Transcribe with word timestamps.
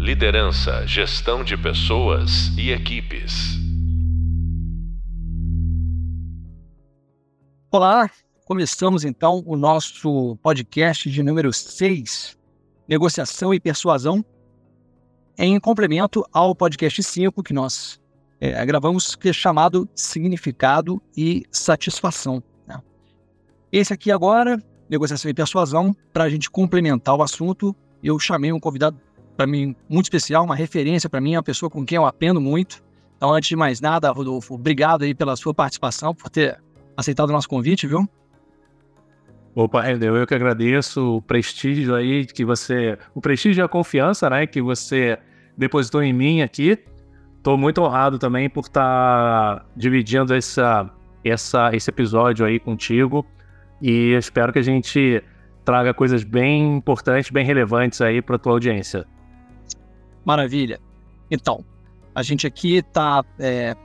Liderança, 0.00 0.86
gestão 0.86 1.44
de 1.44 1.58
pessoas 1.58 2.48
e 2.56 2.70
equipes. 2.70 3.58
Olá, 7.70 8.10
começamos 8.46 9.04
então 9.04 9.42
o 9.44 9.58
nosso 9.58 10.38
podcast 10.42 11.10
de 11.10 11.22
número 11.22 11.52
6, 11.52 12.34
Negociação 12.88 13.52
e 13.52 13.60
Persuasão, 13.60 14.24
em 15.36 15.60
complemento 15.60 16.24
ao 16.32 16.54
podcast 16.54 17.02
5 17.02 17.42
que 17.42 17.52
nós 17.52 18.00
é, 18.40 18.64
gravamos, 18.64 19.14
que 19.14 19.28
é 19.28 19.34
chamado 19.34 19.86
Significado 19.94 21.02
e 21.14 21.44
Satisfação. 21.52 22.42
Né? 22.66 22.80
Esse 23.70 23.92
aqui 23.92 24.10
agora, 24.10 24.58
Negociação 24.88 25.30
e 25.30 25.34
Persuasão, 25.34 25.94
para 26.10 26.24
a 26.24 26.30
gente 26.30 26.50
complementar 26.50 27.14
o 27.14 27.22
assunto, 27.22 27.76
eu 28.02 28.18
chamei 28.18 28.50
um 28.50 28.58
convidado 28.58 28.98
para 29.36 29.46
mim 29.46 29.74
muito 29.88 30.06
especial, 30.06 30.44
uma 30.44 30.54
referência 30.54 31.08
para 31.08 31.20
mim, 31.20 31.36
uma 31.36 31.42
pessoa 31.42 31.70
com 31.70 31.84
quem 31.84 31.96
eu 31.96 32.06
aprendo 32.06 32.40
muito. 32.40 32.82
Então, 33.16 33.32
antes 33.32 33.48
de 33.48 33.56
mais 33.56 33.80
nada, 33.80 34.10
Rodolfo, 34.10 34.54
obrigado 34.54 35.02
aí 35.02 35.14
pela 35.14 35.36
sua 35.36 35.52
participação, 35.52 36.14
por 36.14 36.30
ter 36.30 36.58
aceitado 36.96 37.28
o 37.28 37.32
nosso 37.32 37.48
convite, 37.48 37.86
viu? 37.86 38.08
Opa, 39.54 39.82
Rendeu, 39.82 40.16
eu 40.16 40.26
que 40.26 40.34
agradeço 40.34 41.16
o 41.16 41.22
prestígio 41.22 41.94
aí 41.94 42.24
que 42.24 42.44
você. 42.44 42.96
O 43.14 43.20
prestígio 43.20 43.62
e 43.62 43.64
a 43.64 43.68
confiança, 43.68 44.30
né, 44.30 44.46
que 44.46 44.62
você 44.62 45.18
depositou 45.56 46.02
em 46.02 46.12
mim 46.12 46.40
aqui. 46.40 46.78
Estou 47.36 47.58
muito 47.58 47.82
honrado 47.82 48.18
também 48.18 48.48
por 48.48 48.66
estar 48.66 49.60
tá 49.60 49.66
dividindo 49.76 50.34
essa, 50.34 50.88
essa, 51.24 51.74
esse 51.74 51.90
episódio 51.90 52.46
aí 52.46 52.60
contigo. 52.60 53.26
E 53.82 54.12
espero 54.12 54.52
que 54.52 54.58
a 54.58 54.62
gente 54.62 55.22
traga 55.64 55.92
coisas 55.92 56.22
bem 56.22 56.76
importantes, 56.76 57.30
bem 57.30 57.44
relevantes 57.44 58.00
aí 58.00 58.22
para 58.22 58.36
a 58.36 58.38
tua 58.38 58.52
audiência. 58.52 59.06
Maravilha. 60.30 60.78
Então, 61.28 61.64
a 62.14 62.22
gente 62.22 62.46
aqui 62.46 62.76
está 62.76 63.24
é, 63.36 63.76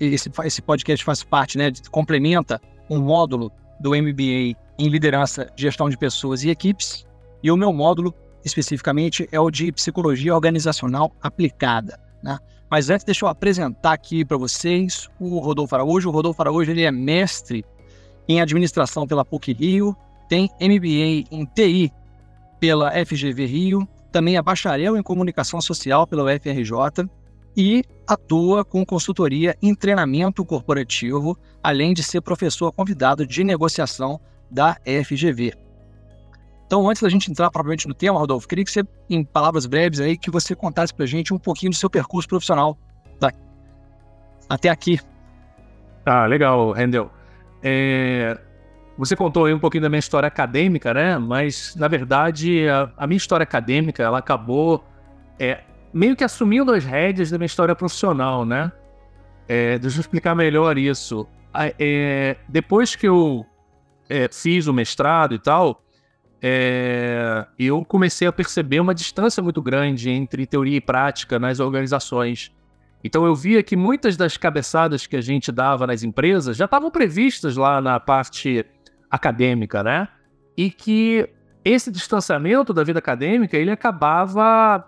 esse, 0.00 0.28
esse 0.44 0.60
podcast 0.60 1.04
faz 1.04 1.22
parte, 1.22 1.56
né, 1.56 1.70
complementa 1.92 2.60
um 2.90 2.98
módulo 2.98 3.52
do 3.78 3.90
MBA 3.90 4.56
em 4.76 4.88
liderança, 4.88 5.48
gestão 5.54 5.88
de 5.88 5.96
pessoas 5.96 6.42
e 6.42 6.50
equipes, 6.50 7.06
e 7.40 7.52
o 7.52 7.56
meu 7.56 7.72
módulo 7.72 8.12
especificamente 8.44 9.28
é 9.30 9.38
o 9.38 9.48
de 9.48 9.70
psicologia 9.70 10.34
organizacional 10.34 11.12
aplicada, 11.22 12.00
né? 12.20 12.36
Mas 12.68 12.90
antes, 12.90 13.04
deixa 13.04 13.24
eu 13.24 13.28
apresentar 13.28 13.92
aqui 13.92 14.24
para 14.24 14.36
vocês 14.36 15.08
o 15.20 15.38
Rodolfo 15.38 15.72
Araújo. 15.72 16.08
O 16.08 16.12
Rodolfo 16.12 16.42
Araújo 16.42 16.72
ele 16.72 16.82
é 16.82 16.90
mestre 16.90 17.64
em 18.26 18.40
administração 18.40 19.06
pela 19.06 19.24
PUC 19.24 19.52
Rio, 19.52 19.96
tem 20.28 20.50
MBA 20.60 21.28
em 21.30 21.44
TI 21.54 21.92
pela 22.58 22.90
FGV 22.90 23.46
Rio, 23.46 23.88
também 24.16 24.38
é 24.38 24.40
bacharel 24.40 24.96
em 24.96 25.02
comunicação 25.02 25.60
social 25.60 26.06
pela 26.06 26.24
UFRJ 26.24 27.06
e 27.54 27.84
atua 28.06 28.64
com 28.64 28.82
consultoria 28.82 29.54
em 29.60 29.74
treinamento 29.74 30.42
corporativo, 30.42 31.36
além 31.62 31.92
de 31.92 32.02
ser 32.02 32.22
professor 32.22 32.72
convidado 32.72 33.26
de 33.26 33.44
negociação 33.44 34.18
da 34.50 34.78
FGV. 35.04 35.52
Então, 36.66 36.88
antes 36.88 37.02
da 37.02 37.10
gente 37.10 37.30
entrar 37.30 37.50
propriamente 37.50 37.86
no 37.86 37.92
tema, 37.92 38.18
Rodolfo, 38.18 38.48
queria 38.48 38.64
que 38.64 38.70
você, 38.70 38.82
em 39.10 39.22
palavras 39.22 39.66
breves 39.66 40.00
aí, 40.00 40.16
que 40.16 40.30
você 40.30 40.54
contasse 40.54 40.94
para 40.94 41.04
a 41.04 41.06
gente 41.06 41.34
um 41.34 41.38
pouquinho 41.38 41.72
do 41.72 41.76
seu 41.76 41.90
percurso 41.90 42.26
profissional 42.26 42.78
tá? 43.20 43.30
até 44.48 44.70
aqui. 44.70 44.98
Ah, 46.06 46.24
legal, 46.24 46.72
Rendel. 46.72 47.10
É... 47.62 48.40
Você 48.98 49.14
contou 49.14 49.44
aí 49.44 49.52
um 49.52 49.58
pouquinho 49.58 49.82
da 49.82 49.88
minha 49.88 49.98
história 49.98 50.26
acadêmica, 50.26 50.94
né? 50.94 51.18
Mas, 51.18 51.74
na 51.76 51.86
verdade, 51.86 52.66
a, 52.68 52.90
a 52.96 53.06
minha 53.06 53.18
história 53.18 53.44
acadêmica, 53.44 54.02
ela 54.02 54.18
acabou 54.18 54.82
é, 55.38 55.62
meio 55.92 56.16
que 56.16 56.24
assumindo 56.24 56.72
as 56.72 56.84
rédeas 56.84 57.30
da 57.30 57.36
minha 57.36 57.46
história 57.46 57.74
profissional, 57.74 58.44
né? 58.44 58.72
É, 59.46 59.78
deixa 59.78 59.98
eu 59.98 60.00
explicar 60.00 60.34
melhor 60.34 60.78
isso. 60.78 61.26
É, 61.78 62.36
depois 62.48 62.96
que 62.96 63.06
eu 63.06 63.44
é, 64.08 64.28
fiz 64.32 64.66
o 64.66 64.72
mestrado 64.72 65.34
e 65.34 65.38
tal, 65.38 65.82
é, 66.40 67.46
eu 67.58 67.84
comecei 67.84 68.26
a 68.26 68.32
perceber 68.32 68.80
uma 68.80 68.94
distância 68.94 69.42
muito 69.42 69.62
grande 69.62 70.10
entre 70.10 70.46
teoria 70.46 70.76
e 70.76 70.80
prática 70.80 71.38
nas 71.38 71.60
organizações. 71.60 72.52
Então 73.02 73.24
eu 73.24 73.34
via 73.34 73.62
que 73.62 73.76
muitas 73.76 74.16
das 74.16 74.36
cabeçadas 74.36 75.06
que 75.06 75.16
a 75.16 75.20
gente 75.20 75.52
dava 75.52 75.86
nas 75.86 76.02
empresas 76.02 76.56
já 76.56 76.64
estavam 76.64 76.90
previstas 76.90 77.56
lá 77.56 77.80
na 77.80 78.00
parte 78.00 78.66
acadêmica, 79.10 79.82
né? 79.82 80.08
E 80.56 80.70
que 80.70 81.28
esse 81.64 81.90
distanciamento 81.90 82.72
da 82.72 82.84
vida 82.84 82.98
acadêmica 82.98 83.56
ele 83.56 83.70
acabava 83.70 84.86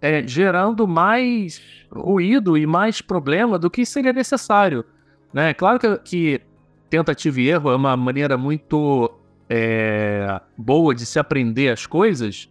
é, 0.00 0.26
gerando 0.26 0.86
mais 0.86 1.60
ruído 1.90 2.56
e 2.56 2.66
mais 2.66 3.00
problema 3.00 3.58
do 3.58 3.70
que 3.70 3.84
seria 3.84 4.12
necessário. 4.12 4.84
Né? 5.32 5.52
Claro 5.54 5.78
que, 5.78 5.98
que 5.98 6.40
tentativa 6.88 7.40
e 7.40 7.48
erro 7.48 7.70
é 7.70 7.76
uma 7.76 7.96
maneira 7.96 8.36
muito 8.36 9.10
é, 9.48 10.40
boa 10.56 10.94
de 10.94 11.04
se 11.04 11.18
aprender 11.18 11.70
as 11.70 11.86
coisas, 11.86 12.48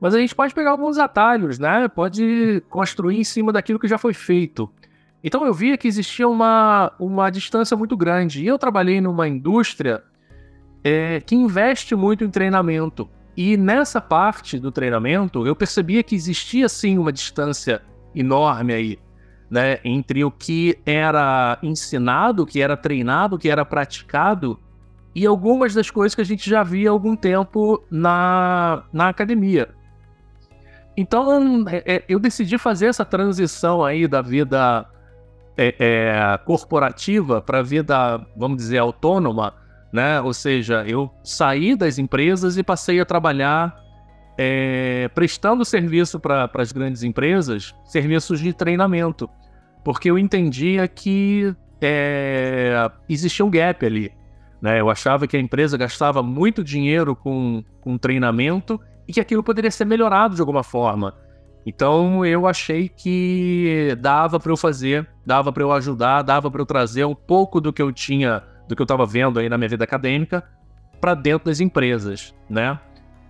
mas 0.00 0.14
a 0.14 0.18
gente 0.18 0.34
pode 0.34 0.54
pegar 0.54 0.70
alguns 0.70 0.98
atalhos, 0.98 1.58
né? 1.58 1.86
Pode 1.86 2.62
construir 2.70 3.18
em 3.18 3.24
cima 3.24 3.52
daquilo 3.52 3.78
que 3.78 3.86
já 3.86 3.98
foi 3.98 4.14
feito. 4.14 4.70
Então 5.22 5.44
eu 5.44 5.52
via 5.52 5.76
que 5.76 5.86
existia 5.86 6.26
uma, 6.26 6.90
uma 6.98 7.28
distância 7.28 7.76
muito 7.76 7.94
grande. 7.96 8.42
E 8.42 8.46
eu 8.46 8.58
trabalhei 8.58 9.00
numa 9.00 9.28
indústria 9.28 10.02
é, 10.82 11.20
que 11.20 11.34
investe 11.34 11.94
muito 11.94 12.24
em 12.24 12.30
treinamento. 12.30 13.08
E 13.36 13.56
nessa 13.56 14.00
parte 14.00 14.58
do 14.58 14.70
treinamento, 14.70 15.46
eu 15.46 15.54
percebia 15.54 16.02
que 16.02 16.14
existia 16.14 16.68
sim 16.68 16.98
uma 16.98 17.12
distância 17.12 17.80
enorme 18.14 18.72
aí, 18.72 18.98
né, 19.50 19.78
entre 19.84 20.24
o 20.24 20.30
que 20.30 20.78
era 20.84 21.58
ensinado, 21.62 22.42
o 22.42 22.46
que 22.46 22.60
era 22.60 22.76
treinado, 22.76 23.36
o 23.36 23.38
que 23.38 23.48
era 23.48 23.64
praticado 23.64 24.58
e 25.14 25.26
algumas 25.26 25.74
das 25.74 25.90
coisas 25.90 26.14
que 26.14 26.20
a 26.20 26.24
gente 26.24 26.48
já 26.48 26.62
via 26.62 26.88
há 26.88 26.92
algum 26.92 27.16
tempo 27.16 27.82
na, 27.90 28.84
na 28.92 29.08
academia. 29.08 29.68
Então, 30.96 31.64
é, 31.68 31.96
é 31.96 32.04
eu 32.08 32.18
decidi 32.18 32.58
fazer 32.58 32.86
essa 32.86 33.04
transição 33.04 33.84
aí 33.84 34.06
da 34.06 34.22
vida 34.22 34.86
é, 35.56 35.74
é, 35.78 36.38
corporativa 36.44 37.40
para 37.40 37.58
a 37.58 37.62
vida, 37.62 38.24
vamos 38.36 38.56
dizer, 38.58 38.78
autônoma, 38.78 39.54
né? 39.92 40.20
Ou 40.20 40.32
seja, 40.32 40.84
eu 40.86 41.10
saí 41.22 41.74
das 41.74 41.98
empresas 41.98 42.56
e 42.56 42.62
passei 42.62 43.00
a 43.00 43.04
trabalhar 43.04 43.76
é, 44.38 45.10
prestando 45.14 45.64
serviço 45.64 46.18
para 46.18 46.50
as 46.54 46.72
grandes 46.72 47.02
empresas, 47.02 47.74
serviços 47.84 48.40
de 48.40 48.52
treinamento, 48.52 49.28
porque 49.84 50.10
eu 50.10 50.18
entendia 50.18 50.86
que 50.88 51.54
é, 51.80 52.90
existia 53.08 53.44
um 53.44 53.50
gap 53.50 53.84
ali. 53.84 54.12
Né? 54.60 54.80
Eu 54.80 54.90
achava 54.90 55.26
que 55.26 55.36
a 55.36 55.40
empresa 55.40 55.76
gastava 55.76 56.22
muito 56.22 56.62
dinheiro 56.62 57.16
com, 57.16 57.64
com 57.80 57.96
treinamento 57.96 58.80
e 59.08 59.12
que 59.12 59.20
aquilo 59.20 59.42
poderia 59.42 59.70
ser 59.70 59.84
melhorado 59.84 60.34
de 60.34 60.40
alguma 60.40 60.62
forma. 60.62 61.14
Então 61.66 62.24
eu 62.24 62.46
achei 62.46 62.88
que 62.88 63.96
dava 64.00 64.40
para 64.40 64.52
eu 64.52 64.56
fazer, 64.56 65.06
dava 65.24 65.52
para 65.52 65.62
eu 65.62 65.72
ajudar, 65.72 66.22
dava 66.22 66.50
para 66.50 66.62
eu 66.62 66.66
trazer 66.66 67.04
um 67.04 67.14
pouco 67.14 67.60
do 67.60 67.72
que 67.72 67.82
eu 67.82 67.92
tinha 67.92 68.42
do 68.70 68.76
que 68.76 68.80
eu 68.80 68.84
estava 68.84 69.04
vendo 69.04 69.38
aí 69.38 69.48
na 69.48 69.58
minha 69.58 69.68
vida 69.68 69.84
acadêmica 69.84 70.42
para 71.00 71.14
dentro 71.14 71.46
das 71.46 71.60
empresas, 71.60 72.34
né? 72.48 72.78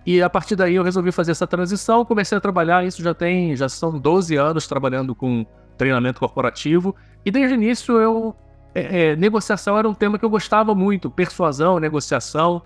E 0.05 0.21
a 0.21 0.29
partir 0.29 0.55
daí 0.55 0.75
eu 0.75 0.83
resolvi 0.83 1.11
fazer 1.11 1.31
essa 1.31 1.45
transição, 1.45 2.05
comecei 2.05 2.37
a 2.37 2.41
trabalhar, 2.41 2.85
isso 2.85 3.03
já 3.03 3.13
tem, 3.13 3.55
já 3.55 3.67
são 3.67 3.99
12 3.99 4.35
anos 4.35 4.67
trabalhando 4.67 5.13
com 5.13 5.45
treinamento 5.77 6.19
corporativo, 6.19 6.95
e 7.25 7.31
desde 7.31 7.53
o 7.53 7.57
início 7.57 7.97
eu 7.97 8.35
é, 8.73 9.11
é, 9.11 9.15
negociação 9.15 9.77
era 9.77 9.87
um 9.87 9.93
tema 9.93 10.17
que 10.17 10.25
eu 10.25 10.29
gostava 10.29 10.73
muito, 10.73 11.09
persuasão, 11.09 11.79
negociação, 11.79 12.61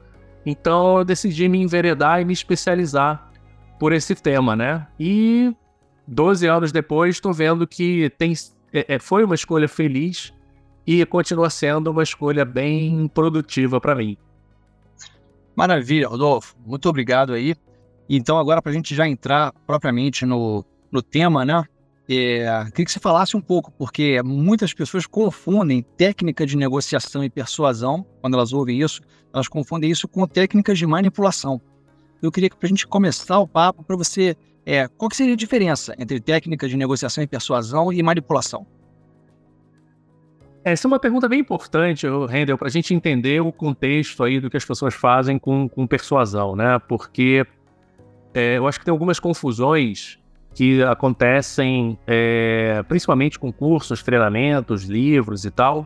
então 0.45 0.99
eu 0.99 1.05
decidi 1.05 1.49
me 1.49 1.59
enveredar 1.59 2.21
e 2.21 2.25
me 2.25 2.33
especializar 2.33 3.31
por 3.79 3.91
esse 3.91 4.15
tema, 4.15 4.55
né? 4.55 4.87
E 4.99 5.53
12 6.07 6.45
anos 6.47 6.71
depois 6.71 7.15
estou 7.15 7.33
vendo 7.33 7.65
que 7.65 8.11
tem, 8.17 8.33
é, 8.71 8.95
é, 8.95 8.99
foi 8.99 9.23
uma 9.23 9.35
escolha 9.35 9.67
feliz 9.67 10.33
e 10.85 11.05
continua 11.05 11.49
sendo 11.49 11.91
uma 11.91 12.03
escolha 12.03 12.45
bem 12.45 13.07
produtiva 13.07 13.81
para 13.81 13.95
mim. 13.95 14.17
Maravilha, 15.55 16.07
Rodolfo. 16.07 16.55
Muito 16.65 16.87
obrigado 16.89 17.33
aí. 17.33 17.55
Então, 18.09 18.37
agora, 18.37 18.61
para 18.61 18.71
a 18.71 18.75
gente 18.75 18.93
já 18.93 19.07
entrar 19.07 19.53
propriamente 19.65 20.25
no, 20.25 20.63
no 20.91 21.01
tema, 21.01 21.45
né? 21.45 21.63
É, 22.07 22.65
queria 22.65 22.85
que 22.85 22.91
você 22.91 22.99
falasse 22.99 23.35
um 23.35 23.41
pouco, 23.41 23.71
porque 23.71 24.21
muitas 24.21 24.73
pessoas 24.73 25.07
confundem 25.07 25.81
técnica 25.81 26.45
de 26.45 26.55
negociação 26.55 27.23
e 27.23 27.29
persuasão, 27.29 28.05
quando 28.21 28.35
elas 28.35 28.53
ouvem 28.53 28.79
isso, 28.79 29.01
elas 29.33 29.47
confundem 29.47 29.89
isso 29.89 30.07
com 30.07 30.27
técnicas 30.27 30.77
de 30.77 30.85
manipulação. 30.85 31.59
Eu 32.21 32.31
queria 32.31 32.49
que, 32.49 32.55
para 32.55 32.67
a 32.67 32.69
gente 32.69 32.85
começar 32.85 33.39
o 33.39 33.47
papo, 33.47 33.83
para 33.83 33.95
você, 33.95 34.37
é, 34.65 34.87
qual 34.87 35.09
que 35.09 35.15
seria 35.15 35.33
a 35.33 35.37
diferença 35.37 35.95
entre 35.97 36.19
técnica 36.19 36.69
de 36.69 36.77
negociação 36.77 37.23
e 37.23 37.27
persuasão 37.27 37.91
e 37.91 38.03
manipulação? 38.03 38.67
Essa 40.65 40.87
é 40.87 40.89
uma 40.89 40.97
pergunta 40.97 41.29
bem 41.29 41.41
importante, 41.41 42.07
Rendel, 42.27 42.57
para 42.57 42.67
a 42.67 42.71
gente 42.71 42.91
entender 42.91 43.39
o 43.39 43.51
contexto 43.51 44.23
aí 44.23 44.39
do 44.39 44.49
que 44.49 44.57
as 44.57 44.65
pessoas 44.65 44.95
fazem 44.95 45.37
com, 45.37 45.69
com 45.69 45.85
persuasão, 45.85 46.55
né? 46.55 46.79
Porque 46.79 47.45
é, 48.33 48.57
eu 48.57 48.67
acho 48.67 48.79
que 48.79 48.85
tem 48.85 48.91
algumas 48.91 49.19
confusões 49.19 50.17
que 50.55 50.81
acontecem 50.81 51.99
é, 52.07 52.81
principalmente 52.87 53.37
com 53.37 53.53
cursos, 53.53 54.01
treinamentos, 54.01 54.85
livros 54.85 55.45
e 55.45 55.51
tal. 55.51 55.85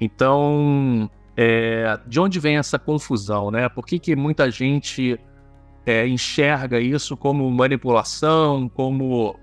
Então, 0.00 1.10
é, 1.36 2.00
de 2.06 2.18
onde 2.18 2.40
vem 2.40 2.56
essa 2.56 2.78
confusão, 2.78 3.50
né? 3.50 3.68
Por 3.68 3.84
que, 3.84 3.98
que 3.98 4.16
muita 4.16 4.50
gente 4.50 5.20
é, 5.84 6.08
enxerga 6.08 6.80
isso 6.80 7.18
como 7.18 7.50
manipulação, 7.50 8.66
como, 8.66 9.38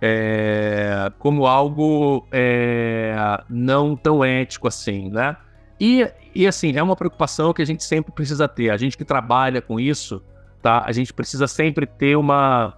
é, 0.00 1.12
como 1.18 1.46
algo 1.46 2.26
é, 2.32 3.14
não 3.48 3.94
tão 3.96 4.24
ético 4.24 4.68
assim, 4.68 5.10
né? 5.10 5.36
E, 5.78 6.06
e 6.34 6.46
assim, 6.46 6.76
é 6.76 6.82
uma 6.82 6.96
preocupação 6.96 7.52
que 7.52 7.62
a 7.62 7.64
gente 7.64 7.84
sempre 7.84 8.12
precisa 8.12 8.46
ter. 8.46 8.70
A 8.70 8.76
gente 8.76 8.96
que 8.96 9.04
trabalha 9.04 9.62
com 9.62 9.80
isso, 9.80 10.22
tá? 10.62 10.82
A 10.84 10.92
gente 10.92 11.12
precisa 11.12 11.46
sempre 11.46 11.86
ter 11.86 12.16
uma 12.16 12.74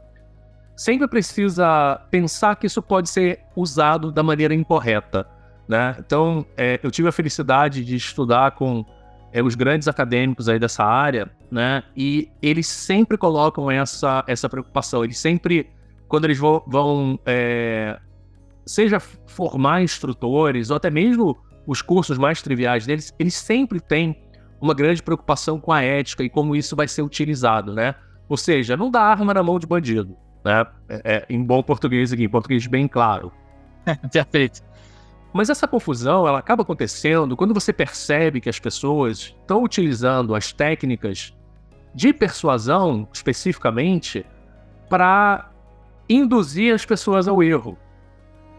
sempre 0.77 1.07
precisa 1.07 2.01
pensar 2.11 2.57
que 2.57 2.67
isso 2.67 2.83
pode 2.83 3.09
ser 3.09 3.41
usado 3.55 4.11
da 4.11 4.23
maneira 4.23 4.55
incorreta. 4.55 5.27
Né? 5.69 5.97
Então, 5.99 6.45
é, 6.57 6.81
eu 6.83 6.91
tive 6.91 7.09
a 7.09 7.13
felicidade 7.13 7.85
de 7.85 7.95
estudar 7.95 8.53
com 8.53 8.85
é, 9.33 9.43
os 9.43 9.55
grandes 9.55 9.89
acadêmicos 9.89 10.49
aí 10.49 10.59
dessa 10.59 10.85
área, 10.85 11.31
né? 11.51 11.83
E 11.97 12.29
eles 12.43 12.67
sempre 12.67 13.17
colocam 13.17 13.71
essa, 13.71 14.25
essa 14.27 14.49
preocupação. 14.49 15.05
Eles 15.05 15.19
sempre, 15.19 15.71
quando 16.13 16.27
eles 16.27 16.37
vão, 16.37 16.63
vão 16.67 17.19
é, 17.25 17.99
seja 18.67 19.01
formar 19.01 19.81
instrutores 19.81 20.69
ou 20.69 20.77
até 20.77 20.91
mesmo 20.91 21.39
os 21.67 21.81
cursos 21.81 22.19
mais 22.19 22.43
triviais 22.43 22.85
deles, 22.85 23.15
eles 23.19 23.33
sempre 23.33 23.81
têm 23.81 24.23
uma 24.61 24.75
grande 24.75 25.03
preocupação 25.03 25.59
com 25.59 25.73
a 25.73 25.81
ética 25.81 26.23
e 26.23 26.29
como 26.29 26.55
isso 26.55 26.77
vai 26.77 26.87
ser 26.87 27.01
utilizado, 27.01 27.73
né? 27.73 27.95
Ou 28.29 28.37
seja, 28.37 28.77
não 28.77 28.91
dá 28.91 29.01
arma 29.01 29.33
na 29.33 29.43
mão 29.43 29.59
de 29.59 29.67
bandido 29.67 30.15
né? 30.45 30.67
É, 30.87 31.01
é, 31.05 31.27
em 31.31 31.43
bom 31.43 31.63
português 31.63 32.13
aqui, 32.13 32.25
em 32.25 32.29
português 32.29 32.67
bem 32.67 32.87
claro. 32.87 33.33
Perfeito. 34.13 34.61
Mas 35.33 35.49
essa 35.49 35.67
confusão 35.67 36.29
ela 36.29 36.41
acaba 36.41 36.61
acontecendo 36.61 37.35
quando 37.39 37.55
você 37.55 37.73
percebe 37.73 38.39
que 38.39 38.51
as 38.51 38.59
pessoas 38.59 39.35
estão 39.41 39.65
utilizando 39.65 40.35
as 40.35 40.53
técnicas 40.53 41.35
de 41.95 42.13
persuasão, 42.13 43.09
especificamente, 43.15 44.27
para 44.91 45.52
induzir 46.09 46.75
as 46.75 46.85
pessoas 46.85 47.29
ao 47.29 47.43
erro, 47.43 47.79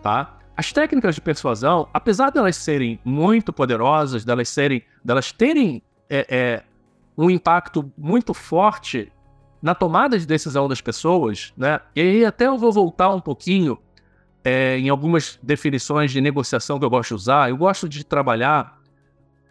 tá? 0.01 0.37
As 0.55 0.71
técnicas 0.71 1.15
de 1.15 1.21
persuasão, 1.21 1.87
apesar 1.93 2.29
delas 2.29 2.55
serem 2.55 2.99
muito 3.03 3.51
poderosas, 3.51 4.23
delas 4.23 4.49
serem, 4.49 4.83
delas 5.03 5.31
terem 5.31 5.81
é, 6.09 6.27
é, 6.29 6.63
um 7.17 7.29
impacto 7.29 7.91
muito 7.97 8.33
forte 8.33 9.11
na 9.61 9.73
tomada 9.73 10.19
de 10.19 10.27
decisão 10.27 10.67
das 10.67 10.81
pessoas, 10.81 11.53
né? 11.57 11.79
E 11.95 12.01
aí 12.01 12.25
até 12.25 12.47
eu 12.47 12.57
vou 12.57 12.71
voltar 12.71 13.09
um 13.09 13.19
pouquinho 13.19 13.79
é, 14.43 14.77
em 14.77 14.89
algumas 14.89 15.39
definições 15.41 16.11
de 16.11 16.19
negociação 16.19 16.77
que 16.77 16.85
eu 16.85 16.89
gosto 16.89 17.09
de 17.09 17.15
usar. 17.15 17.49
Eu 17.49 17.57
gosto 17.57 17.87
de 17.87 18.03
trabalhar, 18.03 18.79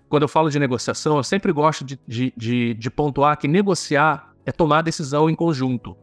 quando 0.08 0.22
eu 0.22 0.28
falo 0.28 0.50
de 0.50 0.58
negociação, 0.58 1.16
eu 1.16 1.22
sempre 1.22 1.50
gosto 1.50 1.84
de, 1.84 1.98
de, 2.06 2.32
de, 2.36 2.74
de 2.74 2.90
pontuar 2.90 3.38
que 3.38 3.48
negociar 3.48 4.34
é 4.44 4.52
tomar 4.52 4.82
decisão 4.82 5.30
em 5.30 5.34
conjunto. 5.34 5.96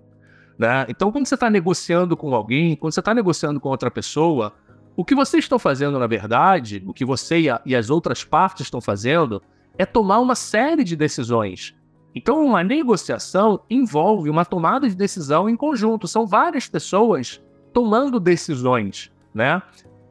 Né? 0.59 0.85
Então, 0.89 1.11
quando 1.11 1.25
você 1.25 1.33
está 1.33 1.49
negociando 1.49 2.15
com 2.15 2.35
alguém, 2.35 2.75
quando 2.75 2.93
você 2.93 2.99
está 2.99 3.13
negociando 3.13 3.59
com 3.59 3.69
outra 3.69 3.89
pessoa, 3.89 4.53
o 4.95 5.03
que 5.03 5.15
vocês 5.15 5.45
estão 5.45 5.57
fazendo, 5.57 5.97
na 5.97 6.05
verdade, 6.05 6.83
o 6.85 6.93
que 6.93 7.03
você 7.03 7.39
e, 7.39 7.49
a, 7.49 7.59
e 7.65 7.75
as 7.75 7.89
outras 7.89 8.23
partes 8.23 8.67
estão 8.67 8.81
fazendo, 8.81 9.41
é 9.77 9.85
tomar 9.85 10.19
uma 10.19 10.35
série 10.35 10.83
de 10.83 10.95
decisões 10.95 11.73
então, 12.13 12.43
uma 12.43 12.63
negociação 12.63 13.61
envolve 13.69 14.29
uma 14.29 14.43
tomada 14.43 14.89
de 14.89 14.95
decisão 14.95 15.49
em 15.49 15.55
conjunto. 15.55 16.07
São 16.07 16.25
várias 16.25 16.67
pessoas 16.67 17.41
tomando 17.71 18.19
decisões, 18.19 19.11
né? 19.33 19.61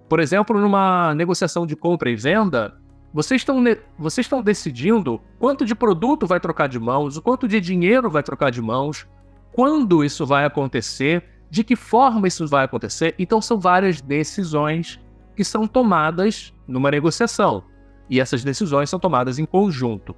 Por 0.08 0.20
exemplo, 0.20 0.58
numa 0.58 1.14
negociação 1.14 1.66
de 1.66 1.74
compra 1.74 2.08
e 2.08 2.16
venda, 2.16 2.78
vocês 3.12 3.40
estão, 3.40 3.62
vocês 3.98 4.24
estão 4.24 4.42
decidindo 4.42 5.20
quanto 5.38 5.66
de 5.66 5.74
produto 5.74 6.26
vai 6.26 6.38
trocar 6.40 6.68
de 6.68 6.78
mãos, 6.78 7.16
o 7.16 7.22
quanto 7.22 7.48
de 7.48 7.60
dinheiro 7.60 8.08
vai 8.08 8.22
trocar 8.22 8.50
de 8.50 8.62
mãos, 8.62 9.06
quando 9.52 10.04
isso 10.04 10.24
vai 10.26 10.44
acontecer, 10.44 11.24
de 11.50 11.64
que 11.64 11.74
forma 11.74 12.28
isso 12.28 12.46
vai 12.46 12.64
acontecer. 12.64 13.14
Então, 13.18 13.40
são 13.40 13.58
várias 13.58 14.00
decisões 14.00 15.00
que 15.34 15.44
são 15.44 15.66
tomadas 15.66 16.52
numa 16.66 16.90
negociação. 16.90 17.64
E 18.10 18.20
essas 18.20 18.42
decisões 18.44 18.90
são 18.90 18.98
tomadas 18.98 19.38
em 19.38 19.44
conjunto. 19.44 20.14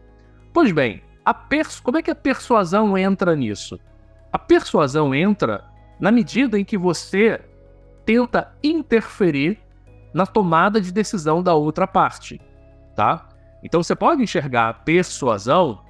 Pois 0.52 0.72
bem, 0.72 1.02
como 1.82 1.98
é 1.98 2.02
que 2.02 2.10
a 2.10 2.14
persuasão 2.14 2.96
entra 2.96 3.36
nisso? 3.36 3.78
A 4.32 4.38
persuasão 4.38 5.14
entra 5.14 5.64
na 5.98 6.10
medida 6.10 6.58
em 6.58 6.64
que 6.64 6.78
você 6.78 7.40
tenta 8.04 8.52
interferir 8.62 9.58
na 10.14 10.26
tomada 10.26 10.80
de 10.80 10.92
decisão 10.92 11.42
da 11.42 11.54
outra 11.54 11.86
parte, 11.86 12.40
tá? 12.96 13.28
Então 13.62 13.82
você 13.82 13.94
pode 13.94 14.22
enxergar 14.22 14.68
a 14.68 14.74
persuasão 14.74 15.80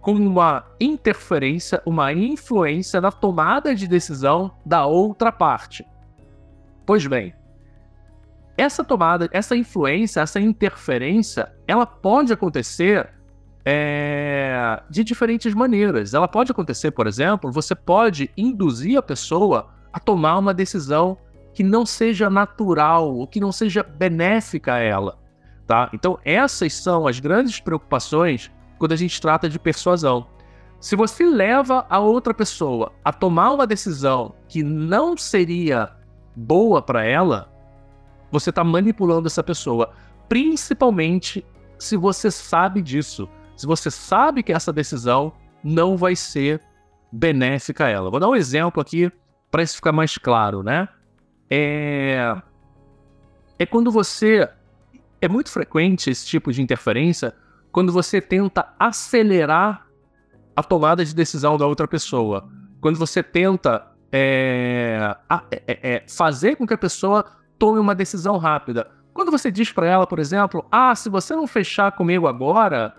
como 0.00 0.24
uma 0.24 0.64
interferência, 0.80 1.82
uma 1.84 2.12
influência 2.12 3.00
na 3.00 3.10
tomada 3.10 3.74
de 3.74 3.86
decisão 3.86 4.50
da 4.64 4.86
outra 4.86 5.32
parte. 5.32 5.84
Pois 6.86 7.06
bem, 7.06 7.34
essa 8.56 8.82
tomada, 8.82 9.28
essa 9.32 9.54
influência, 9.54 10.20
essa 10.20 10.40
interferência, 10.40 11.52
ela 11.66 11.86
pode 11.86 12.32
acontecer 12.32 13.08
é, 13.64 14.82
de 14.88 15.04
diferentes 15.04 15.54
maneiras. 15.54 16.14
Ela 16.14 16.26
pode 16.26 16.50
acontecer, 16.50 16.90
por 16.90 17.06
exemplo, 17.06 17.52
você 17.52 17.74
pode 17.74 18.30
induzir 18.36 18.98
a 18.98 19.02
pessoa 19.02 19.68
a 19.92 20.00
tomar 20.00 20.38
uma 20.38 20.54
decisão 20.54 21.18
que 21.52 21.62
não 21.62 21.84
seja 21.84 22.30
natural, 22.30 23.14
ou 23.14 23.26
que 23.26 23.40
não 23.40 23.52
seja 23.52 23.82
benéfica 23.82 24.74
a 24.74 24.78
ela. 24.78 25.18
Tá? 25.66 25.90
Então, 25.92 26.18
essas 26.24 26.72
são 26.72 27.06
as 27.06 27.20
grandes 27.20 27.60
preocupações 27.60 28.50
quando 28.78 28.92
a 28.92 28.96
gente 28.96 29.20
trata 29.20 29.48
de 29.48 29.58
persuasão. 29.58 30.26
Se 30.80 30.94
você 30.94 31.26
leva 31.26 31.84
a 31.90 31.98
outra 31.98 32.32
pessoa 32.32 32.92
a 33.04 33.12
tomar 33.12 33.52
uma 33.52 33.66
decisão 33.66 34.34
que 34.48 34.62
não 34.62 35.16
seria 35.16 35.90
boa 36.36 36.80
para 36.80 37.04
ela, 37.04 37.52
você 38.30 38.50
está 38.50 38.62
manipulando 38.62 39.26
essa 39.26 39.42
pessoa, 39.42 39.90
principalmente 40.28 41.44
se 41.78 41.96
você 41.96 42.30
sabe 42.30 42.80
disso 42.80 43.28
se 43.58 43.66
você 43.66 43.90
sabe 43.90 44.44
que 44.44 44.52
essa 44.52 44.72
decisão 44.72 45.32
não 45.64 45.96
vai 45.96 46.14
ser 46.14 46.62
benéfica 47.10 47.86
a 47.86 47.88
ela. 47.88 48.08
Vou 48.08 48.20
dar 48.20 48.28
um 48.28 48.36
exemplo 48.36 48.80
aqui 48.80 49.10
para 49.50 49.64
isso 49.64 49.74
ficar 49.74 49.90
mais 49.90 50.16
claro, 50.16 50.62
né? 50.62 50.88
É... 51.50 52.40
é 53.58 53.66
quando 53.66 53.90
você. 53.90 54.48
É 55.20 55.26
muito 55.26 55.50
frequente 55.50 56.08
esse 56.08 56.24
tipo 56.24 56.52
de 56.52 56.62
interferência 56.62 57.34
quando 57.72 57.92
você 57.92 58.20
tenta 58.20 58.68
acelerar 58.78 59.86
a 60.54 60.62
tomada 60.62 61.04
de 61.04 61.14
decisão 61.14 61.56
da 61.56 61.66
outra 61.66 61.86
pessoa. 61.86 62.48
Quando 62.80 62.98
você 62.98 63.22
tenta 63.22 63.86
é, 64.10 65.16
é, 65.50 65.60
é, 65.66 66.04
fazer 66.08 66.56
com 66.56 66.66
que 66.66 66.74
a 66.74 66.78
pessoa 66.78 67.24
tome 67.58 67.78
uma 67.78 67.94
decisão 67.94 68.36
rápida. 68.38 68.90
Quando 69.12 69.30
você 69.30 69.50
diz 69.50 69.72
para 69.72 69.86
ela, 69.86 70.06
por 70.06 70.18
exemplo, 70.18 70.64
ah, 70.70 70.94
se 70.94 71.08
você 71.08 71.34
não 71.34 71.46
fechar 71.46 71.92
comigo 71.92 72.26
agora, 72.26 72.94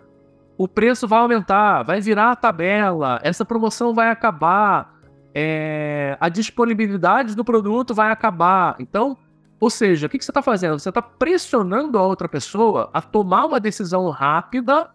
o 0.57 0.67
preço 0.67 1.07
vai 1.07 1.19
aumentar, 1.19 1.83
vai 1.83 2.01
virar 2.01 2.31
a 2.31 2.35
tabela, 2.35 3.19
essa 3.23 3.45
promoção 3.45 3.93
vai 3.93 4.09
acabar, 4.09 4.93
é, 5.33 6.17
a 6.19 6.27
disponibilidade 6.27 7.35
do 7.35 7.45
produto 7.45 7.93
vai 7.93 8.11
acabar. 8.11 8.75
Então, 8.79 9.17
ou 9.59 9.69
seja, 9.69 10.07
o 10.07 10.09
que, 10.09 10.23
você 10.23 10.31
está 10.31 10.41
fazendo? 10.41 10.79
Você 10.79 10.89
está 10.89 11.01
pressionando 11.01 11.97
a 11.97 12.03
outra 12.05 12.27
pessoa 12.29 12.89
a 12.93 13.01
tomar 13.01 13.45
uma 13.45 13.59
decisão 13.59 14.09
rápida, 14.09 14.89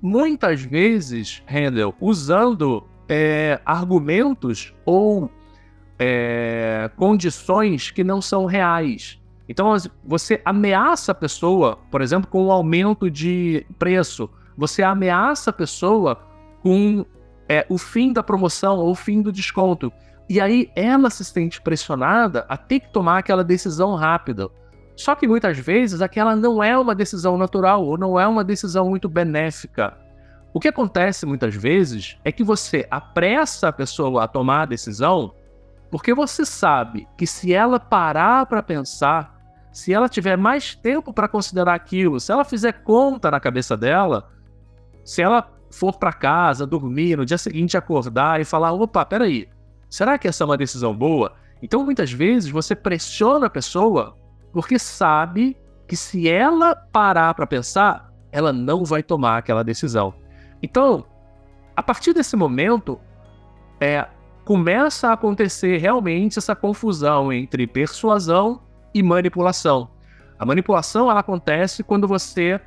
muitas 0.00 0.62
vezes, 0.62 1.42
Handel, 1.46 1.94
usando 2.00 2.86
é, 3.08 3.60
argumentos 3.64 4.74
ou 4.84 5.30
é, 5.98 6.90
condições 6.96 7.90
que 7.90 8.02
não 8.02 8.20
são 8.20 8.46
reais. 8.46 9.20
Então, 9.48 9.74
você 10.04 10.40
ameaça 10.44 11.12
a 11.12 11.14
pessoa, 11.14 11.78
por 11.90 12.00
exemplo, 12.00 12.30
com 12.30 12.46
um 12.46 12.50
aumento 12.52 13.10
de 13.10 13.66
preço 13.78 14.30
você 14.56 14.82
ameaça 14.82 15.50
a 15.50 15.52
pessoa 15.52 16.18
com 16.62 17.04
é, 17.48 17.66
o 17.68 17.78
fim 17.78 18.12
da 18.12 18.22
promoção 18.22 18.78
ou 18.78 18.90
o 18.90 18.94
fim 18.94 19.20
do 19.22 19.32
desconto. 19.32 19.92
E 20.28 20.40
aí 20.40 20.70
ela 20.74 21.10
se 21.10 21.24
sente 21.24 21.60
pressionada 21.60 22.44
a 22.48 22.56
ter 22.56 22.80
que 22.80 22.92
tomar 22.92 23.18
aquela 23.18 23.44
decisão 23.44 23.94
rápida. 23.94 24.48
Só 24.96 25.14
que 25.14 25.26
muitas 25.26 25.58
vezes 25.58 26.00
aquela 26.00 26.36
não 26.36 26.62
é 26.62 26.76
uma 26.78 26.94
decisão 26.94 27.36
natural 27.36 27.84
ou 27.84 27.98
não 27.98 28.18
é 28.18 28.26
uma 28.26 28.44
decisão 28.44 28.88
muito 28.88 29.08
benéfica. 29.08 29.96
O 30.54 30.60
que 30.60 30.68
acontece 30.68 31.24
muitas 31.24 31.54
vezes 31.54 32.18
é 32.24 32.30
que 32.30 32.44
você 32.44 32.86
apressa 32.90 33.68
a 33.68 33.72
pessoa 33.72 34.24
a 34.24 34.28
tomar 34.28 34.62
a 34.62 34.66
decisão 34.66 35.34
porque 35.92 36.14
você 36.14 36.46
sabe 36.46 37.06
que 37.18 37.26
se 37.26 37.52
ela 37.52 37.78
parar 37.78 38.46
para 38.46 38.62
pensar, 38.62 39.38
se 39.70 39.92
ela 39.92 40.08
tiver 40.08 40.38
mais 40.38 40.74
tempo 40.74 41.12
para 41.12 41.28
considerar 41.28 41.74
aquilo, 41.74 42.18
se 42.18 42.32
ela 42.32 42.46
fizer 42.46 42.82
conta 42.82 43.30
na 43.30 43.38
cabeça 43.38 43.76
dela, 43.76 44.30
se 45.04 45.20
ela 45.20 45.52
for 45.70 45.98
para 45.98 46.10
casa, 46.14 46.66
dormir, 46.66 47.18
no 47.18 47.26
dia 47.26 47.36
seguinte 47.36 47.76
acordar 47.76 48.40
e 48.40 48.44
falar: 48.44 48.72
opa, 48.72 49.04
peraí, 49.04 49.46
Será 49.92 50.16
que 50.16 50.26
essa 50.26 50.42
é 50.42 50.46
uma 50.46 50.56
decisão 50.56 50.96
boa? 50.96 51.34
Então, 51.60 51.84
muitas 51.84 52.10
vezes, 52.10 52.48
você 52.48 52.74
pressiona 52.74 53.44
a 53.44 53.50
pessoa 53.50 54.16
porque 54.50 54.78
sabe 54.78 55.54
que 55.86 55.94
se 55.94 56.30
ela 56.30 56.74
parar 56.74 57.34
para 57.34 57.46
pensar, 57.46 58.10
ela 58.32 58.54
não 58.54 58.86
vai 58.86 59.02
tomar 59.02 59.36
aquela 59.36 59.62
decisão. 59.62 60.14
Então, 60.62 61.04
a 61.76 61.82
partir 61.82 62.14
desse 62.14 62.34
momento, 62.36 62.98
é, 63.78 64.08
começa 64.46 65.10
a 65.10 65.12
acontecer 65.12 65.76
realmente 65.76 66.38
essa 66.38 66.56
confusão 66.56 67.30
entre 67.30 67.66
persuasão 67.66 68.62
e 68.94 69.02
manipulação. 69.02 69.90
A 70.38 70.46
manipulação 70.46 71.10
ela 71.10 71.20
acontece 71.20 71.82
quando 71.82 72.08
você 72.08 72.58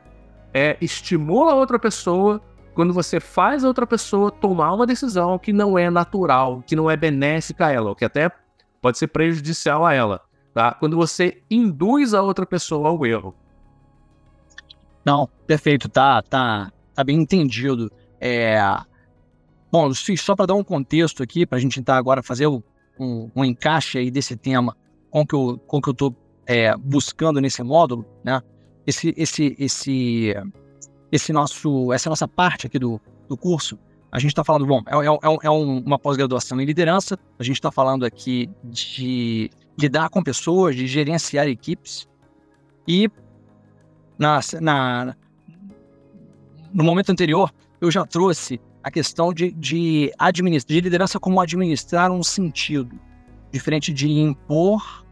é, 0.53 0.77
estimula 0.79 1.55
outra 1.55 1.79
pessoa, 1.79 2.39
quando 2.75 2.93
você 2.93 3.19
faz 3.19 3.63
a 3.63 3.67
outra 3.67 3.87
pessoa 3.87 4.29
tomar 4.29 4.73
uma 4.73 4.85
decisão 4.85 5.39
que 5.39 5.51
não 5.51 5.77
é 5.77 5.89
natural, 5.89 6.61
que 6.67 6.75
não 6.75 6.91
é 6.91 6.95
benéfica 6.95 7.67
a 7.67 7.71
ela, 7.71 7.89
ou 7.89 7.95
que 7.95 8.05
até 8.05 8.29
pode 8.81 8.97
ser 8.97 9.07
prejudicial 9.07 9.85
a 9.85 9.93
ela. 9.93 10.21
Tá? 10.53 10.73
Quando 10.73 10.95
você 10.95 11.41
induz 11.49 12.13
a 12.13 12.21
outra 12.21 12.45
pessoa 12.45 12.89
ao 12.89 13.05
erro. 13.05 13.33
Não, 15.03 15.27
perfeito, 15.47 15.89
tá, 15.89 16.21
tá, 16.21 16.71
tá 16.93 17.03
bem 17.03 17.19
entendido. 17.21 17.91
É, 18.19 18.59
Bom, 19.71 19.93
só 19.93 20.37
para 20.37 20.45
dar 20.45 20.53
um 20.53 20.63
contexto 20.63 21.21
aqui, 21.21 21.45
para 21.45 21.57
a 21.57 21.61
gente 21.61 21.75
tentar 21.75 21.97
agora 21.97 22.23
fazer 22.23 22.47
um, 22.47 22.61
um, 22.97 23.43
encaixe 23.43 23.97
aí 23.97 24.09
desse 24.09 24.37
tema 24.37 24.73
com 25.09 25.27
que 25.27 25.35
eu, 25.35 25.57
com 25.67 25.81
que 25.81 25.89
eu 25.89 25.91
estou 25.91 26.15
é, 26.45 26.73
buscando 26.77 27.41
nesse 27.41 27.61
módulo, 27.61 28.05
né? 28.23 28.41
Esse, 28.87 29.13
esse, 29.17 29.53
esse, 29.59 30.33
esse 31.15 31.31
nosso, 31.33 31.91
essa 31.93 32.09
nossa 32.09 32.27
parte 32.27 32.67
aqui 32.67 32.77
do, 32.77 32.99
do 33.27 33.37
curso, 33.37 33.79
a 34.11 34.19
gente 34.19 34.31
está 34.31 34.43
falando, 34.43 34.65
bom, 34.65 34.81
é, 34.87 34.95
é, 34.95 35.37
é 35.47 35.49
um, 35.49 35.79
uma 35.79 35.99
pós-graduação 35.99 36.59
em 36.61 36.65
liderança, 36.65 37.17
a 37.37 37.43
gente 37.43 37.57
está 37.57 37.71
falando 37.71 38.05
aqui 38.05 38.49
de 38.63 39.49
lidar 39.77 40.09
com 40.09 40.23
pessoas, 40.23 40.75
de 40.75 40.87
gerenciar 40.87 41.47
equipes, 41.47 42.07
e 42.87 43.09
na, 44.17 44.39
na, 44.61 45.15
no 46.73 46.83
momento 46.83 47.11
anterior 47.11 47.51
eu 47.81 47.91
já 47.91 48.05
trouxe 48.05 48.59
a 48.83 48.91
questão 48.91 49.33
de, 49.33 49.51
de, 49.51 50.11
de 50.67 50.81
liderança 50.81 51.19
como 51.19 51.41
administrar 51.41 52.11
um 52.11 52.23
sentido, 52.23 52.99
diferente 53.51 53.91
de 53.91 54.09
impor 54.09 55.04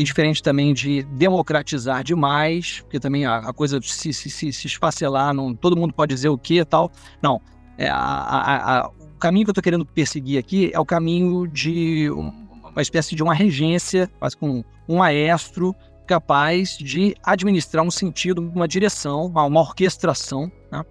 e 0.00 0.02
diferente 0.02 0.42
também 0.42 0.72
de 0.72 1.02
democratizar 1.02 2.02
demais, 2.02 2.80
porque 2.80 2.98
também 2.98 3.26
a, 3.26 3.36
a 3.36 3.52
coisa 3.52 3.78
se, 3.82 4.14
se, 4.14 4.30
se, 4.30 4.50
se 4.50 4.66
esfacelar, 4.66 5.34
não, 5.34 5.54
todo 5.54 5.76
mundo 5.76 5.92
pode 5.92 6.14
dizer 6.14 6.30
o 6.30 6.38
que 6.38 6.60
e 6.60 6.64
tal. 6.64 6.90
Não, 7.22 7.38
é, 7.76 7.86
a, 7.88 7.98
a, 7.98 8.88
o 8.88 9.18
caminho 9.18 9.44
que 9.44 9.50
eu 9.50 9.52
estou 9.52 9.62
querendo 9.62 9.84
perseguir 9.84 10.38
aqui 10.38 10.70
é 10.72 10.80
o 10.80 10.86
caminho 10.86 11.46
de 11.46 12.08
uma 12.10 12.80
espécie 12.80 13.14
de 13.14 13.22
uma 13.22 13.34
regência, 13.34 14.10
quase 14.18 14.38
com 14.38 14.64
um 14.88 14.96
maestro 14.96 15.74
capaz 16.06 16.78
de 16.78 17.14
administrar 17.22 17.84
um 17.84 17.90
sentido, 17.90 18.40
uma 18.40 18.66
direção, 18.66 19.26
uma, 19.26 19.44
uma 19.44 19.60
orquestração, 19.60 20.50
né? 20.72 20.82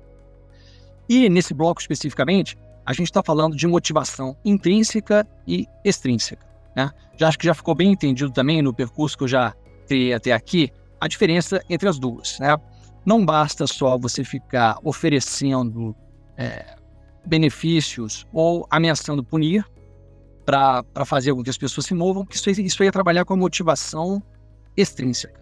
E 1.10 1.28
nesse 1.30 1.52
bloco 1.52 1.82
especificamente, 1.82 2.56
a 2.86 2.94
gente 2.94 3.08
está 3.08 3.24
falando 3.24 3.56
de 3.56 3.66
motivação 3.66 4.38
intrínseca 4.46 5.28
e 5.48 5.68
extrínseca. 5.84 6.49
Né? 6.76 6.92
Já 7.18 7.28
acho 7.28 7.38
que 7.40 7.46
já 7.46 7.54
ficou 7.54 7.76
bem 7.76 7.92
entendido 7.92 8.32
também 8.32 8.62
no 8.62 8.74
percurso 8.74 9.18
que 9.18 9.24
eu 9.24 9.28
já 9.28 9.54
criei 9.88 10.14
até 10.14 10.32
aqui 10.32 10.72
a 11.00 11.08
diferença 11.08 11.64
entre 11.70 11.88
as 11.88 12.00
duas. 12.00 12.40
Né? 12.40 12.56
Não 13.06 13.26
basta 13.26 13.66
só 13.66 13.98
você 13.98 14.24
ficar 14.24 14.78
oferecendo 14.84 15.96
é, 16.38 16.76
benefícios 17.26 18.26
ou 18.32 18.68
ameaçando 18.70 19.24
punir 19.24 19.66
para 20.46 21.06
fazer 21.06 21.34
com 21.34 21.44
que 21.44 21.50
as 21.50 21.58
pessoas 21.58 21.86
se 21.86 21.94
movam, 21.94 22.26
que 22.26 22.36
isso, 22.36 22.50
isso 22.50 22.84
ia 22.84 22.92
trabalhar 22.92 23.24
com 23.24 23.34
a 23.34 23.38
motivação 23.38 24.22
extrínseca. 24.76 25.40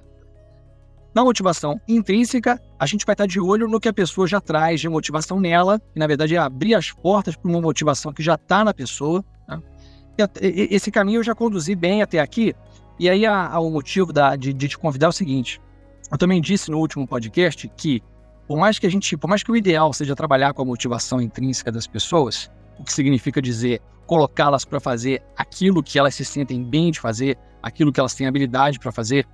Na 1.16 1.24
motivação 1.24 1.80
intrínseca, 1.88 2.62
a 2.78 2.86
gente 2.86 3.06
vai 3.06 3.14
estar 3.14 3.26
de 3.26 3.40
olho 3.40 3.68
no 3.68 3.80
que 3.80 3.88
a 3.88 3.94
pessoa 3.94 4.28
já 4.28 4.40
traz 4.40 4.82
de 4.82 4.90
motivação 4.90 5.40
nela, 5.40 5.80
que 5.80 5.98
na 5.98 6.06
verdade 6.06 6.36
é 6.36 6.38
abrir 6.38 6.76
as 6.76 6.92
portas 6.92 7.36
para 7.36 7.50
uma 7.50 7.62
motivação 7.62 8.14
que 8.14 8.22
já 8.22 8.36
está 8.36 8.64
na 8.64 8.74
pessoa. 8.74 9.24
Esse 10.40 10.92
caminho 10.92 11.20
eu 11.20 11.24
já 11.24 11.36
conduzi 11.36 11.76
bem 11.76 12.02
até 12.02 12.20
aqui, 12.20 12.56
e 13.00 13.10
aí 13.10 13.26
a, 13.26 13.48
a, 13.48 13.60
o 13.60 13.70
motivo 13.70 14.12
da, 14.12 14.36
de, 14.36 14.52
de 14.54 14.68
te 14.68 14.78
convidar 14.78 15.08
é 15.08 15.10
o 15.10 15.14
seguinte: 15.14 15.62
eu 16.12 16.18
também 16.18 16.42
disse 16.42 16.72
no 16.72 16.80
último 16.80 17.08
podcast 17.08 17.70
que, 17.76 18.02
por 18.48 18.58
mais 18.58 18.80
que 18.80 18.88
a 18.88 18.90
gente, 18.90 19.16
por 19.18 19.28
mais 19.28 19.44
que 19.44 19.52
o 19.52 19.56
ideal 19.56 19.94
seja 19.94 20.16
trabalhar 20.16 20.54
com 20.54 20.62
a 20.62 20.66
motivação 20.66 21.22
intrínseca 21.22 21.72
das 21.72 21.86
pessoas, 21.86 22.50
o 22.80 22.84
que 22.84 22.94
significa 22.94 23.42
dizer 23.42 23.82
colocá-las 24.06 24.64
para 24.64 24.80
fazer 24.80 25.22
aquilo 25.36 25.84
que 25.84 26.00
elas 26.00 26.16
se 26.16 26.24
sentem 26.24 26.64
bem 26.64 26.92
de 26.92 27.00
fazer, 27.00 27.38
aquilo 27.62 27.92
que 27.92 28.00
elas 28.00 28.16
têm 28.16 28.26
habilidade 28.26 28.80
para 28.80 28.92
fazer, 28.92 29.28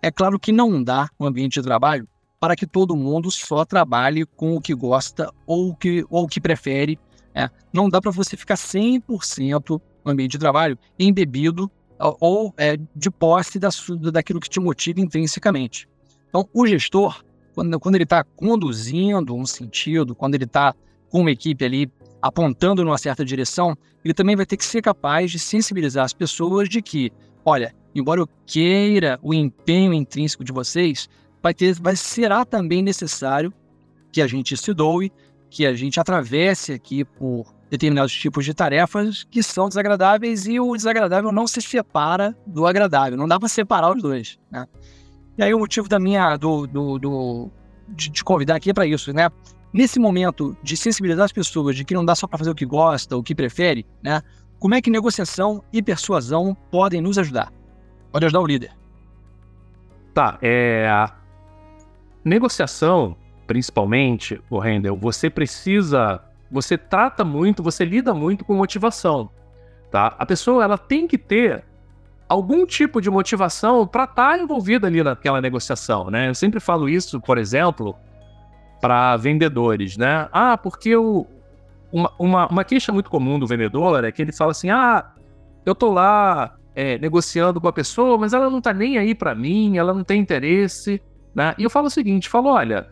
é 0.00 0.10
claro 0.10 0.38
que 0.38 0.52
não 0.52 0.82
dá 0.82 1.10
um 1.18 1.26
ambiente 1.26 1.54
de 1.54 1.62
trabalho 1.62 2.08
para 2.38 2.56
que 2.56 2.66
todo 2.66 2.96
mundo 2.96 3.30
só 3.30 3.66
trabalhe 3.66 4.24
com 4.24 4.56
o 4.56 4.60
que 4.60 4.74
gosta 4.74 5.30
ou 5.46 5.70
o 5.70 5.76
que, 5.76 6.06
ou 6.08 6.26
que 6.26 6.40
prefere. 6.40 6.98
É. 7.34 7.50
Não 7.70 7.88
dá 7.88 8.00
para 8.00 8.10
você 8.10 8.36
ficar 8.36 8.54
100% 8.54 9.80
no 10.04 10.12
ambiente 10.12 10.32
de 10.32 10.38
trabalho 10.38 10.78
embebido 10.98 11.70
ou 11.98 12.54
é, 12.56 12.78
de 12.96 13.10
posse 13.10 13.58
da, 13.58 13.68
daquilo 14.12 14.40
que 14.40 14.48
te 14.48 14.58
motiva 14.58 15.00
intrinsecamente. 15.00 15.88
Então, 16.28 16.48
o 16.52 16.66
gestor, 16.66 17.22
quando, 17.54 17.78
quando 17.78 17.94
ele 17.96 18.04
está 18.04 18.24
conduzindo 18.24 19.34
um 19.34 19.44
sentido, 19.44 20.14
quando 20.14 20.34
ele 20.34 20.44
está 20.44 20.74
com 21.10 21.20
uma 21.20 21.30
equipe 21.30 21.64
ali 21.64 21.90
apontando 22.22 22.84
numa 22.84 22.98
certa 22.98 23.24
direção, 23.24 23.76
ele 24.04 24.14
também 24.14 24.36
vai 24.36 24.46
ter 24.46 24.56
que 24.56 24.64
ser 24.64 24.80
capaz 24.80 25.30
de 25.30 25.38
sensibilizar 25.38 26.04
as 26.04 26.12
pessoas 26.12 26.68
de 26.68 26.80
que, 26.80 27.12
olha, 27.44 27.74
embora 27.94 28.20
eu 28.20 28.28
queira 28.46 29.18
o 29.22 29.34
empenho 29.34 29.92
intrínseco 29.92 30.44
de 30.44 30.52
vocês, 30.52 31.08
vai 31.42 31.52
ter, 31.52 31.74
vai 31.74 31.96
será 31.96 32.44
também 32.44 32.82
necessário 32.82 33.52
que 34.12 34.22
a 34.22 34.26
gente 34.26 34.56
se 34.56 34.72
doe, 34.72 35.12
que 35.48 35.66
a 35.66 35.74
gente 35.74 35.98
atravesse 35.98 36.72
aqui 36.72 37.04
por 37.04 37.52
determinados 37.70 38.12
tipos 38.12 38.44
de 38.44 38.52
tarefas 38.52 39.24
que 39.30 39.42
são 39.42 39.68
desagradáveis 39.68 40.46
e 40.46 40.58
o 40.58 40.74
desagradável 40.74 41.30
não 41.30 41.46
se 41.46 41.62
separa 41.62 42.36
do 42.46 42.66
agradável, 42.66 43.16
não 43.16 43.28
dá 43.28 43.38
para 43.38 43.48
separar 43.48 43.94
os 43.94 44.02
dois, 44.02 44.38
né? 44.50 44.66
E 45.38 45.42
aí 45.42 45.54
o 45.54 45.58
motivo 45.58 45.88
da 45.88 45.98
minha 45.98 46.36
do, 46.36 46.66
do, 46.66 46.98
do 46.98 47.50
de, 47.88 48.10
de 48.10 48.24
convidar 48.24 48.56
aqui 48.56 48.70
é 48.70 48.74
para 48.74 48.86
isso, 48.86 49.12
né? 49.12 49.30
Nesse 49.72 50.00
momento 50.00 50.56
de 50.62 50.76
sensibilizar 50.76 51.24
as 51.24 51.32
pessoas 51.32 51.76
de 51.76 51.84
que 51.84 51.94
não 51.94 52.04
dá 52.04 52.14
só 52.14 52.26
para 52.26 52.38
fazer 52.38 52.50
o 52.50 52.54
que 52.54 52.66
gosta, 52.66 53.16
o 53.16 53.22
que 53.22 53.34
prefere, 53.34 53.86
né? 54.02 54.20
Como 54.58 54.74
é 54.74 54.82
que 54.82 54.90
negociação 54.90 55.64
e 55.72 55.82
persuasão 55.82 56.54
podem 56.70 57.00
nos 57.00 57.16
ajudar? 57.16 57.52
Pode 58.12 58.26
ajudar 58.26 58.40
o 58.40 58.46
líder. 58.46 58.72
Tá, 60.12 60.38
é. 60.42 61.08
Negociação, 62.24 63.16
principalmente, 63.46 64.40
o 64.50 64.58
Rendel, 64.58 64.96
você 64.96 65.30
precisa. 65.30 66.20
Você 66.50 66.76
trata 66.76 67.24
muito, 67.24 67.62
você 67.62 67.84
lida 67.84 68.12
muito 68.12 68.44
com 68.44 68.54
motivação. 68.54 69.30
Tá? 69.90 70.14
A 70.18 70.26
pessoa 70.26 70.62
ela 70.64 70.78
tem 70.78 71.06
que 71.06 71.18
ter 71.18 71.64
algum 72.28 72.64
tipo 72.64 73.00
de 73.00 73.10
motivação 73.10 73.86
para 73.86 74.04
estar 74.04 74.36
tá 74.36 74.38
envolvida 74.38 74.86
ali 74.86 75.02
naquela 75.02 75.40
negociação, 75.40 76.10
né? 76.10 76.28
Eu 76.28 76.34
sempre 76.34 76.60
falo 76.60 76.88
isso, 76.88 77.20
por 77.20 77.38
exemplo, 77.38 77.96
para 78.80 79.16
vendedores, 79.16 79.96
né? 79.96 80.28
Ah, 80.30 80.56
porque 80.56 80.94
o, 80.94 81.26
uma, 81.92 82.12
uma, 82.18 82.46
uma 82.46 82.64
queixa 82.64 82.92
muito 82.92 83.10
comum 83.10 83.36
do 83.36 83.48
vendedor 83.48 84.04
é 84.04 84.12
que 84.12 84.22
ele 84.22 84.32
fala 84.32 84.52
assim: 84.52 84.70
ah, 84.70 85.10
eu 85.66 85.74
tô 85.74 85.92
lá 85.92 86.56
é, 86.74 86.98
negociando 86.98 87.60
com 87.60 87.66
a 87.66 87.72
pessoa, 87.72 88.16
mas 88.16 88.32
ela 88.32 88.48
não 88.48 88.60
tá 88.60 88.72
nem 88.72 88.96
aí 88.96 89.12
para 89.14 89.34
mim, 89.34 89.76
ela 89.76 89.92
não 89.92 90.04
tem 90.04 90.20
interesse, 90.20 91.02
né? 91.34 91.54
E 91.58 91.64
eu 91.64 91.70
falo 91.70 91.88
o 91.88 91.90
seguinte, 91.90 92.28
falo, 92.28 92.48
olha, 92.48 92.88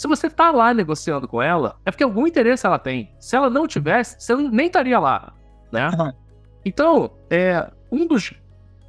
se 0.00 0.08
você 0.08 0.30
tá 0.30 0.50
lá 0.50 0.72
negociando 0.72 1.28
com 1.28 1.42
ela, 1.42 1.76
é 1.84 1.90
porque 1.90 2.02
algum 2.02 2.26
interesse 2.26 2.64
ela 2.64 2.78
tem. 2.78 3.12
Se 3.18 3.36
ela 3.36 3.50
não 3.50 3.66
tivesse, 3.66 4.16
você 4.18 4.34
nem 4.34 4.66
estaria 4.66 4.98
lá, 4.98 5.34
né? 5.70 5.90
Uhum. 5.90 6.12
Então, 6.64 7.10
é, 7.28 7.70
um 7.92 8.06
dos 8.06 8.32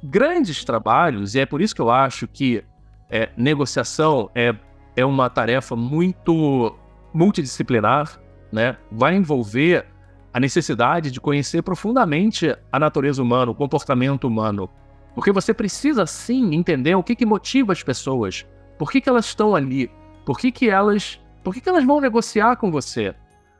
grandes 0.02 0.64
trabalhos, 0.64 1.34
e 1.34 1.40
é 1.40 1.44
por 1.44 1.60
isso 1.60 1.74
que 1.74 1.82
eu 1.82 1.90
acho 1.90 2.26
que 2.26 2.64
é, 3.10 3.28
negociação 3.36 4.30
é, 4.34 4.54
é 4.96 5.04
uma 5.04 5.28
tarefa 5.28 5.76
muito 5.76 6.74
multidisciplinar, 7.12 8.18
né? 8.50 8.78
Vai 8.90 9.14
envolver 9.14 9.84
a 10.32 10.40
necessidade 10.40 11.10
de 11.10 11.20
conhecer 11.20 11.60
profundamente 11.60 12.56
a 12.72 12.78
natureza 12.78 13.22
humana, 13.22 13.50
o 13.50 13.54
comportamento 13.54 14.26
humano. 14.26 14.66
Porque 15.14 15.30
você 15.30 15.52
precisa 15.52 16.06
sim 16.06 16.54
entender 16.54 16.94
o 16.94 17.02
que, 17.02 17.14
que 17.14 17.26
motiva 17.26 17.70
as 17.70 17.82
pessoas. 17.82 18.46
Por 18.78 18.90
que, 18.90 18.98
que 18.98 19.10
elas 19.10 19.26
estão 19.26 19.54
ali? 19.54 19.90
Por 20.24 20.38
que, 20.38 20.52
que 20.52 20.68
elas. 20.68 21.20
Por 21.42 21.52
que, 21.52 21.60
que 21.60 21.68
elas 21.68 21.84
vão 21.84 22.00
negociar 22.00 22.56
com 22.56 22.70
você? 22.70 23.14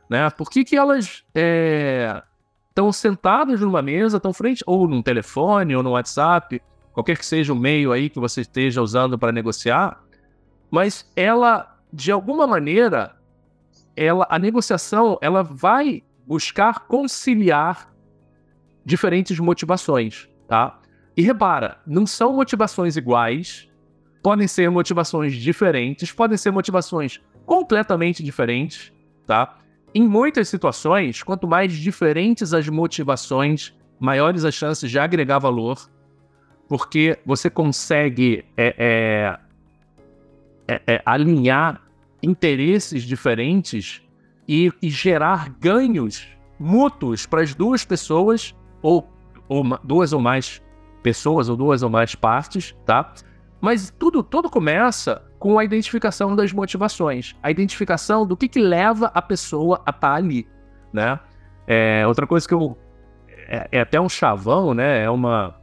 Né? 0.09 0.29
Por 0.29 0.49
que, 0.49 0.63
que 0.63 0.75
elas 0.75 1.23
estão 2.69 2.87
é, 2.87 2.91
sentadas 2.91 3.59
numa 3.59 3.81
mesa, 3.81 4.17
estão 4.17 4.33
frente, 4.33 4.63
ou 4.65 4.87
num 4.87 5.01
telefone, 5.01 5.75
ou 5.75 5.83
no 5.83 5.91
WhatsApp, 5.91 6.61
qualquer 6.93 7.17
que 7.17 7.25
seja 7.25 7.51
o 7.51 7.55
meio 7.55 7.91
aí 7.91 8.09
que 8.09 8.19
você 8.19 8.41
esteja 8.41 8.81
usando 8.81 9.17
para 9.17 9.31
negociar, 9.31 10.01
mas 10.69 11.11
ela, 11.15 11.77
de 11.91 12.11
alguma 12.11 12.47
maneira, 12.47 13.15
ela, 13.95 14.25
a 14.29 14.39
negociação 14.39 15.17
ela 15.21 15.43
vai 15.43 16.03
buscar 16.25 16.81
conciliar 16.87 17.93
diferentes 18.85 19.39
motivações, 19.39 20.29
tá? 20.47 20.79
E 21.15 21.21
repara, 21.21 21.79
não 21.85 22.05
são 22.05 22.33
motivações 22.33 22.95
iguais, 22.97 23.69
podem 24.23 24.47
ser 24.47 24.71
motivações 24.71 25.35
diferentes, 25.35 26.11
podem 26.11 26.37
ser 26.37 26.49
motivações 26.49 27.21
completamente 27.45 28.23
diferentes, 28.23 28.93
tá? 29.27 29.57
Em 29.93 30.07
muitas 30.07 30.47
situações, 30.47 31.21
quanto 31.21 31.45
mais 31.45 31.73
diferentes 31.73 32.53
as 32.53 32.67
motivações, 32.69 33.75
maiores 33.99 34.45
as 34.45 34.55
chances 34.55 34.89
de 34.89 34.97
agregar 34.97 35.39
valor, 35.39 35.89
porque 36.69 37.19
você 37.25 37.49
consegue 37.49 38.45
é, 38.57 39.37
é, 40.67 40.75
é, 40.87 40.95
é 40.95 41.01
alinhar 41.05 41.81
interesses 42.23 43.03
diferentes 43.03 44.01
e, 44.47 44.71
e 44.81 44.89
gerar 44.89 45.49
ganhos 45.59 46.25
mútuos 46.57 47.25
para 47.25 47.41
as 47.41 47.53
duas 47.53 47.83
pessoas, 47.83 48.55
ou, 48.81 49.07
ou 49.49 49.63
duas 49.83 50.13
ou 50.13 50.21
mais 50.21 50.61
pessoas, 51.03 51.49
ou 51.49 51.57
duas 51.57 51.83
ou 51.83 51.89
mais 51.89 52.15
partes, 52.15 52.73
tá? 52.85 53.13
Mas 53.63 53.89
tudo, 53.97 54.21
tudo 54.21 54.49
começa 54.49 55.21
com 55.39 55.57
a 55.57 55.63
identificação 55.63 56.35
das 56.35 56.51
motivações, 56.51 57.33
a 57.41 57.49
identificação 57.49 58.27
do 58.27 58.35
que, 58.35 58.49
que 58.49 58.59
leva 58.59 59.09
a 59.13 59.21
pessoa 59.21 59.77
a 59.85 59.89
estar 59.89 60.09
tá 60.09 60.15
ali, 60.15 60.45
né? 60.91 61.17
É, 61.65 62.05
outra 62.05 62.27
coisa 62.27 62.45
que 62.45 62.53
eu 62.53 62.77
é, 63.47 63.69
é, 63.71 63.79
até 63.79 64.01
um 64.01 64.09
chavão, 64.09 64.73
né? 64.73 65.05
É 65.05 65.09
uma 65.09 65.55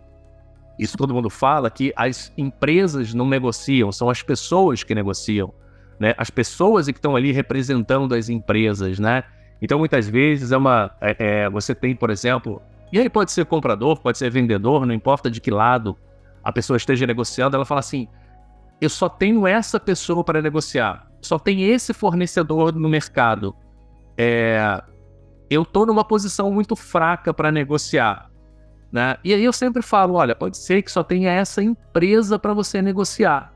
isso 0.78 0.96
todo 0.96 1.12
mundo 1.12 1.28
fala 1.28 1.68
que 1.68 1.92
as 1.94 2.32
empresas 2.38 3.12
não 3.12 3.28
negociam, 3.28 3.92
são 3.92 4.08
as 4.08 4.22
pessoas 4.22 4.82
que 4.82 4.94
negociam, 4.94 5.52
né? 5.98 6.14
As 6.16 6.30
pessoas 6.30 6.86
que 6.86 6.92
estão 6.92 7.14
ali 7.14 7.32
representando 7.32 8.14
as 8.14 8.30
empresas, 8.30 8.98
né? 8.98 9.24
Então 9.60 9.78
muitas 9.78 10.08
vezes 10.08 10.52
é 10.52 10.56
uma, 10.56 10.90
é, 11.02 11.16
é, 11.18 11.50
você 11.50 11.74
tem, 11.74 11.94
por 11.94 12.08
exemplo, 12.08 12.62
e 12.90 12.98
aí 12.98 13.10
pode 13.10 13.30
ser 13.30 13.44
comprador, 13.44 14.00
pode 14.00 14.16
ser 14.16 14.30
vendedor, 14.30 14.86
não 14.86 14.94
importa 14.94 15.30
de 15.30 15.38
que 15.38 15.50
lado 15.50 15.98
a 16.42 16.52
pessoa 16.52 16.76
esteja 16.76 17.06
negociando, 17.06 17.56
ela 17.56 17.64
fala 17.64 17.80
assim: 17.80 18.08
eu 18.80 18.88
só 18.88 19.08
tenho 19.08 19.46
essa 19.46 19.78
pessoa 19.78 20.24
para 20.24 20.40
negociar, 20.40 21.06
só 21.20 21.38
tem 21.38 21.64
esse 21.64 21.92
fornecedor 21.92 22.74
no 22.74 22.88
mercado. 22.88 23.54
É, 24.16 24.82
eu 25.50 25.62
estou 25.62 25.84
numa 25.84 26.04
posição 26.04 26.50
muito 26.52 26.76
fraca 26.76 27.34
para 27.34 27.50
negociar. 27.50 28.30
Né? 28.92 29.16
E 29.22 29.32
aí 29.32 29.44
eu 29.44 29.52
sempre 29.52 29.82
falo, 29.82 30.14
olha, 30.14 30.34
pode 30.34 30.56
ser 30.56 30.82
que 30.82 30.90
só 30.90 31.02
tenha 31.02 31.30
essa 31.30 31.62
empresa 31.62 32.38
para 32.38 32.52
você 32.52 32.82
negociar. 32.82 33.52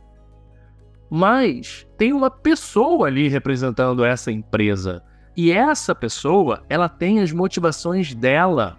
Mas 1.10 1.86
tem 1.96 2.12
uma 2.12 2.30
pessoa 2.30 3.06
ali 3.06 3.28
representando 3.28 4.04
essa 4.04 4.30
empresa. 4.32 5.02
E 5.36 5.50
essa 5.50 5.94
pessoa, 5.94 6.62
ela 6.68 6.88
tem 6.88 7.20
as 7.20 7.32
motivações 7.32 8.14
dela 8.14 8.76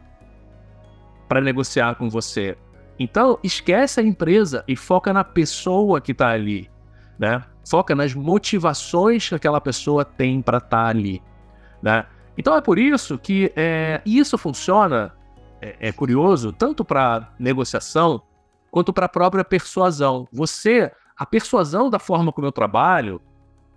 para 1.28 1.42
negociar 1.42 1.96
com 1.96 2.10
você. 2.10 2.58
Então, 2.98 3.38
esquece 3.44 4.00
a 4.00 4.04
empresa 4.04 4.64
e 4.68 4.76
foca 4.76 5.12
na 5.12 5.24
pessoa 5.24 6.00
que 6.00 6.12
está 6.12 6.30
ali, 6.30 6.70
né? 7.20 7.44
Foca 7.68 7.94
nas 7.96 8.14
motivações 8.14 9.28
que 9.28 9.36
aquela 9.36 9.60
pessoa 9.60 10.06
tem 10.06 10.42
para 10.42 10.60
estar 10.60 10.84
tá 10.84 10.88
ali, 10.88 11.22
né? 11.82 12.06
Então 12.38 12.56
é 12.56 12.62
por 12.62 12.78
isso 12.78 13.18
que 13.18 13.52
é, 13.56 14.02
isso 14.06 14.38
funciona 14.38 15.14
é, 15.62 15.76
é 15.80 15.92
curioso 15.92 16.52
tanto 16.52 16.84
para 16.84 17.34
negociação 17.40 18.22
quanto 18.70 18.92
para 18.92 19.06
a 19.06 19.10
própria 19.10 19.44
persuasão. 19.44 20.28
Você, 20.32 20.92
a 21.18 21.26
persuasão 21.26 21.90
da 21.90 21.98
forma 21.98 22.32
como 22.32 22.46
eu 22.46 22.52
trabalho, 22.52 23.22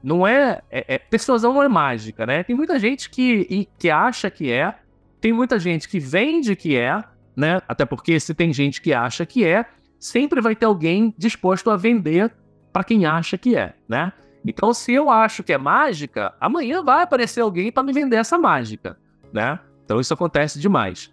não 0.02 0.26
é, 0.26 0.60
é, 0.70 0.94
é, 0.94 0.98
persuasão 0.98 1.52
não 1.54 1.62
é 1.62 1.68
mágica, 1.68 2.26
né? 2.26 2.42
Tem 2.42 2.54
muita 2.54 2.78
gente 2.78 3.08
que, 3.08 3.68
que 3.78 3.90
acha 3.90 4.30
que 4.30 4.50
é, 4.50 4.74
tem 5.20 5.32
muita 5.32 5.58
gente 5.58 5.88
que 5.88 5.98
vende 5.98 6.54
que 6.56 6.76
é, 6.76 7.02
né? 7.38 7.62
Até 7.68 7.86
porque 7.86 8.18
se 8.18 8.34
tem 8.34 8.52
gente 8.52 8.82
que 8.82 8.92
acha 8.92 9.24
que 9.24 9.44
é, 9.44 9.64
sempre 9.96 10.40
vai 10.40 10.56
ter 10.56 10.66
alguém 10.66 11.14
disposto 11.16 11.70
a 11.70 11.76
vender 11.76 12.34
para 12.72 12.82
quem 12.82 13.06
acha 13.06 13.38
que 13.38 13.54
é, 13.54 13.76
né? 13.88 14.12
Então, 14.44 14.74
se 14.74 14.92
eu 14.92 15.08
acho 15.08 15.44
que 15.44 15.52
é 15.52 15.58
mágica, 15.58 16.34
amanhã 16.40 16.82
vai 16.82 17.02
aparecer 17.04 17.40
alguém 17.40 17.70
para 17.70 17.84
me 17.84 17.92
vender 17.92 18.16
essa 18.16 18.36
mágica, 18.36 18.98
né? 19.32 19.60
Então 19.84 20.00
isso 20.00 20.12
acontece 20.12 20.58
demais. 20.58 21.12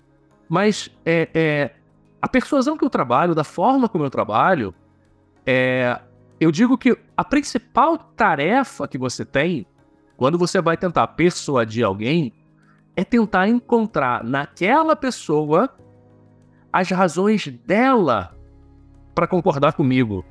Mas 0.49 0.89
é, 1.06 1.30
é, 1.32 1.71
a 2.19 2.28
persuasão 2.28 2.76
que 2.76 2.84
eu 2.84 2.89
trabalho, 2.89 3.36
da 3.36 3.43
forma 3.43 3.88
como 3.88 4.04
eu 4.04 4.10
trabalho, 4.10 4.73
é, 5.45 5.99
eu 6.39 6.52
digo 6.52 6.76
que 6.76 6.97
a 7.15 7.23
principal 7.23 7.99
tarefa 7.99 8.88
que 8.88 8.97
você 8.97 9.23
tem 9.23 9.67
quando 10.17 10.39
você 10.39 10.60
vai 10.60 10.76
tentar 10.76 11.08
persuadir 11.10 11.86
alguém 11.86 12.34
é 12.95 13.04
tentar 13.04 13.47
encontrar 13.47 14.23
naquela 14.23 14.95
pessoa 14.95 15.69
as 16.75 16.89
razões 16.89 17.47
dela 17.65 18.35
para 19.15 19.25
concordar 19.25 19.71
comigo. 19.71 20.25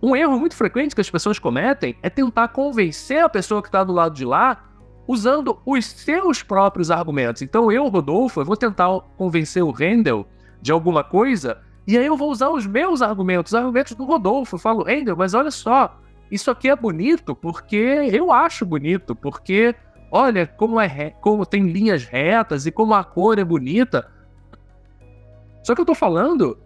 Um 0.00 0.14
erro 0.14 0.38
muito 0.38 0.54
frequente 0.54 0.94
que 0.94 1.00
as 1.00 1.10
pessoas 1.10 1.40
cometem 1.40 1.96
é 2.04 2.08
tentar 2.08 2.46
convencer 2.48 3.24
a 3.24 3.28
pessoa 3.28 3.60
que 3.60 3.66
está 3.66 3.82
do 3.82 3.92
lado 3.92 4.14
de 4.14 4.24
lá 4.24 4.62
usando 5.08 5.60
os 5.66 5.84
seus 5.84 6.40
próprios 6.40 6.88
argumentos. 6.88 7.42
Então 7.42 7.72
eu, 7.72 7.88
Rodolfo, 7.88 8.40
eu 8.40 8.44
vou 8.44 8.56
tentar 8.56 9.00
convencer 9.16 9.60
o 9.60 9.72
Rendel 9.72 10.28
de 10.62 10.70
alguma 10.70 11.02
coisa 11.02 11.60
e 11.84 11.98
aí 11.98 12.06
eu 12.06 12.16
vou 12.16 12.30
usar 12.30 12.50
os 12.50 12.64
meus 12.64 13.02
argumentos, 13.02 13.52
os 13.52 13.58
argumentos 13.58 13.92
do 13.94 14.04
Rodolfo. 14.04 14.54
Eu 14.54 14.60
falo, 14.60 14.84
Rendel, 14.84 15.16
mas 15.16 15.34
olha 15.34 15.50
só, 15.50 15.98
isso 16.30 16.48
aqui 16.48 16.68
é 16.68 16.76
bonito 16.76 17.34
porque 17.34 18.08
eu 18.12 18.30
acho 18.30 18.64
bonito, 18.64 19.16
porque 19.16 19.74
olha 20.12 20.46
como 20.46 20.80
é 20.80 21.10
como 21.20 21.44
tem 21.44 21.64
linhas 21.64 22.04
retas 22.04 22.66
e 22.66 22.70
como 22.70 22.94
a 22.94 23.02
cor 23.02 23.36
é 23.40 23.44
bonita. 23.44 24.14
Só 25.66 25.74
que 25.74 25.80
eu 25.80 25.84
tô 25.84 25.96
falando 25.96 26.56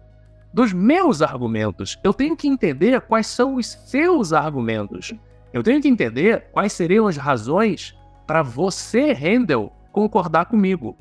dos 0.53 0.71
meus 0.71 1.23
argumentos. 1.23 1.97
Eu 2.03 2.13
tenho 2.13 2.37
que 2.37 2.47
entender 2.47 3.01
quais 3.01 3.25
são 3.25 3.55
os 3.55 3.65
seus 3.65 4.31
argumentos. 4.31 5.11
Eu 5.51 5.63
tenho 5.63 5.81
que 5.81 5.87
entender 5.87 6.51
quais 6.51 6.71
seriam 6.71 7.07
as 7.07 7.17
razões 7.17 7.97
para 8.27 8.43
você, 8.43 9.11
Handel, 9.11 9.73
concordar 9.91 10.45
comigo. 10.45 10.95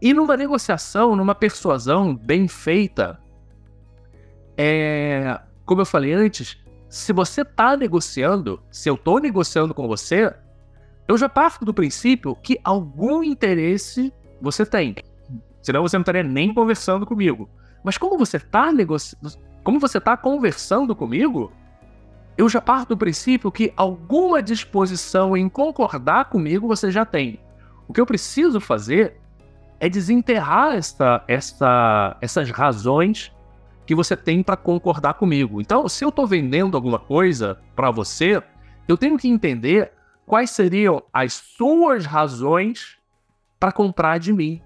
E 0.00 0.14
numa 0.14 0.36
negociação, 0.36 1.16
numa 1.16 1.34
persuasão 1.34 2.14
bem 2.14 2.46
feita, 2.46 3.18
é, 4.56 5.36
como 5.66 5.80
eu 5.80 5.86
falei 5.86 6.12
antes, 6.12 6.62
se 6.88 7.12
você 7.12 7.42
está 7.42 7.76
negociando, 7.76 8.62
se 8.70 8.88
eu 8.88 8.94
estou 8.94 9.18
negociando 9.18 9.74
com 9.74 9.88
você, 9.88 10.32
eu 11.08 11.18
já 11.18 11.28
parto 11.28 11.64
do 11.64 11.74
princípio 11.74 12.36
que 12.36 12.60
algum 12.62 13.20
interesse 13.24 14.12
você 14.40 14.64
tem. 14.64 14.94
Senão 15.62 15.82
você 15.82 15.96
não 15.96 16.02
estaria 16.02 16.22
nem 16.22 16.52
conversando 16.52 17.06
comigo. 17.06 17.48
Mas 17.84 17.98
como 17.98 18.18
você 18.18 18.36
está 18.36 18.70
como 19.62 19.78
você 19.78 19.98
está 19.98 20.16
conversando 20.16 20.96
comigo, 20.96 21.52
eu 22.36 22.48
já 22.48 22.60
parto 22.60 22.90
do 22.90 22.96
princípio 22.96 23.52
que 23.52 23.72
alguma 23.76 24.42
disposição 24.42 25.36
em 25.36 25.48
concordar 25.48 26.26
comigo 26.26 26.66
você 26.66 26.90
já 26.90 27.04
tem. 27.04 27.38
O 27.86 27.92
que 27.92 28.00
eu 28.00 28.06
preciso 28.06 28.60
fazer 28.60 29.20
é 29.78 29.88
desenterrar 29.88 30.74
essa, 30.74 31.22
essa, 31.26 32.16
essas 32.20 32.50
razões 32.50 33.32
que 33.84 33.94
você 33.94 34.16
tem 34.16 34.42
para 34.42 34.56
concordar 34.56 35.14
comigo. 35.14 35.60
Então, 35.60 35.88
se 35.88 36.04
eu 36.04 36.10
estou 36.10 36.26
vendendo 36.26 36.76
alguma 36.76 36.98
coisa 36.98 37.58
para 37.74 37.90
você, 37.90 38.42
eu 38.86 38.96
tenho 38.96 39.18
que 39.18 39.28
entender 39.28 39.92
quais 40.24 40.50
seriam 40.50 41.02
as 41.12 41.32
suas 41.32 42.06
razões 42.06 42.98
para 43.58 43.72
comprar 43.72 44.18
de 44.18 44.32
mim. 44.32 44.62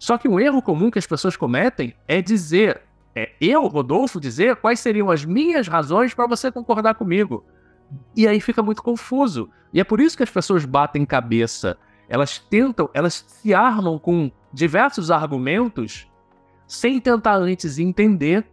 Só 0.00 0.16
que 0.16 0.26
um 0.26 0.40
erro 0.40 0.62
comum 0.62 0.90
que 0.90 0.98
as 0.98 1.06
pessoas 1.06 1.36
cometem 1.36 1.94
é 2.08 2.22
dizer 2.22 2.80
é, 3.14 3.32
eu, 3.38 3.66
Rodolfo, 3.66 4.18
dizer 4.18 4.56
quais 4.56 4.80
seriam 4.80 5.10
as 5.10 5.26
minhas 5.26 5.68
razões 5.68 6.14
para 6.14 6.26
você 6.26 6.50
concordar 6.50 6.94
comigo. 6.94 7.44
E 8.16 8.26
aí 8.26 8.40
fica 8.40 8.62
muito 8.62 8.82
confuso. 8.82 9.50
E 9.74 9.78
é 9.78 9.84
por 9.84 10.00
isso 10.00 10.16
que 10.16 10.22
as 10.22 10.30
pessoas 10.30 10.64
batem 10.64 11.04
cabeça. 11.04 11.76
Elas 12.08 12.38
tentam, 12.38 12.88
elas 12.94 13.24
se 13.28 13.52
armam 13.52 13.98
com 13.98 14.32
diversos 14.50 15.10
argumentos 15.10 16.08
sem 16.66 16.98
tentar 16.98 17.36
antes 17.36 17.78
entender 17.78 18.46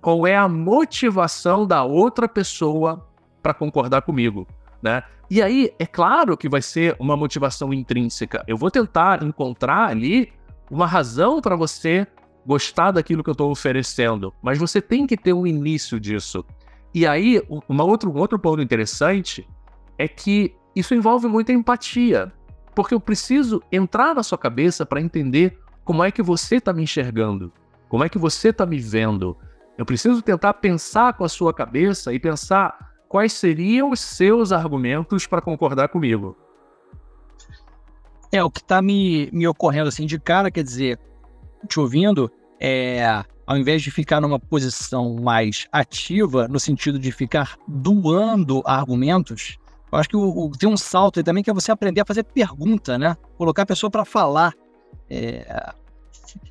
qual 0.00 0.24
é 0.24 0.36
a 0.36 0.46
motivação 0.46 1.66
da 1.66 1.82
outra 1.82 2.28
pessoa 2.28 3.08
para 3.42 3.52
concordar 3.52 4.02
comigo, 4.02 4.46
né? 4.80 5.02
E 5.28 5.42
aí, 5.42 5.74
é 5.80 5.86
claro 5.86 6.36
que 6.36 6.48
vai 6.48 6.62
ser 6.62 6.94
uma 7.00 7.16
motivação 7.16 7.74
intrínseca. 7.74 8.44
Eu 8.46 8.56
vou 8.56 8.70
tentar 8.70 9.24
encontrar 9.24 9.88
ali 9.88 10.32
uma 10.70 10.86
razão 10.86 11.40
para 11.40 11.56
você 11.56 12.06
gostar 12.46 12.92
daquilo 12.92 13.24
que 13.24 13.30
eu 13.30 13.32
estou 13.32 13.50
oferecendo, 13.50 14.32
mas 14.40 14.58
você 14.58 14.80
tem 14.80 15.06
que 15.06 15.16
ter 15.16 15.32
um 15.32 15.46
início 15.46 15.98
disso. 15.98 16.44
E 16.94 17.06
aí, 17.06 17.42
uma 17.68 17.84
outro, 17.84 18.10
um 18.10 18.18
outro 18.18 18.38
ponto 18.38 18.62
interessante 18.62 19.46
é 19.98 20.06
que 20.06 20.54
isso 20.74 20.94
envolve 20.94 21.26
muita 21.26 21.52
empatia, 21.52 22.32
porque 22.74 22.94
eu 22.94 23.00
preciso 23.00 23.62
entrar 23.72 24.14
na 24.14 24.22
sua 24.22 24.38
cabeça 24.38 24.86
para 24.86 25.00
entender 25.00 25.58
como 25.84 26.04
é 26.04 26.10
que 26.10 26.22
você 26.22 26.56
está 26.56 26.72
me 26.72 26.82
enxergando, 26.82 27.52
como 27.88 28.04
é 28.04 28.08
que 28.08 28.18
você 28.18 28.48
está 28.48 28.64
me 28.64 28.78
vendo. 28.78 29.36
Eu 29.76 29.84
preciso 29.84 30.22
tentar 30.22 30.54
pensar 30.54 31.14
com 31.14 31.24
a 31.24 31.28
sua 31.28 31.52
cabeça 31.52 32.12
e 32.12 32.18
pensar 32.18 32.94
quais 33.08 33.32
seriam 33.32 33.90
os 33.90 34.00
seus 34.00 34.52
argumentos 34.52 35.26
para 35.26 35.42
concordar 35.42 35.88
comigo. 35.88 36.36
É, 38.36 38.44
o 38.44 38.50
que 38.50 38.60
está 38.60 38.82
me, 38.82 39.30
me 39.32 39.48
ocorrendo 39.48 39.88
assim 39.88 40.04
de 40.04 40.18
cara, 40.18 40.50
quer 40.50 40.62
dizer, 40.62 40.98
te 41.66 41.80
ouvindo, 41.80 42.30
é, 42.60 43.24
ao 43.46 43.56
invés 43.56 43.82
de 43.82 43.90
ficar 43.90 44.20
numa 44.20 44.38
posição 44.38 45.14
mais 45.14 45.66
ativa, 45.72 46.46
no 46.46 46.60
sentido 46.60 46.98
de 46.98 47.10
ficar 47.10 47.56
doando 47.66 48.62
argumentos, 48.66 49.56
eu 49.90 49.98
acho 49.98 50.08
que 50.10 50.16
o, 50.16 50.22
o, 50.22 50.50
tem 50.50 50.68
um 50.68 50.76
salto 50.76 51.18
aí 51.18 51.24
também 51.24 51.42
que 51.42 51.48
é 51.48 51.54
você 51.54 51.72
aprender 51.72 52.02
a 52.02 52.04
fazer 52.04 52.24
pergunta, 52.24 52.98
né? 52.98 53.16
Colocar 53.38 53.62
a 53.62 53.66
pessoa 53.66 53.90
para 53.90 54.04
falar. 54.04 54.52
É, 55.08 55.72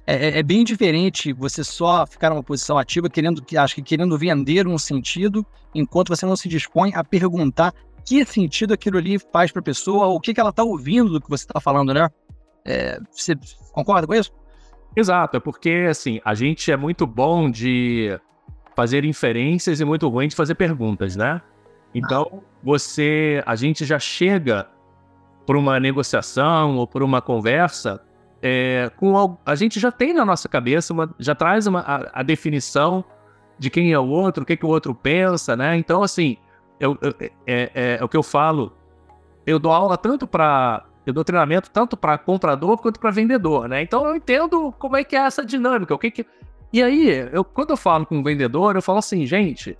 é, 0.07 0.39
é, 0.39 0.43
bem 0.43 0.63
diferente 0.63 1.33
você 1.33 1.63
só 1.63 2.07
ficar 2.07 2.31
numa 2.31 2.41
posição 2.41 2.79
ativa, 2.79 3.07
querendo, 3.09 3.43
acho 3.59 3.75
que 3.75 3.83
querendo 3.83 4.17
vender 4.17 4.67
um 4.67 4.77
sentido, 4.79 5.45
enquanto 5.75 6.09
você 6.09 6.25
não 6.25 6.35
se 6.35 6.49
dispõe 6.49 6.93
a 6.95 7.03
perguntar 7.03 7.73
que 8.05 8.23
sentido 8.25 8.73
aquilo 8.73 8.97
ali 8.97 9.17
faz 9.19 9.51
para 9.51 9.59
a 9.59 9.63
pessoa, 9.63 10.07
o 10.07 10.19
que, 10.19 10.33
que 10.33 10.39
ela 10.39 10.51
está 10.51 10.63
ouvindo 10.63 11.11
do 11.11 11.21
que 11.21 11.29
você 11.29 11.43
está 11.43 11.59
falando, 11.59 11.93
né? 11.93 12.09
É, 12.63 12.99
você 13.11 13.35
concorda 13.71 14.07
com 14.07 14.13
isso? 14.13 14.31
Exato, 14.95 15.37
é 15.37 15.39
porque 15.39 15.87
assim, 15.89 16.21
a 16.23 16.33
gente 16.33 16.71
é 16.71 16.77
muito 16.77 17.05
bom 17.05 17.49
de 17.49 18.17
fazer 18.75 19.03
inferências 19.03 19.79
e 19.79 19.85
muito 19.85 20.07
ruim 20.07 20.27
de 20.27 20.35
fazer 20.35 20.55
perguntas, 20.55 21.15
né? 21.15 21.41
Então, 21.93 22.43
você, 22.61 23.41
a 23.45 23.55
gente 23.55 23.85
já 23.85 23.97
chega 23.97 24.67
por 25.45 25.55
uma 25.55 25.79
negociação 25.79 26.75
ou 26.77 26.85
por 26.85 27.01
uma 27.01 27.21
conversa 27.21 28.01
é, 28.41 28.91
com 28.97 29.37
a 29.45 29.55
gente 29.55 29.79
já 29.79 29.91
tem 29.91 30.13
na 30.13 30.23
nossa 30.23 30.47
cabeça 30.47 30.93
uma, 30.93 31.13
já 31.17 31.33
traz 31.33 31.65
uma, 31.65 31.79
a, 31.79 32.19
a, 32.19 32.23
definição 32.23 33.03
de 33.57 33.69
quem 33.71 33.91
é 33.91 33.97
o 33.97 34.07
outro, 34.07 34.43
o 34.43 34.45
que, 34.45 34.55
que 34.55 34.65
o 34.65 34.69
outro 34.69 34.93
pensa, 34.93 35.55
né? 35.55 35.75
Então, 35.77 36.03
assim, 36.03 36.37
eu, 36.79 36.97
é, 37.19 37.31
é, 37.45 37.97
é, 37.99 38.03
o 38.03 38.07
que 38.07 38.17
eu 38.17 38.23
falo. 38.23 38.73
Eu 39.45 39.59
dou 39.59 39.71
aula 39.71 39.97
tanto 39.97 40.25
para 40.25 40.85
eu 41.05 41.13
dou 41.13 41.23
treinamento 41.23 41.69
tanto 41.69 41.95
para 41.95 42.17
comprador 42.17 42.77
quanto 42.79 42.99
para 42.99 43.11
vendedor, 43.11 43.69
né? 43.69 43.81
Então 43.81 44.05
eu 44.07 44.15
entendo 44.15 44.73
como 44.79 44.97
é 44.97 45.03
que 45.03 45.15
é 45.15 45.19
essa 45.19 45.45
dinâmica, 45.45 45.93
o 45.93 45.99
que 45.99 46.09
que... 46.09 46.25
E 46.73 46.81
aí, 46.81 47.29
eu, 47.31 47.43
quando 47.43 47.69
eu 47.69 47.77
falo 47.77 48.05
com 48.05 48.17
um 48.17 48.23
vendedor, 48.23 48.75
eu 48.75 48.81
falo 48.81 48.97
assim, 48.97 49.25
gente, 49.25 49.77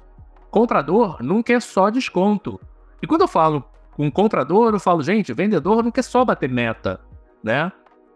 comprador 0.52 1.18
não 1.22 1.42
quer 1.42 1.62
só 1.62 1.90
desconto. 1.90 2.62
E 3.02 3.08
quando 3.08 3.22
eu 3.22 3.28
falo 3.28 3.66
com 3.94 4.06
um 4.06 4.12
comprador, 4.12 4.74
eu 4.74 4.80
falo, 4.80 5.02
gente, 5.02 5.34
vendedor 5.34 5.84
não 5.84 5.92
quer 5.92 6.04
só 6.04 6.24
bater 6.24 6.48
meta, 6.48 7.02
né? 7.44 7.72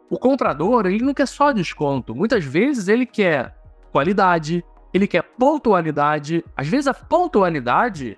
O 0.10 0.18
comprador, 0.18 0.86
ele 0.86 1.04
não 1.04 1.14
quer 1.14 1.28
só 1.28 1.52
desconto. 1.52 2.16
Muitas 2.16 2.46
vezes 2.46 2.88
ele 2.88 3.06
quer 3.06 3.56
qualidade, 3.92 4.64
ele 4.94 5.08
quer 5.08 5.24
pontualidade. 5.24 6.46
Às 6.56 6.68
vezes 6.68 6.88
a 6.88 6.94
pontualidade 6.94 8.18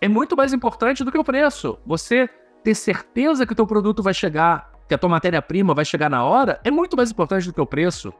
é 0.00 0.08
muito 0.08 0.36
mais 0.36 0.52
importante 0.52 1.04
do 1.04 1.10
que 1.10 1.18
o 1.18 1.24
preço. 1.24 1.78
Você 1.86 2.28
ter 2.62 2.74
certeza 2.74 3.46
que 3.46 3.52
o 3.52 3.56
teu 3.56 3.66
produto 3.66 4.02
vai 4.02 4.12
chegar, 4.12 4.70
que 4.88 4.94
a 4.94 4.98
tua 4.98 5.08
matéria-prima 5.08 5.74
vai 5.74 5.84
chegar 5.84 6.10
na 6.10 6.24
hora, 6.24 6.60
é 6.64 6.70
muito 6.70 6.96
mais 6.96 7.10
importante 7.10 7.46
do 7.46 7.52
que 7.52 7.60
o 7.60 7.66
preço. 7.66 8.12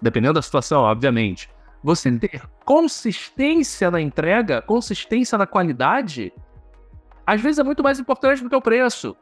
Dependendo 0.00 0.34
da 0.34 0.42
situação, 0.42 0.82
obviamente. 0.82 1.50
Você 1.82 2.10
ter 2.18 2.42
consistência 2.64 3.90
na 3.90 4.00
entrega, 4.00 4.60
consistência 4.60 5.38
na 5.38 5.46
qualidade, 5.46 6.32
às 7.26 7.40
vezes 7.40 7.58
é 7.58 7.62
muito 7.62 7.82
mais 7.82 7.98
importante 7.98 8.42
do 8.42 8.50
que 8.50 8.56
o 8.56 8.60
preço. 8.60 9.16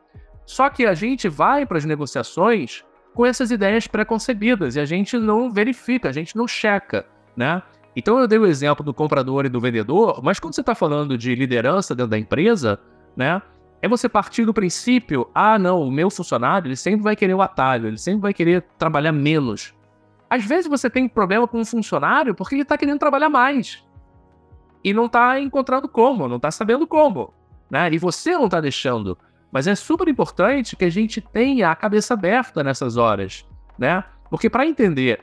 Só 0.45 0.69
que 0.71 0.87
a 0.87 0.95
gente 0.95 1.29
vai 1.29 1.67
para 1.67 1.79
as 1.79 1.85
negociações 1.85 2.85
com 3.15 3.27
essas 3.27 3.51
ideias 3.51 3.87
pré-concebidas 3.87 4.77
e 4.77 4.81
a 4.81 4.85
gente 4.85 5.19
não 5.19 5.51
verifica, 5.51 6.09
a 6.09 6.13
gente 6.13 6.37
não 6.37 6.49
checa, 6.49 7.07
né? 7.37 7.63
Então 7.97 8.19
eu 8.19 8.29
dei 8.29 8.39
o 8.39 8.47
exemplo 8.47 8.85
do 8.85 8.95
comprador 8.95 9.45
e 9.47 9.49
do 9.49 9.61
vendedor, 9.61 10.21
mas 10.23 10.39
quando 10.39 10.55
você 10.55 10.61
está 10.61 10.75
falando 10.75 11.19
de 11.19 11.35
liderança 11.35 11.95
dentro 11.95 12.11
da 12.11 12.19
empresa, 12.19 12.79
né? 13.17 13.43
É 13.81 13.89
você 13.89 14.09
partir 14.09 14.45
do 14.45 14.53
princípio, 14.53 15.29
ah, 15.33 15.59
não, 15.59 15.83
o 15.83 15.91
meu 15.91 16.11
funcionário 16.11 16.67
ele 16.67 16.77
sempre 16.77 17.03
vai 17.03 17.15
querer 17.15 17.35
o 17.35 17.43
atalho, 17.43 17.87
ele 17.87 17.97
sempre 17.99 18.23
vai 18.23 18.35
querer 18.35 18.63
trabalhar 18.77 19.13
menos. 19.13 19.73
Às 20.29 20.45
vezes 20.45 20.69
você 20.69 20.91
tem 20.91 21.09
problema 21.09 21.47
com 21.47 21.61
um 21.61 21.65
funcionário 21.65 22.35
porque 22.35 22.57
ele 22.57 22.63
está 22.63 22.77
querendo 22.77 22.99
trabalhar 22.99 23.29
mais 23.29 23.85
e 24.83 24.93
não 24.93 25.07
está 25.07 25.41
encontrando 25.41 25.89
como, 25.89 26.29
não 26.29 26.37
está 26.37 26.51
sabendo 26.51 26.87
como, 26.87 27.33
né? 27.71 27.89
E 27.93 27.99
você 27.99 28.33
não 28.33 28.47
está 28.47 28.61
deixando. 28.61 29.17
Mas 29.51 29.67
é 29.67 29.75
super 29.75 30.09
importante 30.09 30.77
que 30.77 30.85
a 30.85 30.91
gente 30.91 31.21
tenha 31.21 31.71
a 31.71 31.77
cabeça 31.77 32.15
aberta 32.15 32.63
nessas 32.63 32.97
horas, 32.97 33.47
né? 33.79 34.05
Porque 34.29 34.51
para 34.51 34.67
entender 34.67 35.21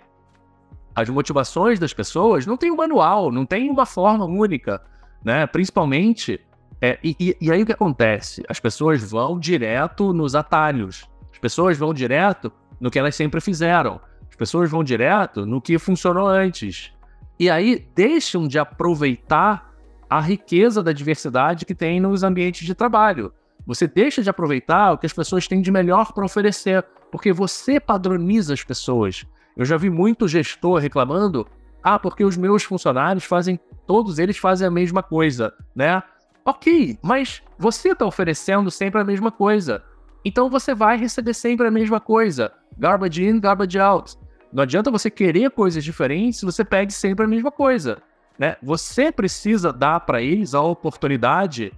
as 0.95 1.09
motivações 1.09 1.77
das 1.77 1.93
pessoas, 1.93 2.45
não 2.45 2.55
tem 2.55 2.71
um 2.71 2.77
manual, 2.77 3.31
não 3.31 3.45
tem 3.45 3.69
uma 3.69 3.85
forma 3.85 4.25
única, 4.25 4.81
né? 5.23 5.45
Principalmente, 5.45 6.39
é, 6.81 6.97
e, 7.03 7.35
e, 7.41 7.51
aí 7.51 7.63
o 7.63 7.65
que 7.65 7.71
acontece? 7.73 8.43
As 8.47 8.59
pessoas 8.59 9.03
vão 9.03 9.37
direto 9.37 10.13
nos 10.13 10.35
atalhos, 10.35 11.09
as 11.31 11.37
pessoas 11.37 11.77
vão 11.77 11.93
direto 11.93 12.51
no 12.79 12.89
que 12.89 12.97
elas 12.97 13.15
sempre 13.15 13.41
fizeram, 13.41 13.99
as 14.29 14.35
pessoas 14.35 14.69
vão 14.69 14.83
direto 14.83 15.45
no 15.45 15.61
que 15.61 15.77
funcionou 15.77 16.27
antes. 16.27 16.93
E 17.37 17.49
aí 17.49 17.85
deixam 17.93 18.47
de 18.47 18.57
aproveitar 18.57 19.73
a 20.09 20.21
riqueza 20.21 20.81
da 20.81 20.93
diversidade 20.93 21.65
que 21.65 21.75
tem 21.75 21.99
nos 21.99 22.23
ambientes 22.23 22.65
de 22.65 22.73
trabalho. 22.73 23.33
Você 23.65 23.87
deixa 23.87 24.21
de 24.21 24.29
aproveitar 24.29 24.93
o 24.93 24.97
que 24.97 25.05
as 25.05 25.13
pessoas 25.13 25.47
têm 25.47 25.61
de 25.61 25.71
melhor 25.71 26.13
para 26.13 26.23
oferecer, 26.23 26.85
porque 27.11 27.33
você 27.33 27.79
padroniza 27.79 28.53
as 28.53 28.63
pessoas. 28.63 29.25
Eu 29.55 29.65
já 29.65 29.77
vi 29.77 29.89
muito 29.89 30.27
gestor 30.27 30.79
reclamando: 30.79 31.47
ah, 31.83 31.97
porque 31.97 32.25
os 32.25 32.35
meus 32.35 32.63
funcionários 32.63 33.23
fazem, 33.23 33.59
todos 33.85 34.19
eles 34.19 34.37
fazem 34.37 34.67
a 34.67 34.71
mesma 34.71 35.01
coisa, 35.01 35.53
né? 35.75 36.01
Ok, 36.43 36.97
mas 37.01 37.41
você 37.57 37.89
está 37.89 38.05
oferecendo 38.05 38.69
sempre 38.69 39.01
a 39.01 39.03
mesma 39.03 39.31
coisa. 39.31 39.83
Então 40.23 40.49
você 40.49 40.75
vai 40.75 40.97
receber 40.97 41.33
sempre 41.33 41.67
a 41.67 41.71
mesma 41.71 41.99
coisa. 41.99 42.51
Garbage 42.77 43.23
in, 43.23 43.39
garbage 43.39 43.79
out. 43.79 44.15
Não 44.51 44.63
adianta 44.63 44.91
você 44.91 45.09
querer 45.09 45.51
coisas 45.51 45.83
diferentes 45.83 46.39
se 46.39 46.45
você 46.45 46.63
pede 46.63 46.93
sempre 46.93 47.25
a 47.25 47.27
mesma 47.27 47.51
coisa. 47.51 48.01
Né? 48.37 48.57
Você 48.61 49.11
precisa 49.11 49.71
dar 49.71 49.99
para 50.01 50.21
eles 50.21 50.53
a 50.53 50.61
oportunidade 50.61 51.73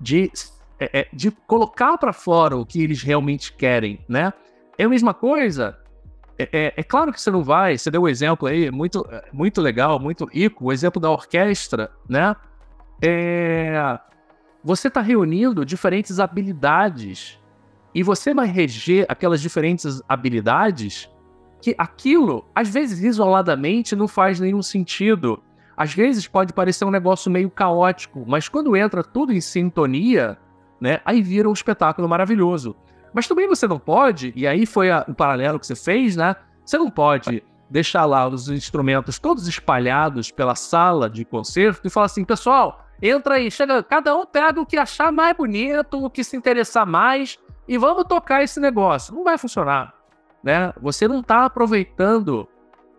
de, 0.00 0.30
é, 0.78 1.00
é 1.00 1.08
de 1.12 1.30
colocar 1.30 1.98
para 1.98 2.12
fora 2.12 2.56
o 2.56 2.66
que 2.66 2.82
eles 2.82 3.02
realmente 3.02 3.52
querem. 3.52 4.04
Né? 4.08 4.32
É 4.78 4.84
a 4.84 4.88
mesma 4.88 5.14
coisa 5.14 5.81
é, 6.38 6.48
é, 6.52 6.74
é, 6.76 6.82
claro 6.82 7.12
que 7.12 7.20
você 7.20 7.30
não 7.30 7.42
vai, 7.42 7.76
você 7.76 7.90
deu 7.90 8.02
um 8.02 8.08
exemplo 8.08 8.48
aí, 8.48 8.70
muito, 8.70 9.06
muito 9.32 9.60
legal, 9.60 9.98
muito 9.98 10.24
rico, 10.24 10.66
o 10.66 10.72
exemplo 10.72 11.00
da 11.00 11.10
orquestra, 11.10 11.90
né? 12.08 12.34
É, 13.02 13.98
você 14.64 14.88
está 14.88 15.00
reunindo 15.00 15.64
diferentes 15.64 16.20
habilidades 16.20 17.38
e 17.94 18.02
você 18.02 18.32
vai 18.32 18.46
reger 18.46 19.04
aquelas 19.08 19.40
diferentes 19.40 20.00
habilidades 20.08 21.10
que 21.60 21.74
aquilo, 21.78 22.44
às 22.54 22.68
vezes 22.68 23.00
isoladamente, 23.00 23.94
não 23.94 24.08
faz 24.08 24.40
nenhum 24.40 24.62
sentido. 24.62 25.42
Às 25.76 25.94
vezes 25.94 26.26
pode 26.26 26.52
parecer 26.52 26.84
um 26.84 26.90
negócio 26.90 27.30
meio 27.30 27.50
caótico, 27.50 28.24
mas 28.26 28.48
quando 28.48 28.76
entra 28.76 29.02
tudo 29.02 29.32
em 29.32 29.40
sintonia, 29.40 30.38
né, 30.80 31.00
aí 31.04 31.22
vira 31.22 31.48
um 31.48 31.52
espetáculo 31.52 32.08
maravilhoso. 32.08 32.74
Mas 33.12 33.28
também 33.28 33.46
você 33.46 33.66
não 33.68 33.78
pode, 33.78 34.32
e 34.34 34.46
aí 34.46 34.64
foi 34.64 34.90
a, 34.90 35.04
o 35.06 35.14
paralelo 35.14 35.58
que 35.58 35.66
você 35.66 35.76
fez, 35.76 36.16
né? 36.16 36.34
Você 36.64 36.78
não 36.78 36.90
pode 36.90 37.42
deixar 37.68 38.04
lá 38.04 38.26
os 38.28 38.48
instrumentos 38.48 39.18
todos 39.18 39.48
espalhados 39.48 40.30
pela 40.30 40.54
sala 40.54 41.08
de 41.08 41.24
concerto 41.24 41.86
e 41.86 41.90
falar 41.90 42.06
assim, 42.06 42.24
pessoal, 42.24 42.86
entra 43.00 43.36
aí, 43.36 43.50
chega, 43.50 43.82
cada 43.82 44.14
um 44.16 44.26
pega 44.26 44.60
o 44.60 44.66
que 44.66 44.76
achar 44.76 45.10
mais 45.10 45.36
bonito, 45.36 46.04
o 46.04 46.10
que 46.10 46.22
se 46.22 46.36
interessar 46.36 46.86
mais 46.86 47.38
e 47.66 47.78
vamos 47.78 48.04
tocar 48.04 48.42
esse 48.42 48.60
negócio. 48.60 49.14
Não 49.14 49.24
vai 49.24 49.38
funcionar, 49.38 49.94
né? 50.42 50.72
Você 50.80 51.08
não 51.08 51.20
está 51.20 51.46
aproveitando 51.46 52.46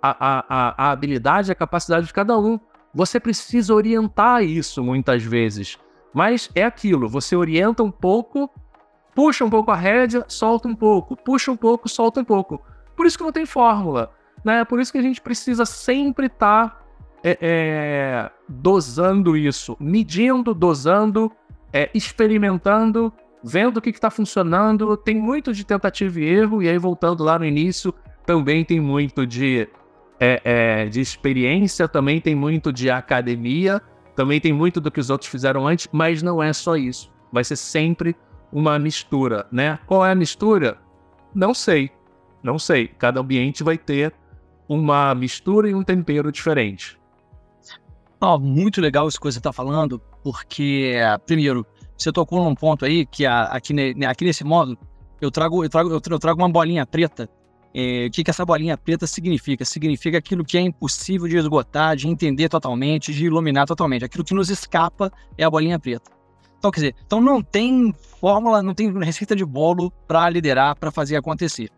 a, 0.01 0.43
a, 0.49 0.85
a 0.87 0.91
habilidade, 0.91 1.51
a 1.51 1.55
capacidade 1.55 2.07
de 2.07 2.13
cada 2.13 2.37
um. 2.37 2.59
Você 2.93 3.19
precisa 3.19 3.73
orientar 3.73 4.43
isso 4.43 4.83
muitas 4.83 5.23
vezes. 5.23 5.77
Mas 6.13 6.49
é 6.53 6.63
aquilo, 6.63 7.07
você 7.07 7.35
orienta 7.35 7.81
um 7.83 7.91
pouco 7.91 8.49
puxa 9.15 9.45
um 9.45 9.49
pouco 9.49 9.71
a 9.71 9.75
rédea, 9.75 10.25
solta 10.27 10.67
um 10.67 10.75
pouco, 10.75 11.15
puxa 11.15 11.51
um 11.51 11.57
pouco, 11.57 11.87
solta 11.87 12.21
um 12.21 12.25
pouco. 12.25 12.61
Por 12.95 13.05
isso 13.05 13.17
que 13.17 13.23
não 13.23 13.31
tem 13.31 13.45
fórmula, 13.45 14.11
né? 14.43 14.63
Por 14.65 14.79
isso 14.79 14.91
que 14.91 14.97
a 14.97 15.01
gente 15.01 15.21
precisa 15.21 15.65
sempre 15.65 16.27
estar 16.27 16.69
tá, 16.69 16.81
é, 17.23 17.37
é, 17.41 18.31
dosando 18.47 19.37
isso, 19.37 19.77
medindo, 19.79 20.53
dosando, 20.53 21.31
é, 21.71 21.89
experimentando, 21.93 23.11
vendo 23.43 23.77
o 23.77 23.81
que 23.81 23.89
está 23.89 24.09
funcionando. 24.09 24.95
Tem 24.97 25.15
muito 25.15 25.53
de 25.53 25.65
tentativa 25.65 26.19
e 26.19 26.23
erro, 26.23 26.61
e 26.61 26.69
aí 26.69 26.77
voltando 26.77 27.23
lá 27.23 27.39
no 27.39 27.45
início, 27.45 27.93
também 28.25 28.63
tem 28.63 28.79
muito 28.79 29.25
de, 29.25 29.67
é, 30.19 30.41
é, 30.43 30.85
de 30.85 31.01
experiência, 31.01 31.87
também 31.87 32.21
tem 32.21 32.35
muito 32.35 32.71
de 32.71 32.89
academia, 32.89 33.81
também 34.15 34.39
tem 34.39 34.53
muito 34.53 34.79
do 34.79 34.91
que 34.91 34.99
os 34.99 35.09
outros 35.09 35.29
fizeram 35.29 35.67
antes, 35.67 35.87
mas 35.91 36.21
não 36.21 36.41
é 36.41 36.53
só 36.53 36.75
isso. 36.75 37.11
Vai 37.31 37.43
ser 37.43 37.55
sempre 37.55 38.15
uma 38.53 38.77
mistura, 38.77 39.47
né? 39.51 39.79
Qual 39.87 40.05
é 40.05 40.11
a 40.11 40.15
mistura? 40.15 40.77
Não 41.33 41.53
sei. 41.53 41.89
Não 42.43 42.59
sei. 42.59 42.87
Cada 42.87 43.19
ambiente 43.19 43.63
vai 43.63 43.77
ter 43.77 44.13
uma 44.69 45.13
mistura 45.15 45.69
e 45.69 45.73
um 45.73 45.83
tempero 45.83 46.31
diferente. 46.31 46.99
Oh, 48.21 48.39
muito 48.39 48.79
legal 48.79 49.07
isso 49.07 49.19
que 49.19 49.25
você 49.25 49.39
está 49.39 49.51
falando, 49.51 49.99
porque, 50.23 50.93
primeiro, 51.25 51.65
você 51.97 52.11
tocou 52.11 52.43
num 52.43 52.55
ponto 52.55 52.85
aí 52.85 53.05
que 53.05 53.25
aqui, 53.25 53.73
aqui 54.05 54.23
nesse 54.23 54.43
modo, 54.45 54.77
eu 55.19 55.29
trago, 55.29 55.65
eu, 55.65 55.69
trago, 55.69 55.89
eu 55.91 56.19
trago 56.19 56.41
uma 56.41 56.49
bolinha 56.49 56.85
preta 56.85 57.29
É, 57.73 58.05
o 58.07 58.11
que, 58.11 58.23
que 58.23 58.29
essa 58.29 58.45
bolinha 58.45 58.77
preta 58.77 59.07
significa? 59.07 59.65
Significa 59.65 60.19
aquilo 60.19 60.45
que 60.45 60.57
é 60.57 60.61
impossível 60.61 61.27
de 61.27 61.37
esgotar, 61.37 61.95
de 61.95 62.07
entender 62.07 62.47
totalmente, 62.47 63.13
de 63.13 63.25
iluminar 63.25 63.65
totalmente. 63.65 64.05
Aquilo 64.05 64.23
que 64.23 64.33
nos 64.33 64.49
escapa 64.49 65.11
é 65.37 65.43
a 65.43 65.49
bolinha 65.49 65.79
preta. 65.79 66.11
Então, 66.63 66.71
quer 66.71 66.79
dizer, 66.79 66.95
então 67.05 67.19
não 67.19 67.43
tem 67.43 67.93
fórmula, 68.21 68.63
não 68.63 68.73
tem 68.73 68.89
receita 69.03 69.35
de 69.35 69.43
bolo 69.43 69.91
para 70.07 70.29
liderar, 70.29 70.77
para 70.77 70.91
fazer 70.91 71.17
acontecer. 71.17 71.69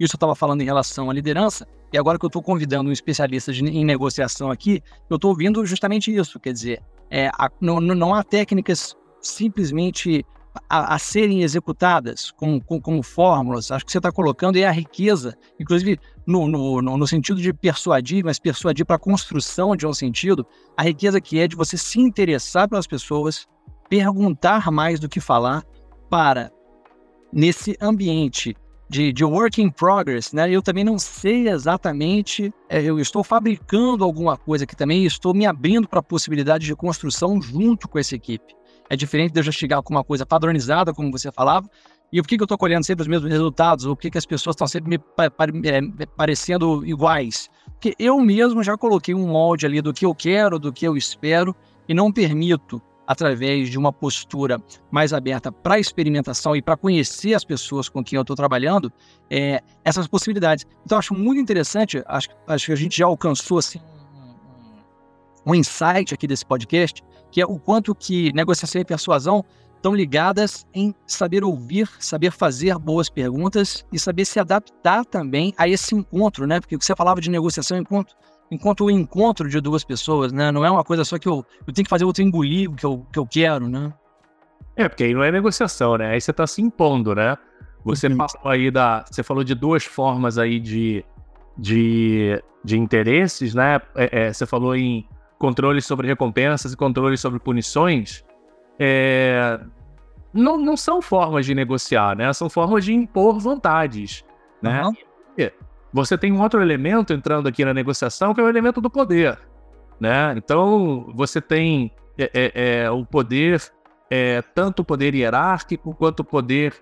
Isso 0.00 0.14
eu 0.14 0.16
estava 0.16 0.34
falando 0.34 0.62
em 0.62 0.64
relação 0.64 1.08
à 1.08 1.14
liderança, 1.14 1.64
e 1.92 1.96
agora 1.96 2.18
que 2.18 2.24
eu 2.24 2.26
estou 2.26 2.42
convidando 2.42 2.90
um 2.90 2.92
especialista 2.92 3.52
de, 3.52 3.64
em 3.64 3.84
negociação 3.84 4.50
aqui, 4.50 4.82
eu 5.08 5.14
estou 5.14 5.30
ouvindo 5.30 5.64
justamente 5.64 6.12
isso. 6.12 6.40
Quer 6.40 6.52
dizer, 6.54 6.82
é, 7.08 7.28
a, 7.28 7.48
não, 7.60 7.80
não 7.80 8.12
há 8.12 8.24
técnicas 8.24 8.96
simplesmente 9.20 10.26
a, 10.68 10.96
a 10.96 10.98
serem 10.98 11.44
executadas 11.44 12.32
como, 12.32 12.60
como, 12.64 12.82
como, 12.82 13.02
fórmulas, 13.02 13.70
acho 13.70 13.86
que 13.86 13.92
você 13.92 13.98
está 13.98 14.10
colocando 14.10 14.56
é 14.56 14.64
a 14.64 14.72
riqueza, 14.72 15.38
inclusive 15.60 16.00
no, 16.26 16.48
no, 16.48 16.82
no 16.82 17.06
sentido 17.06 17.40
de 17.40 17.52
persuadir, 17.52 18.24
mas 18.24 18.40
persuadir 18.40 18.84
para 18.84 18.96
a 18.96 18.98
construção 18.98 19.76
de 19.76 19.86
um 19.86 19.94
sentido, 19.94 20.44
a 20.76 20.82
riqueza 20.82 21.20
que 21.20 21.38
é 21.38 21.46
de 21.46 21.54
você 21.54 21.76
se 21.76 22.00
interessar 22.00 22.68
pelas 22.68 22.88
pessoas, 22.88 23.46
perguntar 23.92 24.70
mais 24.70 24.98
do 24.98 25.06
que 25.06 25.20
falar, 25.20 25.62
para, 26.08 26.50
nesse 27.30 27.76
ambiente 27.78 28.56
de, 28.88 29.12
de 29.12 29.22
work 29.22 29.60
in 29.60 29.68
progress, 29.68 30.34
né? 30.34 30.50
Eu 30.50 30.62
também 30.62 30.82
não 30.82 30.98
sei 30.98 31.50
exatamente, 31.50 32.50
é, 32.70 32.82
eu 32.82 32.98
estou 32.98 33.22
fabricando 33.22 34.02
alguma 34.02 34.34
coisa 34.34 34.64
que 34.64 34.74
também 34.74 35.04
estou 35.04 35.34
me 35.34 35.44
abrindo 35.44 35.86
para 35.86 35.98
a 35.98 36.02
possibilidade 36.02 36.64
de 36.64 36.74
construção 36.74 37.38
junto 37.42 37.86
com 37.86 37.98
essa 37.98 38.16
equipe. 38.16 38.54
É 38.88 38.96
diferente 38.96 39.32
de 39.32 39.40
eu 39.40 39.44
já 39.44 39.52
chegar 39.52 39.82
com 39.82 39.92
uma 39.92 40.02
coisa 40.02 40.24
padronizada, 40.24 40.94
como 40.94 41.12
você 41.12 41.30
falava, 41.30 41.68
e 42.10 42.22
por 42.22 42.28
que, 42.28 42.38
que 42.38 42.42
eu 42.42 42.46
estou 42.46 42.56
colhendo 42.56 42.86
sempre 42.86 43.02
os 43.02 43.08
mesmos 43.08 43.30
resultados? 43.30 43.84
Ou 43.84 43.94
por 43.94 44.00
que, 44.00 44.10
que 44.10 44.18
as 44.18 44.24
pessoas 44.24 44.54
estão 44.54 44.66
sempre 44.66 44.88
me, 44.88 44.98
pa 44.98 45.30
pa 45.30 45.44
é, 45.64 46.06
parecendo 46.16 46.82
iguais? 46.86 47.50
Porque 47.72 47.94
eu 47.98 48.18
mesmo 48.20 48.62
já 48.62 48.74
coloquei 48.74 49.14
um 49.14 49.28
molde 49.28 49.66
ali 49.66 49.82
do 49.82 49.92
que 49.92 50.06
eu 50.06 50.14
quero, 50.14 50.58
do 50.58 50.72
que 50.72 50.88
eu 50.88 50.96
espero, 50.96 51.54
e 51.86 51.92
não 51.92 52.10
permito, 52.10 52.80
através 53.06 53.68
de 53.68 53.78
uma 53.78 53.92
postura 53.92 54.58
mais 54.90 55.12
aberta 55.12 55.50
para 55.50 55.78
experimentação 55.78 56.54
e 56.54 56.62
para 56.62 56.76
conhecer 56.76 57.34
as 57.34 57.44
pessoas 57.44 57.88
com 57.88 58.02
quem 58.02 58.16
eu 58.16 58.22
estou 58.22 58.36
trabalhando, 58.36 58.92
é, 59.30 59.60
essas 59.84 60.06
possibilidades. 60.06 60.66
Então, 60.84 60.98
acho 60.98 61.14
muito 61.14 61.40
interessante, 61.40 62.02
acho, 62.06 62.28
acho 62.46 62.66
que 62.66 62.72
a 62.72 62.76
gente 62.76 62.96
já 62.96 63.06
alcançou 63.06 63.58
assim, 63.58 63.80
um 65.44 65.54
insight 65.54 66.14
aqui 66.14 66.26
desse 66.26 66.46
podcast, 66.46 67.02
que 67.30 67.40
é 67.40 67.46
o 67.46 67.58
quanto 67.58 67.94
que 67.94 68.32
negociação 68.32 68.80
e 68.80 68.84
persuasão 68.84 69.44
estão 69.76 69.94
ligadas 69.94 70.64
em 70.72 70.94
saber 71.06 71.42
ouvir, 71.42 71.88
saber 71.98 72.30
fazer 72.30 72.78
boas 72.78 73.08
perguntas 73.08 73.84
e 73.92 73.98
saber 73.98 74.24
se 74.24 74.38
adaptar 74.38 75.04
também 75.04 75.52
a 75.56 75.68
esse 75.68 75.92
encontro, 75.94 76.46
né? 76.46 76.60
Porque 76.60 76.76
você 76.76 76.94
falava 76.94 77.20
de 77.20 77.28
negociação 77.28 77.76
enquanto 77.76 78.14
enquanto 78.50 78.84
o 78.84 78.90
encontro 78.90 79.48
de 79.48 79.60
duas 79.60 79.84
pessoas, 79.84 80.32
né? 80.32 80.50
Não 80.52 80.64
é 80.64 80.70
uma 80.70 80.84
coisa 80.84 81.04
só 81.04 81.18
que 81.18 81.28
eu, 81.28 81.44
eu 81.66 81.72
tenho 81.72 81.84
que 81.84 81.90
fazer 81.90 82.04
outro 82.04 82.22
engolir 82.22 82.70
o 82.70 82.74
que 82.74 82.84
eu, 82.84 83.06
que 83.12 83.18
eu 83.18 83.26
quero, 83.26 83.68
né? 83.68 83.92
É, 84.76 84.88
porque 84.88 85.04
aí 85.04 85.14
não 85.14 85.22
é 85.22 85.30
negociação, 85.30 85.96
né? 85.96 86.12
Aí 86.12 86.20
você 86.20 86.30
está 86.30 86.46
se 86.46 86.62
impondo, 86.62 87.14
né? 87.14 87.36
Você 87.84 88.06
uhum. 88.06 88.16
falou 88.16 88.52
aí 88.52 88.70
da. 88.70 89.04
Você 89.10 89.22
falou 89.22 89.44
de 89.44 89.54
duas 89.54 89.84
formas 89.84 90.38
aí 90.38 90.60
de, 90.60 91.04
de, 91.58 92.42
de 92.64 92.78
interesses, 92.78 93.54
né? 93.54 93.80
É, 93.94 94.26
é, 94.26 94.32
você 94.32 94.46
falou 94.46 94.76
em 94.76 95.06
controle 95.38 95.82
sobre 95.82 96.06
recompensas 96.06 96.72
e 96.72 96.76
controle 96.76 97.16
sobre 97.16 97.40
punições, 97.40 98.24
é, 98.78 99.58
não, 100.32 100.56
não 100.56 100.76
são 100.76 101.02
formas 101.02 101.44
de 101.44 101.54
negociar, 101.54 102.16
né? 102.16 102.32
São 102.32 102.48
formas 102.48 102.84
de 102.84 102.92
impor 102.94 103.40
vontades, 103.40 104.24
né? 104.62 104.84
Uhum. 104.84 104.94
Você 105.92 106.16
tem 106.16 106.32
um 106.32 106.40
outro 106.40 106.62
elemento 106.62 107.12
entrando 107.12 107.48
aqui 107.48 107.64
na 107.64 107.74
negociação, 107.74 108.32
que 108.32 108.40
é 108.40 108.44
o 108.44 108.48
elemento 108.48 108.80
do 108.80 108.88
poder, 108.88 109.38
né? 110.00 110.34
Então, 110.36 111.12
você 111.14 111.40
tem 111.40 111.92
é, 112.16 112.30
é, 112.32 112.82
é 112.84 112.90
o 112.90 113.04
poder, 113.04 113.60
é, 114.10 114.40
tanto 114.54 114.80
o 114.80 114.84
poder 114.84 115.14
hierárquico 115.14 115.94
quanto 115.94 116.20
o 116.20 116.24
poder... 116.24 116.74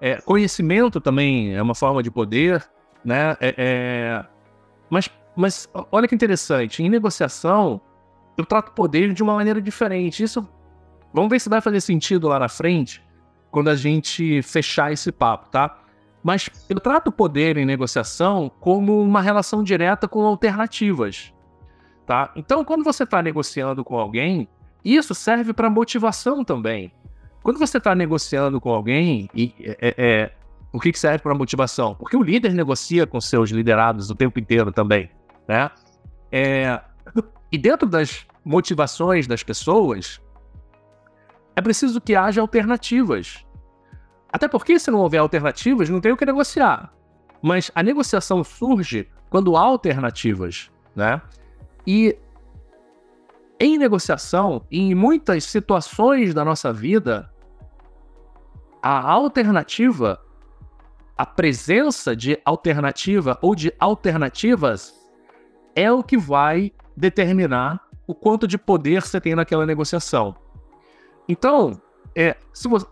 É, 0.00 0.20
conhecimento 0.20 1.00
também 1.00 1.54
é 1.54 1.62
uma 1.62 1.74
forma 1.74 2.02
de 2.02 2.10
poder, 2.10 2.62
né? 3.02 3.36
mas, 4.90 5.08
mas 5.34 5.68
olha 5.90 6.06
que 6.06 6.14
interessante, 6.14 6.82
em 6.82 6.90
negociação, 6.90 7.80
eu 8.36 8.44
trato 8.44 8.72
poder 8.72 9.14
de 9.14 9.22
uma 9.22 9.34
maneira 9.34 9.62
diferente. 9.62 10.22
Isso, 10.22 10.46
vamos 11.12 11.30
ver 11.30 11.40
se 11.40 11.48
vai 11.48 11.60
fazer 11.60 11.80
sentido 11.80 12.28
lá 12.28 12.38
na 12.38 12.48
frente, 12.48 13.02
quando 13.50 13.68
a 13.68 13.76
gente 13.76 14.42
fechar 14.42 14.92
esse 14.92 15.10
papo, 15.12 15.48
tá? 15.48 15.83
Mas 16.24 16.48
eu 16.70 16.80
trato 16.80 17.08
o 17.08 17.12
poder 17.12 17.58
em 17.58 17.66
negociação 17.66 18.50
como 18.58 19.02
uma 19.02 19.20
relação 19.20 19.62
direta 19.62 20.08
com 20.08 20.22
alternativas, 20.24 21.34
tá? 22.06 22.32
Então, 22.34 22.64
quando 22.64 22.82
você 22.82 23.02
está 23.04 23.22
negociando 23.22 23.84
com 23.84 23.98
alguém, 23.98 24.48
isso 24.82 25.14
serve 25.14 25.52
para 25.52 25.68
motivação 25.68 26.42
também. 26.42 26.90
Quando 27.42 27.58
você 27.58 27.76
está 27.76 27.94
negociando 27.94 28.58
com 28.58 28.70
alguém, 28.70 29.28
e, 29.34 29.54
é, 29.60 29.76
é, 29.80 29.94
é 29.98 30.32
o 30.72 30.80
que, 30.80 30.98
serve 30.98 31.18
para 31.18 31.34
motivação? 31.34 31.94
Porque 31.94 32.16
o 32.16 32.22
líder 32.22 32.54
negocia 32.54 33.06
com 33.06 33.20
seus 33.20 33.50
liderados 33.50 34.08
o 34.08 34.14
tempo 34.14 34.40
inteiro 34.40 34.72
também, 34.72 35.10
né? 35.46 35.70
É, 36.32 36.80
e 37.52 37.58
dentro 37.58 37.86
das 37.86 38.26
motivações 38.42 39.26
das 39.26 39.42
pessoas, 39.42 40.22
é 41.54 41.60
preciso 41.60 42.00
que 42.00 42.16
haja 42.16 42.40
alternativas. 42.40 43.43
Até 44.34 44.48
porque, 44.48 44.80
se 44.80 44.90
não 44.90 44.98
houver 44.98 45.18
alternativas, 45.18 45.88
não 45.88 46.00
tem 46.00 46.10
o 46.10 46.16
que 46.16 46.26
negociar. 46.26 46.92
Mas 47.40 47.70
a 47.72 47.84
negociação 47.84 48.42
surge 48.42 49.08
quando 49.30 49.56
há 49.56 49.60
alternativas, 49.60 50.72
né? 50.92 51.22
E 51.86 52.18
em 53.60 53.78
negociação, 53.78 54.66
em 54.72 54.92
muitas 54.92 55.44
situações 55.44 56.34
da 56.34 56.44
nossa 56.44 56.72
vida, 56.72 57.30
a 58.82 59.08
alternativa, 59.08 60.20
a 61.16 61.24
presença 61.24 62.16
de 62.16 62.36
alternativa 62.44 63.38
ou 63.40 63.54
de 63.54 63.72
alternativas 63.78 64.92
é 65.76 65.92
o 65.92 66.02
que 66.02 66.18
vai 66.18 66.72
determinar 66.96 67.80
o 68.04 68.12
quanto 68.12 68.48
de 68.48 68.58
poder 68.58 69.00
você 69.00 69.20
tem 69.20 69.36
naquela 69.36 69.64
negociação. 69.64 70.34
Então, 71.28 71.80
é, 72.16 72.36
se 72.52 72.66
você, 72.66 72.86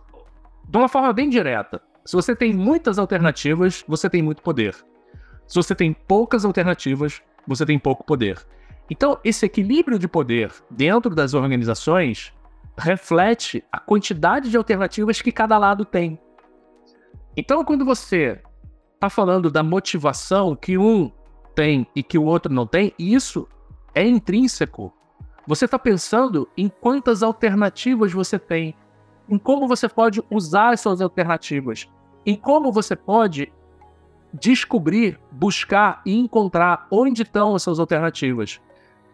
de 0.67 0.77
uma 0.77 0.87
forma 0.87 1.11
bem 1.13 1.29
direta, 1.29 1.81
se 2.05 2.15
você 2.15 2.35
tem 2.35 2.53
muitas 2.53 2.99
alternativas, 2.99 3.83
você 3.87 4.09
tem 4.09 4.21
muito 4.21 4.41
poder. 4.41 4.75
Se 5.47 5.55
você 5.55 5.73
tem 5.75 5.93
poucas 5.93 6.45
alternativas, 6.45 7.21
você 7.47 7.65
tem 7.65 7.77
pouco 7.77 8.03
poder. 8.03 8.45
Então, 8.89 9.17
esse 9.23 9.45
equilíbrio 9.45 9.97
de 9.97 10.07
poder 10.07 10.51
dentro 10.69 11.13
das 11.13 11.33
organizações 11.33 12.33
reflete 12.77 13.63
a 13.71 13.79
quantidade 13.79 14.49
de 14.49 14.57
alternativas 14.57 15.21
que 15.21 15.31
cada 15.31 15.57
lado 15.57 15.85
tem. 15.85 16.19
Então, 17.35 17.63
quando 17.63 17.85
você 17.85 18.41
está 18.95 19.09
falando 19.09 19.49
da 19.49 19.63
motivação 19.63 20.55
que 20.55 20.77
um 20.77 21.11
tem 21.55 21.87
e 21.95 22.03
que 22.03 22.17
o 22.17 22.23
outro 22.23 22.53
não 22.53 22.65
tem, 22.65 22.93
isso 22.97 23.47
é 23.93 24.05
intrínseco. 24.05 24.93
Você 25.45 25.65
está 25.65 25.77
pensando 25.77 26.47
em 26.57 26.69
quantas 26.69 27.21
alternativas 27.21 28.11
você 28.11 28.39
tem, 28.39 28.75
em 29.27 29.37
como 29.37 29.67
você 29.67 29.87
pode 29.87 30.21
usar 30.29 30.73
as 30.73 30.81
suas 30.81 31.01
alternativas, 31.01 31.89
em 32.25 32.35
como 32.35 32.71
você 32.71 32.95
pode 32.95 33.51
descobrir, 34.33 35.19
buscar 35.31 36.01
e 36.05 36.17
encontrar 36.17 36.87
onde 36.89 37.21
estão 37.21 37.55
as 37.55 37.63
suas 37.63 37.79
alternativas. 37.79 38.59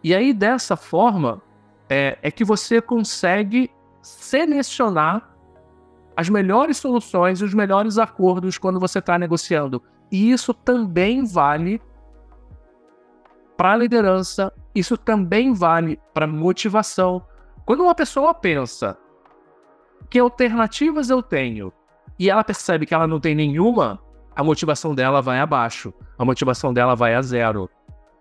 E 0.02 0.14
aí, 0.14 0.32
dessa 0.32 0.76
forma, 0.76 1.42
é, 1.88 2.18
é 2.22 2.30
que 2.30 2.44
você 2.44 2.80
consegue 2.80 3.70
selecionar 4.00 5.28
as 6.16 6.28
melhores 6.28 6.78
soluções 6.78 7.40
e 7.40 7.44
os 7.44 7.54
melhores 7.54 7.98
acordos 7.98 8.58
quando 8.58 8.80
você 8.80 8.98
está 8.98 9.18
negociando. 9.18 9.82
E 10.10 10.30
isso 10.30 10.52
também 10.54 11.24
vale 11.24 11.80
para 13.56 13.72
a 13.72 13.76
liderança, 13.76 14.52
isso 14.74 14.96
também 14.96 15.52
vale 15.52 16.00
para 16.14 16.26
motivação. 16.26 17.22
Quando 17.66 17.82
uma 17.82 17.94
pessoa 17.94 18.32
pensa 18.32 18.96
que 20.08 20.18
alternativas 20.18 21.10
eu 21.10 21.22
tenho 21.22 21.72
e 22.18 22.28
ela 22.28 22.44
percebe 22.44 22.86
que 22.86 22.94
ela 22.94 23.06
não 23.06 23.18
tem 23.18 23.34
nenhuma, 23.34 23.98
a 24.36 24.44
motivação 24.44 24.94
dela 24.94 25.22
vai 25.22 25.40
abaixo, 25.40 25.92
a 26.18 26.24
motivação 26.24 26.72
dela 26.72 26.94
vai 26.94 27.14
a 27.14 27.22
zero. 27.22 27.68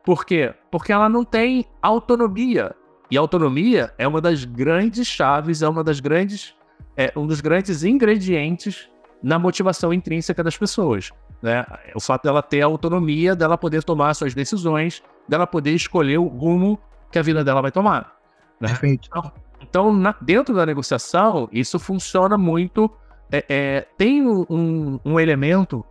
Por 0.03 0.25
quê? 0.25 0.53
Porque 0.71 0.91
ela 0.91 1.09
não 1.09 1.23
tem 1.25 1.65
autonomia. 1.81 2.75
E 3.11 3.17
autonomia 3.17 3.93
é 3.97 4.07
uma 4.07 4.21
das 4.21 4.45
grandes 4.45 5.07
chaves, 5.07 5.61
é 5.61 5.67
uma 5.67 5.83
das 5.83 5.99
grandes, 5.99 6.55
é 6.95 7.11
um 7.15 7.27
dos 7.27 7.41
grandes 7.41 7.83
ingredientes 7.83 8.89
na 9.21 9.37
motivação 9.37 9.93
intrínseca 9.93 10.43
das 10.43 10.57
pessoas. 10.57 11.11
Né? 11.41 11.65
O 11.95 11.99
fato 11.99 12.23
dela 12.23 12.41
ter 12.41 12.61
autonomia, 12.61 13.35
dela 13.35 13.57
poder 13.57 13.83
tomar 13.83 14.13
suas 14.13 14.33
decisões, 14.33 15.03
dela 15.27 15.45
poder 15.45 15.73
escolher 15.73 16.17
o 16.17 16.27
rumo 16.27 16.79
que 17.11 17.19
a 17.19 17.21
vida 17.21 17.43
dela 17.43 17.61
vai 17.61 17.71
tomar. 17.71 18.15
Né? 18.59 18.69
Perfeito. 18.69 19.09
Então, 19.09 19.31
então 19.69 19.93
na, 19.93 20.15
dentro 20.19 20.55
da 20.55 20.65
negociação, 20.65 21.47
isso 21.51 21.77
funciona 21.77 22.37
muito. 22.37 22.89
É, 23.31 23.45
é, 23.47 23.87
tem 23.97 24.27
um, 24.27 24.99
um, 25.05 25.19
elemento 25.19 25.85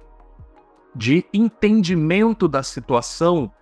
de 0.95 1.25
entendimento 1.33 2.49
da 2.49 2.63
situação, 2.65 3.53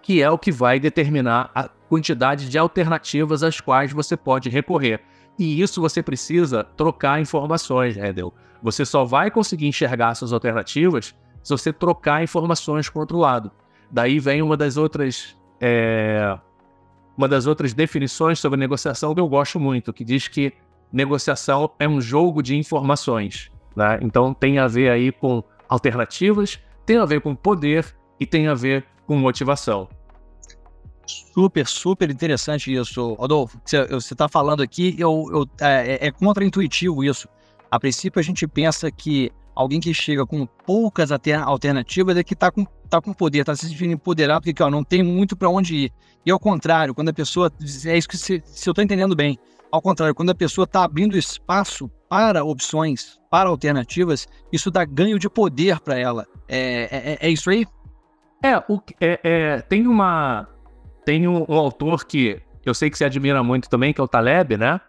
que 0.00 0.22
é 0.22 0.30
o 0.30 0.38
que 0.38 0.50
vai 0.50 0.80
determinar 0.80 1.50
a 1.54 1.68
quantidade 1.68 2.48
de 2.48 2.56
alternativas 2.56 3.42
às 3.42 3.60
quais 3.60 3.92
você 3.92 4.16
pode 4.16 4.48
recorrer. 4.48 5.02
E 5.38 5.60
isso 5.60 5.80
você 5.80 6.02
precisa 6.02 6.64
trocar 6.64 7.20
informações, 7.20 7.96
Redel. 7.96 8.32
Você 8.62 8.86
só 8.86 9.04
vai 9.04 9.30
conseguir 9.30 9.66
enxergar 9.66 10.14
suas 10.14 10.32
alternativas 10.32 11.14
se 11.42 11.50
você 11.50 11.72
trocar 11.72 12.22
informações 12.22 12.88
com 12.88 12.98
o 12.98 13.02
outro 13.02 13.18
lado. 13.18 13.50
Daí 13.90 14.18
vem 14.18 14.40
uma 14.40 14.56
das 14.56 14.76
outras 14.76 15.36
é, 15.60 16.38
uma 17.20 17.28
das 17.28 17.46
outras 17.46 17.74
definições 17.74 18.38
sobre 18.38 18.58
negociação 18.58 19.14
que 19.14 19.20
eu 19.20 19.28
gosto 19.28 19.60
muito, 19.60 19.92
que 19.92 20.02
diz 20.02 20.26
que 20.26 20.54
negociação 20.90 21.70
é 21.78 21.86
um 21.86 22.00
jogo 22.00 22.42
de 22.42 22.56
informações. 22.56 23.50
Né? 23.76 23.98
Então 24.00 24.32
tem 24.32 24.58
a 24.58 24.66
ver 24.66 24.90
aí 24.90 25.12
com 25.12 25.44
alternativas, 25.68 26.58
tem 26.86 26.96
a 26.96 27.04
ver 27.04 27.20
com 27.20 27.34
poder 27.34 27.94
e 28.18 28.24
tem 28.24 28.48
a 28.48 28.54
ver 28.54 28.86
com 29.06 29.16
motivação. 29.16 29.86
Super, 31.06 31.66
super 31.66 32.10
interessante 32.10 32.72
isso, 32.72 33.12
Rodolfo. 33.12 33.60
Você 33.66 34.14
está 34.14 34.26
falando 34.26 34.62
aqui, 34.62 34.94
eu, 34.98 35.26
eu 35.30 35.46
é, 35.60 36.06
é, 36.06 36.06
é 36.06 36.10
contra-intuitivo 36.10 37.04
isso. 37.04 37.28
A 37.70 37.78
princípio, 37.78 38.18
a 38.18 38.22
gente 38.22 38.48
pensa 38.48 38.90
que 38.90 39.30
alguém 39.54 39.78
que 39.78 39.92
chega 39.92 40.24
com 40.24 40.46
poucas 40.46 41.10
alternativas 41.12 42.16
é 42.16 42.24
que 42.24 42.32
está 42.32 42.50
com, 42.50 42.66
tá 42.90 43.00
com 43.00 43.12
poder, 43.12 43.40
está 43.40 43.54
se 43.54 43.68
sentindo 43.68 43.92
empoderado, 43.92 44.42
porque 44.44 44.62
ó, 44.62 44.68
não 44.68 44.84
tem 44.84 45.02
muito 45.02 45.36
para 45.36 45.48
onde 45.48 45.76
ir. 45.76 45.92
E 46.26 46.30
ao 46.30 46.38
contrário, 46.38 46.94
quando 46.94 47.08
a 47.08 47.12
pessoa. 47.12 47.50
É 47.86 47.96
isso 47.96 48.08
que 48.08 48.18
se, 48.18 48.42
se 48.44 48.68
eu 48.68 48.72
estou 48.72 48.84
entendendo 48.84 49.14
bem. 49.16 49.38
Ao 49.72 49.80
contrário, 49.80 50.14
quando 50.14 50.30
a 50.30 50.34
pessoa 50.34 50.64
está 50.64 50.82
abrindo 50.82 51.16
espaço 51.16 51.88
para 52.08 52.44
opções, 52.44 53.20
para 53.30 53.48
alternativas, 53.48 54.26
isso 54.52 54.68
dá 54.68 54.84
ganho 54.84 55.16
de 55.16 55.30
poder 55.30 55.78
para 55.78 55.96
ela. 55.96 56.26
É, 56.48 57.18
é, 57.20 57.28
é, 57.28 57.30
isso 57.30 57.48
aí? 57.48 57.64
É, 58.42 58.58
o, 58.68 58.80
é, 59.00 59.20
é, 59.22 59.60
tem 59.62 59.86
uma. 59.86 60.48
Tem 61.04 61.28
um, 61.28 61.46
um, 61.48 61.54
autor 61.54 62.04
que 62.04 62.42
eu 62.64 62.74
sei 62.74 62.90
que 62.90 62.98
você 62.98 63.04
admira 63.04 63.42
muito 63.42 63.70
também, 63.70 63.92
que 63.92 64.00
é 64.00 64.04
o 64.04 64.08
Taleb, 64.08 64.56
né? 64.56 64.80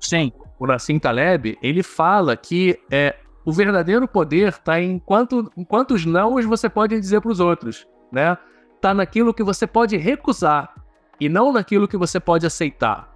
Sim. 0.00 0.32
O 0.58 0.66
Nassim 0.66 0.98
Taleb, 0.98 1.58
ele 1.62 1.82
fala 1.82 2.36
que 2.36 2.78
é, 2.90 3.14
o 3.44 3.52
verdadeiro 3.52 4.08
poder 4.08 4.48
está 4.48 4.80
em, 4.80 4.98
quanto, 4.98 5.50
em 5.56 5.64
quantos 5.64 6.06
nãos 6.06 6.44
você 6.44 6.68
pode 6.68 6.98
dizer 6.98 7.20
para 7.20 7.30
os 7.30 7.40
outros, 7.40 7.86
né? 8.10 8.36
Está 8.74 8.94
naquilo 8.94 9.34
que 9.34 9.42
você 9.42 9.66
pode 9.66 9.96
recusar 9.96 10.74
e 11.20 11.28
não 11.28 11.52
naquilo 11.52 11.86
que 11.86 11.96
você 11.96 12.18
pode 12.18 12.46
aceitar. 12.46 13.14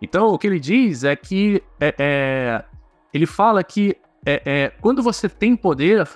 Então, 0.00 0.28
o 0.28 0.38
que 0.38 0.46
ele 0.46 0.60
diz 0.60 1.04
é 1.04 1.16
que 1.16 1.62
é, 1.80 1.94
é, 1.98 2.64
ele 3.12 3.26
fala 3.26 3.62
que 3.64 3.96
é, 4.24 4.42
é, 4.44 4.68
quando 4.80 5.02
você 5.02 5.28
tem 5.28 5.56
poder, 5.56 6.08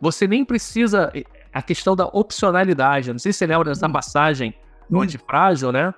você 0.00 0.26
nem 0.26 0.44
precisa. 0.44 1.12
A 1.52 1.62
questão 1.62 1.96
da 1.96 2.04
opcionalidade. 2.04 3.10
Não 3.10 3.18
sei 3.18 3.32
se 3.32 3.38
você 3.38 3.46
lembra 3.46 3.70
dessa 3.70 3.88
passagem 3.88 4.54
no 4.90 4.98
hum. 4.98 5.02
Antifrágil, 5.02 5.72
né? 5.72 5.94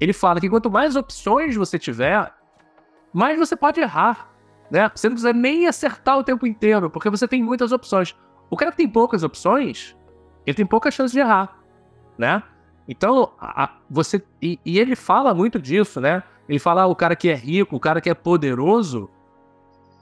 Ele 0.00 0.12
fala 0.12 0.40
que 0.40 0.48
quanto 0.48 0.70
mais 0.70 0.94
opções 0.94 1.56
você 1.56 1.76
tiver, 1.76 2.32
mais 3.12 3.36
você 3.36 3.56
pode 3.56 3.80
errar. 3.80 4.31
Né? 4.72 4.90
Você 4.94 5.06
não 5.06 5.16
precisa 5.16 5.34
nem 5.34 5.66
acertar 5.66 6.18
o 6.18 6.24
tempo 6.24 6.46
inteiro, 6.46 6.88
porque 6.88 7.10
você 7.10 7.28
tem 7.28 7.42
muitas 7.42 7.72
opções. 7.72 8.16
O 8.48 8.56
cara 8.56 8.70
que 8.70 8.78
tem 8.78 8.88
poucas 8.88 9.22
opções, 9.22 9.94
ele 10.46 10.56
tem 10.56 10.64
pouca 10.64 10.90
chance 10.90 11.12
de 11.12 11.20
errar, 11.20 11.58
né? 12.16 12.42
Então, 12.88 13.32
a, 13.38 13.64
a, 13.64 13.70
você 13.90 14.24
e, 14.40 14.58
e, 14.64 14.78
ele 14.78 14.96
fala 14.96 15.34
muito 15.34 15.60
disso, 15.60 16.00
né? 16.00 16.22
Ele 16.48 16.58
fala 16.58 16.82
ah, 16.82 16.86
o 16.86 16.96
cara 16.96 17.14
que 17.14 17.28
é 17.28 17.34
rico, 17.34 17.76
o 17.76 17.80
cara 17.80 18.00
que 18.00 18.08
é 18.08 18.14
poderoso, 18.14 19.10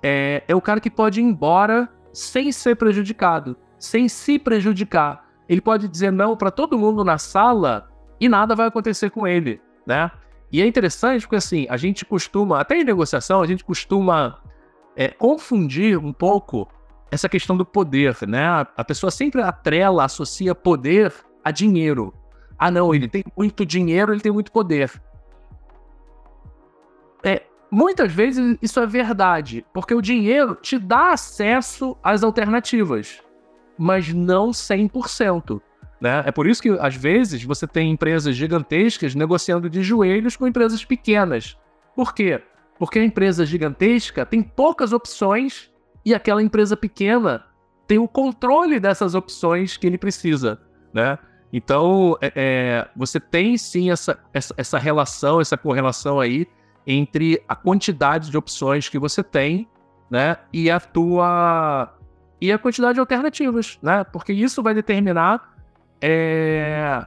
é, 0.01 0.45
é 0.47 0.55
o 0.55 0.61
cara 0.61 0.79
que 0.79 0.89
pode 0.89 1.21
ir 1.21 1.25
embora 1.25 1.89
sem 2.13 2.53
ser 2.53 2.77
prejudicado, 2.77 3.57
sem 3.77 4.09
se 4.09 4.39
prejudicar. 4.39 5.29
Ele 5.49 5.61
pode 5.61 5.89
dizer 5.89 6.13
não 6.13 6.37
para 6.37 6.51
todo 6.51 6.79
mundo 6.79 7.05
na 7.05 7.19
sala 7.19 7.91
e 8.21 8.29
nada 8.29 8.55
vai 8.55 8.69
acontecer 8.69 9.11
com 9.11 9.27
ele, 9.27 9.61
né? 9.85 10.13
E 10.53 10.63
é 10.63 10.67
interessante 10.67 11.23
porque 11.23 11.37
assim, 11.37 11.67
a 11.69 11.77
gente 11.77 12.05
costuma, 12.05 12.61
até 12.61 12.77
em 12.77 12.85
negociação, 12.85 13.43
a 13.43 13.47
gente 13.47 13.65
costuma 13.65 14.39
é, 14.97 15.09
confundir 15.09 15.99
um 15.99 16.13
pouco 16.13 16.69
essa 17.11 17.29
questão 17.29 17.57
do 17.57 17.65
poder, 17.65 18.17
né? 18.27 18.67
A 18.77 18.85
pessoa 18.85 19.11
sempre 19.11 19.43
atrela, 19.43 20.05
associa 20.05 20.55
poder 20.55 21.13
a 21.45 21.51
dinheiro. 21.51 22.15
Ah, 22.59 22.71
não, 22.71 22.95
ele 22.95 23.09
tem 23.09 23.25
muito 23.37 23.65
dinheiro, 23.67 24.13
ele 24.13 24.21
tem 24.21 24.31
muito 24.31 24.53
poder. 24.53 24.93
É, 27.23 27.43
muitas 27.71 28.13
vezes 28.13 28.57
isso 28.63 28.79
é 28.79 28.87
verdade, 28.87 29.65
porque 29.73 29.95
o 29.95 30.03
dinheiro 30.03 30.55
te 30.55 30.79
dá 30.79 31.13
acesso 31.13 31.97
às 32.03 32.23
alternativas, 32.23 33.23
mas 33.79 34.13
não 34.13 34.51
100%. 34.51 35.61
Né? 36.01 36.23
É 36.25 36.33
por 36.33 36.47
isso 36.47 36.63
que, 36.63 36.71
às 36.81 36.95
vezes, 36.95 37.43
você 37.43 37.67
tem 37.67 37.91
empresas 37.91 38.35
gigantescas 38.35 39.15
negociando 39.15 39.69
de 39.69 39.83
joelhos 39.83 40.37
com 40.37 40.47
empresas 40.47 40.85
pequenas. 40.85 41.59
Por 41.95 42.15
quê? 42.15 42.43
Porque 42.81 42.99
a 42.99 43.05
empresa 43.05 43.45
gigantesca 43.45 44.25
tem 44.25 44.43
poucas 44.43 44.95
opções 44.95 45.71
e 46.03 46.15
aquela 46.15 46.43
empresa 46.43 46.75
pequena 46.75 47.45
tem 47.87 47.99
o 47.99 48.09
controle 48.09 48.81
dessas 48.81 49.15
opções 49.15 49.77
que 49.77 49.87
ele 49.87 49.99
precisa, 49.99 50.59
né? 50.91 51.19
Então, 51.53 52.17
é, 52.23 52.33
é, 52.35 52.89
você 52.97 53.21
tem 53.21 53.59
sim 53.59 53.91
essa, 53.91 54.19
essa, 54.33 54.55
essa 54.57 54.79
relação, 54.79 55.43
essa 55.43 55.59
correlação 55.59 56.19
aí 56.19 56.47
entre 56.87 57.43
a 57.47 57.55
quantidade 57.55 58.31
de 58.31 58.39
opções 58.39 58.89
que 58.89 58.99
você 58.99 59.23
tem, 59.23 59.69
né, 60.11 60.39
e 60.51 60.71
a 60.71 60.81
tua 60.81 61.95
e 62.41 62.51
a 62.51 62.59
quantidade 62.59 62.95
de 62.95 63.01
alternativas, 63.01 63.79
né? 63.83 64.05
Porque 64.05 64.33
isso 64.33 64.63
vai 64.63 64.73
determinar 64.73 65.55
é, 66.01 67.05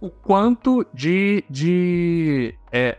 o 0.00 0.10
quanto 0.10 0.84
de, 0.92 1.44
de 1.48 2.54
é, 2.72 2.98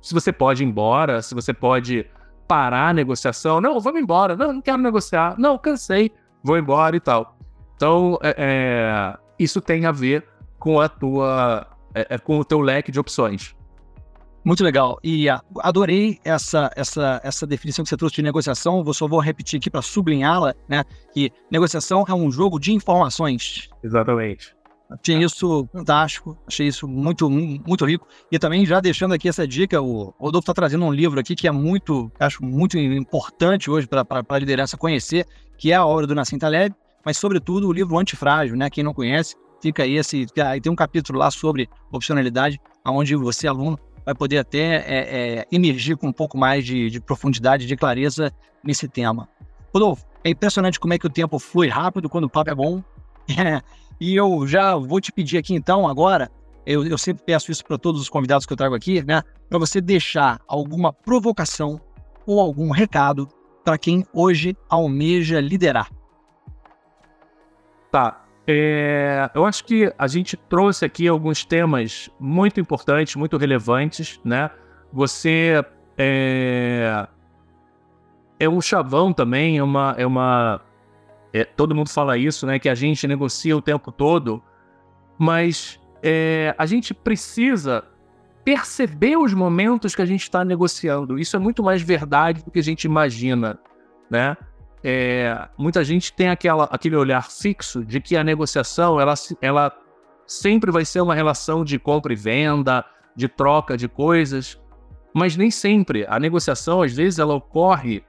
se 0.00 0.14
você 0.14 0.32
pode 0.32 0.62
ir 0.62 0.66
embora, 0.66 1.22
se 1.22 1.34
você 1.34 1.52
pode 1.52 2.06
parar 2.48 2.88
a 2.88 2.92
negociação. 2.92 3.60
Não, 3.60 3.78
vamos 3.78 4.00
embora. 4.00 4.34
Não, 4.34 4.52
não 4.54 4.60
quero 4.60 4.78
negociar. 4.78 5.36
Não, 5.38 5.56
cansei. 5.56 6.10
Vou 6.42 6.58
embora 6.58 6.96
e 6.96 7.00
tal. 7.00 7.36
Então, 7.76 8.18
é, 8.22 8.34
é, 8.36 9.18
isso 9.38 9.60
tem 9.60 9.86
a 9.86 9.92
ver 9.92 10.26
com 10.58 10.80
a 10.80 10.88
tua, 10.88 11.66
é, 11.94 12.06
é 12.10 12.18
com 12.18 12.38
o 12.38 12.44
teu 12.44 12.60
leque 12.60 12.90
de 12.90 12.98
opções. 12.98 13.54
Muito 14.44 14.64
legal. 14.64 14.98
E 15.04 15.30
uh, 15.30 15.40
adorei 15.60 16.18
essa, 16.24 16.70
essa, 16.74 17.20
essa 17.22 17.46
definição 17.46 17.84
que 17.84 17.88
você 17.90 17.96
trouxe 17.96 18.16
de 18.16 18.22
negociação. 18.22 18.82
Eu 18.84 18.94
só 18.94 19.06
vou 19.06 19.20
repetir 19.20 19.58
aqui 19.58 19.70
para 19.70 19.82
sublinhá-la, 19.82 20.54
né? 20.68 20.82
Que 21.12 21.30
negociação 21.50 22.04
é 22.08 22.14
um 22.14 22.30
jogo 22.30 22.58
de 22.58 22.72
informações. 22.72 23.68
Exatamente. 23.82 24.54
Achei 24.90 25.18
isso 25.18 25.68
fantástico, 25.72 26.36
achei 26.46 26.66
isso 26.66 26.88
muito, 26.88 27.30
muito 27.30 27.84
rico. 27.84 28.08
E 28.30 28.38
também, 28.38 28.66
já 28.66 28.80
deixando 28.80 29.14
aqui 29.14 29.28
essa 29.28 29.46
dica, 29.46 29.80
o 29.80 30.12
Rodolfo 30.18 30.44
está 30.44 30.54
trazendo 30.54 30.84
um 30.84 30.92
livro 30.92 31.20
aqui 31.20 31.36
que 31.36 31.46
é 31.46 31.52
muito, 31.52 32.10
acho 32.18 32.44
muito 32.44 32.76
importante 32.76 33.70
hoje 33.70 33.86
para 33.86 34.04
a 34.28 34.38
liderança 34.38 34.76
conhecer, 34.76 35.26
que 35.56 35.70
é 35.70 35.76
a 35.76 35.86
obra 35.86 36.06
do 36.06 36.14
Nassim 36.14 36.38
Taleb, 36.38 36.74
mas, 37.04 37.16
sobretudo, 37.16 37.68
o 37.68 37.72
livro 37.72 37.98
Antifrágil, 37.98 38.56
né? 38.56 38.68
Quem 38.68 38.84
não 38.84 38.92
conhece, 38.92 39.36
fica 39.62 39.82
aí 39.82 39.96
esse. 39.96 40.26
Aí 40.44 40.60
tem 40.60 40.70
um 40.70 40.76
capítulo 40.76 41.18
lá 41.18 41.30
sobre 41.30 41.68
opcionalidade, 41.90 42.60
onde 42.84 43.14
você, 43.14 43.46
aluno, 43.46 43.78
vai 44.04 44.14
poder 44.14 44.38
até 44.38 44.58
é, 44.58 45.38
é, 45.38 45.46
emergir 45.52 45.96
com 45.96 46.08
um 46.08 46.12
pouco 46.12 46.36
mais 46.36 46.64
de, 46.64 46.90
de 46.90 47.00
profundidade, 47.00 47.66
de 47.66 47.76
clareza 47.76 48.32
nesse 48.62 48.88
tema. 48.88 49.28
Rodolfo, 49.72 50.04
é 50.24 50.30
impressionante 50.30 50.78
como 50.78 50.92
é 50.92 50.98
que 50.98 51.06
o 51.06 51.10
tempo 51.10 51.38
flui 51.38 51.68
rápido 51.68 52.08
quando 52.08 52.24
o 52.24 52.30
papo 52.30 52.50
é 52.50 52.54
bom. 52.54 52.82
É, 53.38 53.60
e 54.00 54.16
eu 54.16 54.46
já 54.46 54.74
vou 54.76 55.00
te 55.00 55.12
pedir 55.12 55.38
aqui 55.38 55.54
então, 55.54 55.86
agora, 55.86 56.30
eu, 56.66 56.84
eu 56.84 56.98
sempre 56.98 57.22
peço 57.24 57.50
isso 57.50 57.64
para 57.64 57.78
todos 57.78 58.00
os 58.00 58.08
convidados 58.08 58.46
que 58.46 58.52
eu 58.52 58.56
trago 58.56 58.74
aqui, 58.74 59.02
né? 59.02 59.22
Para 59.48 59.58
você 59.58 59.80
deixar 59.80 60.40
alguma 60.48 60.92
provocação 60.92 61.80
ou 62.26 62.40
algum 62.40 62.70
recado 62.70 63.28
para 63.64 63.76
quem 63.76 64.04
hoje 64.12 64.56
almeja 64.68 65.40
liderar. 65.40 65.90
Tá. 67.90 68.24
É, 68.46 69.30
eu 69.34 69.44
acho 69.44 69.64
que 69.64 69.92
a 69.98 70.06
gente 70.06 70.36
trouxe 70.36 70.84
aqui 70.84 71.06
alguns 71.06 71.44
temas 71.44 72.10
muito 72.18 72.58
importantes, 72.58 73.14
muito 73.16 73.36
relevantes, 73.36 74.20
né? 74.24 74.50
Você 74.92 75.64
é, 75.96 77.06
é 78.40 78.48
um 78.48 78.60
chavão 78.60 79.12
também, 79.12 79.58
é 79.58 79.62
uma, 79.62 79.94
é 79.98 80.06
uma 80.06 80.60
é, 81.32 81.44
todo 81.44 81.74
mundo 81.74 81.88
fala 81.90 82.18
isso, 82.18 82.46
né? 82.46 82.58
Que 82.58 82.68
a 82.68 82.74
gente 82.74 83.06
negocia 83.06 83.56
o 83.56 83.62
tempo 83.62 83.92
todo, 83.92 84.42
mas 85.18 85.78
é, 86.02 86.54
a 86.58 86.66
gente 86.66 86.92
precisa 86.92 87.84
perceber 88.44 89.16
os 89.16 89.32
momentos 89.32 89.94
que 89.94 90.02
a 90.02 90.06
gente 90.06 90.22
está 90.22 90.44
negociando. 90.44 91.18
Isso 91.18 91.36
é 91.36 91.38
muito 91.38 91.62
mais 91.62 91.82
verdade 91.82 92.42
do 92.42 92.50
que 92.50 92.58
a 92.58 92.62
gente 92.62 92.84
imagina, 92.84 93.58
né? 94.10 94.36
É, 94.82 95.48
muita 95.58 95.84
gente 95.84 96.12
tem 96.12 96.30
aquela, 96.30 96.64
aquele 96.64 96.96
olhar 96.96 97.30
fixo 97.30 97.84
de 97.84 98.00
que 98.00 98.16
a 98.16 98.24
negociação 98.24 98.98
ela, 98.98 99.12
ela 99.42 99.78
sempre 100.26 100.70
vai 100.70 100.86
ser 100.86 101.02
uma 101.02 101.14
relação 101.14 101.64
de 101.64 101.78
compra 101.78 102.12
e 102.14 102.16
venda, 102.16 102.84
de 103.14 103.28
troca 103.28 103.76
de 103.76 103.86
coisas, 103.88 104.58
mas 105.12 105.36
nem 105.36 105.50
sempre. 105.50 106.06
A 106.08 106.18
negociação, 106.18 106.82
às 106.82 106.94
vezes, 106.94 107.18
ela 107.18 107.34
ocorre 107.34 108.02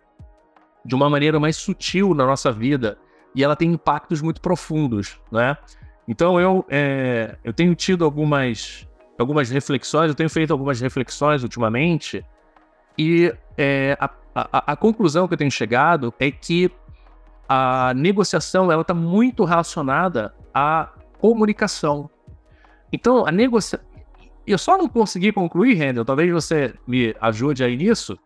de 0.85 0.95
uma 0.95 1.09
maneira 1.09 1.39
mais 1.39 1.57
sutil 1.57 2.13
na 2.13 2.25
nossa 2.25 2.51
vida 2.51 2.97
e 3.35 3.43
ela 3.43 3.55
tem 3.55 3.71
impactos 3.71 4.21
muito 4.21 4.41
profundos, 4.41 5.19
né? 5.31 5.57
Então 6.07 6.39
eu, 6.39 6.65
é, 6.69 7.37
eu 7.43 7.53
tenho 7.53 7.73
tido 7.75 8.03
algumas, 8.03 8.87
algumas 9.17 9.49
reflexões, 9.49 10.09
eu 10.09 10.15
tenho 10.15 10.29
feito 10.29 10.51
algumas 10.51 10.79
reflexões 10.81 11.43
ultimamente, 11.43 12.25
e 12.97 13.33
é, 13.57 13.97
a, 13.99 14.09
a, 14.35 14.73
a, 14.73 14.75
conclusão 14.75 15.27
que 15.27 15.33
eu 15.33 15.37
tenho 15.37 15.51
chegado 15.51 16.13
é 16.19 16.29
que 16.29 16.69
a 17.47 17.93
negociação 17.95 18.71
ela 18.71 18.81
está 18.81 18.93
muito 18.93 19.45
relacionada 19.45 20.33
à 20.53 20.89
comunicação. 21.19 22.09
Então 22.91 23.25
a 23.25 23.31
negociação, 23.31 23.85
eu 24.45 24.57
só 24.57 24.77
não 24.77 24.89
consegui 24.89 25.31
concluir, 25.31 25.75
Rendel, 25.75 26.03
talvez 26.03 26.31
você 26.31 26.73
me 26.85 27.15
ajude 27.21 27.63
aí 27.63 27.77
nisso, 27.77 28.17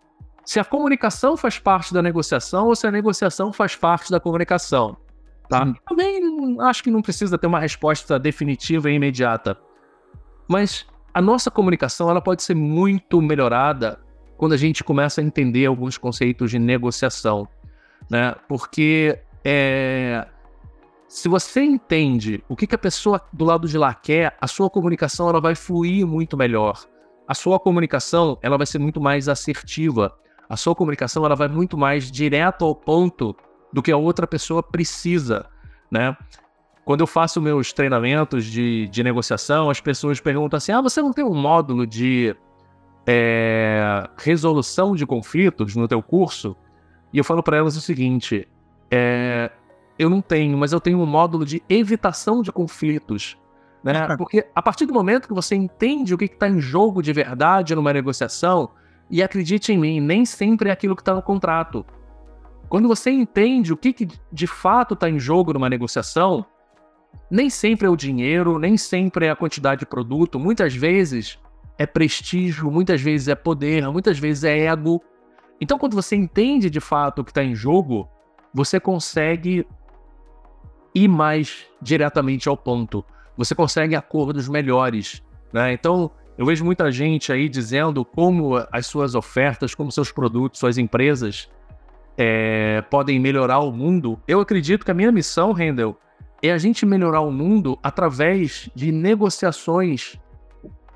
se 0.46 0.60
a 0.60 0.64
comunicação 0.64 1.36
faz 1.36 1.58
parte 1.58 1.94
da 1.94 2.02
negociação 2.02 2.68
ou 2.68 2.76
se 2.76 2.86
a 2.86 2.92
negociação 2.92 3.52
faz 3.52 3.76
parte 3.76 4.12
da 4.12 4.20
comunicação. 4.20 4.96
Tá? 5.50 5.74
Também 5.88 6.58
acho 6.62 6.84
que 6.84 6.92
não 6.92 7.02
precisa 7.02 7.38
ter 7.38 7.48
uma 7.48 7.60
resposta 7.60 8.20
definitiva 8.20 8.90
e 8.90 8.96
imediata. 8.96 9.58
Mas 10.48 10.86
a 11.14 11.22
nossa 11.22 11.50
comunicação 11.50 12.10
ela 12.10 12.22
pode 12.22 12.44
ser 12.44 12.56
muito 12.56 13.22
melhorada 13.22 14.00
quando 14.38 14.54
a 14.54 14.58
gente 14.58 14.84
começa 14.84 15.22
a 15.22 15.24
entender 15.24 15.66
alguns 15.66 15.98
conceitos 15.98 16.52
de 16.52 16.60
negociação. 16.60 17.48
Né? 18.10 18.36
Porque 18.48 19.20
é, 19.44 20.28
se 21.08 21.28
você 21.28 21.62
entende 21.62 22.44
o 22.50 22.56
que, 22.56 22.68
que 22.68 22.76
a 22.76 22.80
pessoa 22.80 23.22
do 23.32 23.46
lado 23.46 23.68
de 23.68 23.78
lá 23.78 23.94
quer, 23.94 24.36
a 24.40 24.48
sua 24.48 24.70
comunicação 24.70 25.30
ela 25.30 25.42
vai 25.42 25.56
fluir 25.56 26.06
muito 26.06 26.38
melhor. 26.38 26.86
A 27.28 27.34
sua 27.34 27.60
comunicação 27.60 28.38
ela 28.42 28.58
vai 28.58 28.68
ser 28.68 28.78
muito 28.78 29.02
mais 29.02 29.28
assertiva 29.28 30.14
a 30.50 30.58
sua 30.58 30.76
comunicação 30.76 31.26
ela 31.26 31.36
vai 31.36 31.48
muito 31.48 31.78
mais 31.78 32.10
direto 32.12 32.66
ao 32.66 32.76
ponto 32.76 33.36
do 33.72 33.82
que 33.82 33.92
a 33.92 33.98
outra 33.98 34.26
pessoa 34.26 34.62
precisa, 34.64 35.48
né? 35.92 36.16
Quando 36.84 37.02
eu 37.02 37.08
faço 37.08 37.42
meus 37.42 37.74
treinamentos 37.74 38.46
de, 38.46 38.88
de 38.88 39.04
negociação, 39.04 39.70
as 39.70 39.82
pessoas 39.82 40.20
perguntam 40.20 40.58
assim: 40.58 40.72
ah, 40.72 40.82
você 40.82 41.02
não 41.02 41.12
tem 41.12 41.26
um 41.26 41.34
módulo 41.34 41.88
de 41.88 42.36
é, 43.08 44.08
resolução 44.18 44.96
de 44.96 45.06
conflitos 45.06 45.76
no 45.76 45.88
teu 45.88 46.02
curso? 46.02 46.56
E 47.12 47.18
eu 47.18 47.24
falo 47.24 47.42
para 47.42 47.58
elas 47.58 47.76
o 47.76 47.82
seguinte: 47.82 48.48
é, 48.92 49.52
eu 49.98 50.10
não 50.10 50.22
tenho, 50.22 50.58
mas 50.58 50.74
eu 50.74 50.80
tenho 50.80 51.00
um 51.00 51.06
módulo 51.06 51.44
de 51.44 51.64
evitação 51.68 52.44
de 52.44 52.52
conflitos. 52.52 53.36
Né? 53.84 54.16
Porque 54.18 54.48
a 54.54 54.62
partir 54.62 54.86
do 54.86 54.94
momento 54.94 55.28
que 55.28 55.34
você 55.34 55.56
entende 55.56 56.14
o 56.14 56.18
que 56.18 56.26
está 56.26 56.50
em 56.50 56.60
jogo 56.60 57.02
de 57.02 57.14
verdade 57.14 57.76
numa 57.76 57.94
negociação, 57.94 58.72
e 59.10 59.22
acredite 59.22 59.72
em 59.72 59.78
mim, 59.78 60.00
nem 60.00 60.26
sempre 60.26 60.70
é 60.70 60.72
aquilo 60.72 60.96
que 60.96 61.02
está 61.02 61.14
no 61.14 61.22
contrato. 61.22 61.86
Quando 62.68 62.88
você 62.88 63.12
entende 63.12 63.72
o 63.72 63.78
que, 63.78 63.94
que 63.94 64.08
de 64.32 64.48
fato 64.48 64.94
está 64.94 65.10
em 65.10 65.20
jogo 65.20 65.54
numa 65.54 65.70
negociação, 65.70 66.46
nem 67.30 67.50
sempre 67.50 67.88
é 67.88 67.90
o 67.90 67.96
dinheiro, 67.96 68.60
nem 68.60 68.78
sempre 68.78 69.28
é 69.28 69.30
a 69.30 69.36
quantidade 69.36 69.80
de 69.80 69.86
produto, 69.86 70.40
muitas 70.40 70.76
vezes 70.76 71.40
é 71.78 71.86
prestígio, 71.86 72.72
muitas 72.72 73.02
vezes 73.02 73.28
é 73.28 73.36
poder, 73.36 73.88
muitas 73.92 74.18
vezes 74.18 74.44
é 74.44 74.66
ego. 74.66 75.02
Então, 75.60 75.78
quando 75.78 75.94
você 75.94 76.16
entende 76.16 76.70
de 76.70 76.80
fato 76.80 77.20
o 77.20 77.24
que 77.24 77.32
está 77.32 77.44
em 77.44 77.56
jogo, 77.56 78.10
você 78.54 78.80
consegue 78.80 79.68
ir 80.94 81.08
mais 81.08 81.66
diretamente 81.82 82.48
ao 82.48 82.56
ponto. 82.56 83.04
Você 83.38 83.54
consegue 83.54 83.96
acordos 83.96 84.48
melhores. 84.48 85.22
Né? 85.52 85.74
Então, 85.74 86.12
eu 86.38 86.46
vejo 86.46 86.66
muita 86.66 86.92
gente 86.92 87.32
aí 87.32 87.48
dizendo 87.48 88.04
como 88.04 88.56
as 88.72 88.86
suas 88.88 89.16
ofertas, 89.16 89.74
como 89.74 89.92
seus 89.92 90.12
produtos, 90.12 90.60
suas 90.60 90.78
empresas 90.78 91.50
é, 92.18 92.82
podem 92.90 93.20
melhorar 93.20 93.60
o 93.60 93.72
mundo. 93.72 94.20
Eu 94.28 94.40
acredito 94.40 94.86
que 94.86 94.92
a 94.92 94.94
minha 94.94 95.12
missão, 95.12 95.52
Rendel, 95.54 95.98
é 96.42 96.52
a 96.52 96.58
gente 96.58 96.86
melhorar 96.86 97.22
o 97.22 97.32
mundo 97.32 97.80
através 97.82 98.70
de 98.76 98.92
negociações 98.92 100.20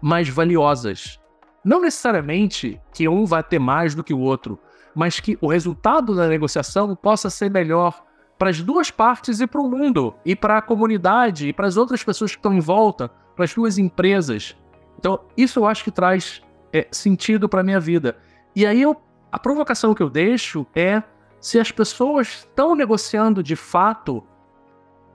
mais 0.02 0.28
valiosas. 0.30 1.20
Não 1.64 1.82
necessariamente 1.82 2.80
que 2.94 3.08
um 3.08 3.26
vai 3.26 3.44
ter 3.44 3.60
mais 3.60 3.96
do 3.96 4.04
que 4.04 4.14
o 4.14 4.20
outro, 4.20 4.60
mas 4.96 5.20
que 5.20 5.38
o 5.42 5.48
resultado 5.48 6.16
da 6.16 6.28
negociação 6.28 6.96
possa 6.96 7.30
ser 7.30 7.50
melhor 7.50 8.04
para 8.38 8.50
as 8.50 8.62
duas 8.62 8.90
partes 8.90 9.42
e 9.42 9.48
para 9.48 9.62
o 9.62 9.70
mundo, 9.70 10.16
e 10.26 10.36
para 10.36 10.58
a 10.58 10.62
comunidade, 10.62 11.50
e 11.50 11.54
para 11.54 11.68
as 11.68 11.76
outras 11.76 12.04
pessoas 12.04 12.32
que 12.32 12.38
estão 12.38 12.54
em 12.54 12.62
volta, 12.62 13.10
para 13.36 13.44
as 13.44 13.52
suas 13.52 13.78
empresas. 13.78 14.56
Então, 15.00 15.18
isso 15.38 15.60
eu 15.60 15.66
acho 15.66 15.82
que 15.82 15.92
traz 15.92 16.42
é, 16.74 16.86
sentido 16.92 17.48
para 17.48 17.64
minha 17.64 17.80
vida. 17.80 18.18
E 18.54 18.66
aí, 18.66 18.82
eu, 18.82 19.02
a 19.32 19.40
provocação 19.40 19.94
que 19.94 20.04
eu 20.04 20.10
deixo 20.10 20.68
é 20.76 21.02
se 21.40 21.58
as 21.58 21.72
pessoas 21.72 22.40
estão 22.40 22.76
negociando 22.76 23.42
de 23.42 23.56
fato 23.56 24.22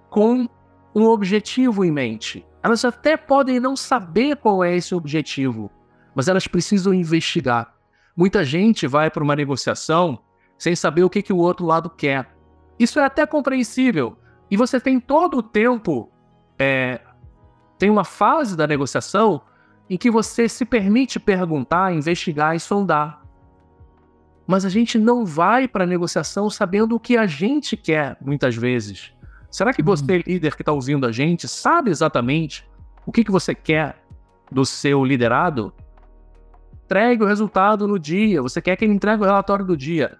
com 0.08 0.48
um 0.94 1.04
objetivo 1.04 1.84
em 1.84 1.90
mente. 1.90 2.46
Elas 2.62 2.82
até 2.82 3.14
podem 3.14 3.60
não 3.60 3.76
saber 3.76 4.36
qual 4.36 4.64
é 4.64 4.74
esse 4.74 4.94
objetivo, 4.94 5.70
mas 6.14 6.28
elas 6.28 6.46
precisam 6.46 6.94
investigar. 6.94 7.74
Muita 8.16 8.42
gente 8.42 8.86
vai 8.86 9.10
para 9.10 9.22
uma 9.22 9.36
negociação 9.36 10.18
sem 10.56 10.74
saber 10.74 11.04
o 11.04 11.10
que, 11.10 11.20
que 11.20 11.32
o 11.32 11.36
outro 11.36 11.66
lado 11.66 11.90
quer. 11.90 12.34
Isso 12.78 12.98
é 12.98 13.04
até 13.04 13.26
compreensível. 13.26 14.16
E 14.50 14.56
você 14.56 14.80
tem 14.80 14.98
todo 14.98 15.36
o 15.36 15.42
tempo, 15.42 16.10
é, 16.58 17.02
tem 17.78 17.90
uma 17.90 18.04
fase 18.04 18.56
da 18.56 18.66
negociação 18.66 19.42
em 19.88 19.96
que 19.96 20.10
você 20.10 20.48
se 20.48 20.64
permite 20.64 21.20
perguntar, 21.20 21.94
investigar 21.94 22.56
e 22.56 22.60
sondar. 22.60 23.22
Mas 24.46 24.64
a 24.64 24.68
gente 24.68 24.98
não 24.98 25.24
vai 25.24 25.66
para 25.66 25.84
a 25.84 25.86
negociação 25.86 26.50
sabendo 26.50 26.94
o 26.94 27.00
que 27.00 27.16
a 27.16 27.26
gente 27.26 27.76
quer, 27.76 28.16
muitas 28.20 28.54
vezes. 28.54 29.12
Será 29.50 29.72
que 29.72 29.82
você, 29.82 30.16
uhum. 30.16 30.22
líder 30.26 30.56
que 30.56 30.62
está 30.62 30.72
ouvindo 30.72 31.06
a 31.06 31.12
gente, 31.12 31.46
sabe 31.46 31.90
exatamente 31.90 32.68
o 33.06 33.12
que, 33.12 33.24
que 33.24 33.30
você 33.30 33.54
quer 33.54 34.02
do 34.50 34.64
seu 34.64 35.04
liderado? 35.04 35.72
Entregue 36.84 37.22
o 37.22 37.26
resultado 37.26 37.86
no 37.86 37.98
dia. 37.98 38.42
Você 38.42 38.60
quer 38.60 38.76
que 38.76 38.84
ele 38.84 38.94
entregue 38.94 39.22
o 39.22 39.26
relatório 39.26 39.64
do 39.64 39.76
dia. 39.76 40.18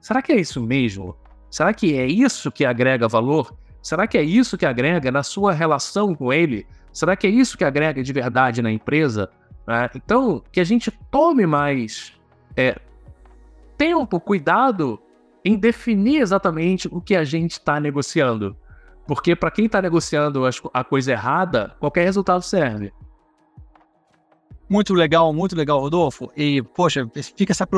Será 0.00 0.20
que 0.20 0.32
é 0.32 0.40
isso 0.40 0.60
mesmo? 0.60 1.16
Será 1.50 1.72
que 1.72 1.96
é 1.96 2.06
isso 2.06 2.50
que 2.50 2.64
agrega 2.64 3.06
valor? 3.08 3.54
Será 3.82 4.06
que 4.06 4.18
é 4.18 4.22
isso 4.22 4.58
que 4.58 4.66
agrega 4.66 5.10
na 5.10 5.22
sua 5.22 5.52
relação 5.52 6.14
com 6.14 6.32
ele? 6.32 6.66
Será 6.92 7.16
que 7.16 7.26
é 7.26 7.30
isso 7.30 7.56
que 7.56 7.64
agrega 7.64 8.02
de 8.02 8.12
verdade 8.12 8.60
na 8.60 8.70
empresa? 8.70 9.30
É, 9.66 9.90
então, 9.94 10.42
que 10.50 10.60
a 10.60 10.64
gente 10.64 10.90
tome 11.10 11.46
mais 11.46 12.12
é, 12.56 12.78
tempo, 13.76 14.20
cuidado 14.20 15.00
em 15.44 15.56
definir 15.56 16.20
exatamente 16.20 16.88
o 16.90 17.00
que 17.00 17.16
a 17.16 17.24
gente 17.24 17.52
está 17.52 17.80
negociando. 17.80 18.56
Porque 19.06 19.34
para 19.34 19.50
quem 19.50 19.66
está 19.66 19.82
negociando 19.82 20.42
a 20.72 20.84
coisa 20.84 21.12
errada, 21.12 21.74
qualquer 21.80 22.04
resultado 22.04 22.42
serve. 22.42 22.92
Muito 24.72 24.94
legal, 24.94 25.34
muito 25.34 25.54
legal, 25.54 25.78
Rodolfo. 25.80 26.32
E, 26.34 26.62
poxa, 26.62 27.06
fica 27.36 27.52
essa 27.52 27.68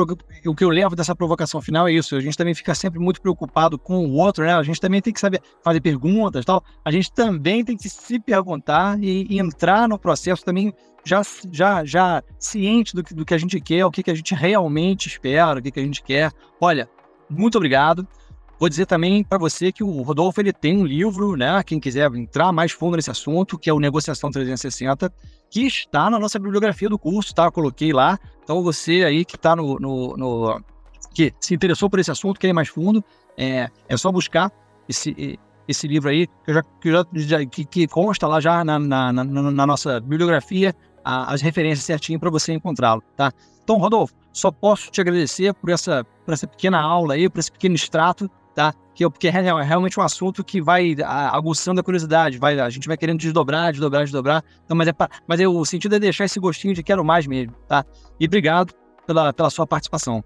o 0.45 0.55
que 0.55 0.63
eu 0.63 0.69
levo 0.69 0.95
dessa 0.95 1.13
provocação 1.13 1.61
final 1.61 1.89
é 1.89 1.91
isso. 1.91 2.15
A 2.15 2.21
gente 2.21 2.37
também 2.37 2.55
fica 2.55 2.73
sempre 2.73 2.99
muito 2.99 3.21
preocupado 3.21 3.77
com 3.77 4.05
o 4.05 4.13
outro, 4.13 4.45
né? 4.45 4.53
A 4.53 4.63
gente 4.63 4.79
também 4.79 5.01
tem 5.01 5.11
que 5.11 5.19
saber 5.19 5.41
fazer 5.61 5.81
perguntas 5.81 6.45
tal. 6.45 6.63
A 6.85 6.91
gente 6.91 7.11
também 7.11 7.65
tem 7.65 7.75
que 7.75 7.89
se 7.89 8.17
perguntar 8.17 8.97
e, 9.03 9.27
e 9.29 9.39
entrar 9.39 9.89
no 9.89 9.99
processo 9.99 10.45
também 10.45 10.73
já, 11.03 11.21
já, 11.51 11.83
já 11.83 12.23
ciente 12.39 12.95
do 12.95 13.03
que, 13.03 13.13
do 13.13 13.25
que 13.25 13.33
a 13.33 13.37
gente 13.37 13.59
quer, 13.59 13.85
o 13.85 13.91
que, 13.91 14.01
que 14.01 14.11
a 14.11 14.15
gente 14.15 14.33
realmente 14.33 15.09
espera, 15.09 15.59
o 15.59 15.61
que, 15.61 15.71
que 15.71 15.79
a 15.81 15.83
gente 15.83 16.01
quer. 16.01 16.31
Olha, 16.61 16.89
muito 17.29 17.57
obrigado. 17.57 18.07
Vou 18.57 18.69
dizer 18.69 18.85
também 18.85 19.23
para 19.23 19.37
você 19.37 19.71
que 19.71 19.83
o 19.83 20.01
Rodolfo 20.01 20.39
ele 20.39 20.53
tem 20.53 20.77
um 20.77 20.85
livro, 20.85 21.35
né? 21.35 21.61
Quem 21.63 21.79
quiser 21.79 22.09
entrar 22.13 22.53
mais 22.53 22.71
fundo 22.71 22.95
nesse 22.95 23.11
assunto, 23.11 23.59
que 23.59 23.69
é 23.69 23.73
o 23.73 23.79
Negociação 23.79 24.31
360, 24.31 25.11
que 25.49 25.67
está 25.67 26.09
na 26.09 26.17
nossa 26.17 26.39
bibliografia 26.39 26.87
do 26.87 26.97
curso, 26.97 27.35
tá? 27.35 27.45
Eu 27.45 27.51
coloquei 27.51 27.91
lá. 27.91 28.17
Então 28.43 28.63
você 28.63 29.03
aí 29.03 29.25
que 29.25 29.35
está 29.35 29.57
no, 29.57 29.77
no, 29.77 30.15
no, 30.15 30.63
que 31.13 31.33
se 31.41 31.53
interessou 31.53 31.89
por 31.89 31.99
esse 31.99 32.11
assunto, 32.11 32.39
quer 32.39 32.47
ir 32.47 32.53
mais 32.53 32.69
fundo, 32.69 33.03
é, 33.37 33.69
é 33.89 33.97
só 33.97 34.09
buscar 34.09 34.49
esse, 34.87 35.37
esse 35.67 35.85
livro 35.85 36.09
aí, 36.09 36.25
que, 36.45 36.53
já, 36.53 36.63
que, 36.63 36.91
já, 37.15 37.45
que, 37.45 37.65
que 37.65 37.87
consta 37.87 38.25
lá 38.25 38.39
já 38.39 38.63
na, 38.63 38.79
na, 38.79 39.11
na, 39.11 39.23
na 39.23 39.67
nossa 39.67 39.99
bibliografia, 39.99 40.73
a, 41.03 41.33
as 41.33 41.41
referências 41.41 41.83
certinho 41.83 42.19
para 42.21 42.29
você 42.29 42.53
encontrá-lo, 42.53 43.03
tá? 43.17 43.33
Então, 43.63 43.77
Rodolfo, 43.77 44.13
só 44.31 44.49
posso 44.49 44.91
te 44.91 45.01
agradecer 45.01 45.53
por 45.55 45.71
essa, 45.71 46.05
por 46.23 46.33
essa 46.33 46.47
pequena 46.47 46.79
aula 46.79 47.15
aí, 47.15 47.29
por 47.29 47.39
esse 47.39 47.51
pequeno 47.51 47.75
extrato 47.75 48.29
tá? 48.55 48.73
Que, 48.95 49.03
é 49.03 49.09
porque 49.09 49.27
é, 49.27 49.31
é 49.31 49.61
realmente 49.61 49.99
um 49.99 50.03
assunto 50.03 50.43
que 50.43 50.61
vai 50.61 50.95
aguçando 51.03 51.81
a 51.81 51.83
curiosidade, 51.83 52.37
vai, 52.37 52.57
a 52.57 52.69
gente 52.69 52.87
vai 52.87 52.95
querendo 52.95 53.19
desdobrar, 53.19 53.71
desdobrar, 53.71 54.03
desdobrar. 54.03 54.43
Então, 54.63 54.75
mas, 54.75 54.87
é 54.87 54.93
pra, 54.93 55.09
mas 55.27 55.39
é, 55.39 55.47
o 55.47 55.65
sentido 55.65 55.95
é 55.95 55.99
deixar 55.99 56.23
esse 56.23 56.39
gostinho 56.39 56.73
de 56.73 56.81
quero 56.81 57.03
mais 57.03 57.27
mesmo, 57.27 57.53
tá? 57.67 57.85
E 58.17 58.25
obrigado 58.25 58.73
pela, 59.05 59.33
pela 59.33 59.49
sua 59.49 59.67
participação. 59.67 60.23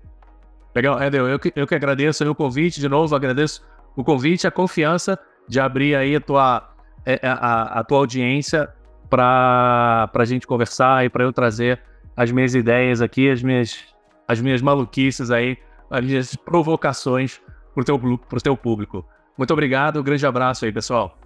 Legal, 0.75 1.01
Edel, 1.01 1.27
eu 1.27 1.39
que, 1.39 1.51
eu 1.55 1.65
que 1.65 1.73
agradeço 1.73 2.30
o 2.30 2.36
convite, 2.36 2.80
de 2.80 2.88
novo, 2.88 3.15
agradeço 3.15 3.65
o 3.95 4.03
convite, 4.03 4.45
a 4.45 4.51
confiança 4.51 5.17
de 5.47 5.59
abrir 5.59 5.95
aí 5.95 6.15
a 6.15 6.21
tua, 6.21 6.69
é, 7.03 7.19
a, 7.23 7.80
a 7.80 7.84
tua 7.84 7.97
audiência 7.97 8.69
para 9.09 10.09
a 10.13 10.25
gente 10.25 10.45
conversar 10.45 11.03
e 11.03 11.09
para 11.09 11.23
eu 11.23 11.34
trazer 11.34 11.82
as 12.15 12.32
minhas 12.32 12.53
ideias 12.53 13.01
aqui, 13.01 13.32
as 13.32 13.41
minhas, 13.41 13.80
as 14.27 14.39
minhas 14.39 14.61
maluquices 14.61 15.32
aí, 15.32 15.57
as 15.89 16.05
minhas 16.05 16.36
provocações 16.36 17.41
para 17.84 17.95
o 17.95 18.17
teu, 18.17 18.39
teu 18.41 18.57
público. 18.57 19.05
Muito 19.38 19.51
obrigado, 19.51 19.99
um 19.99 20.03
grande 20.03 20.25
abraço 20.25 20.65
aí, 20.65 20.71
pessoal. 20.71 21.17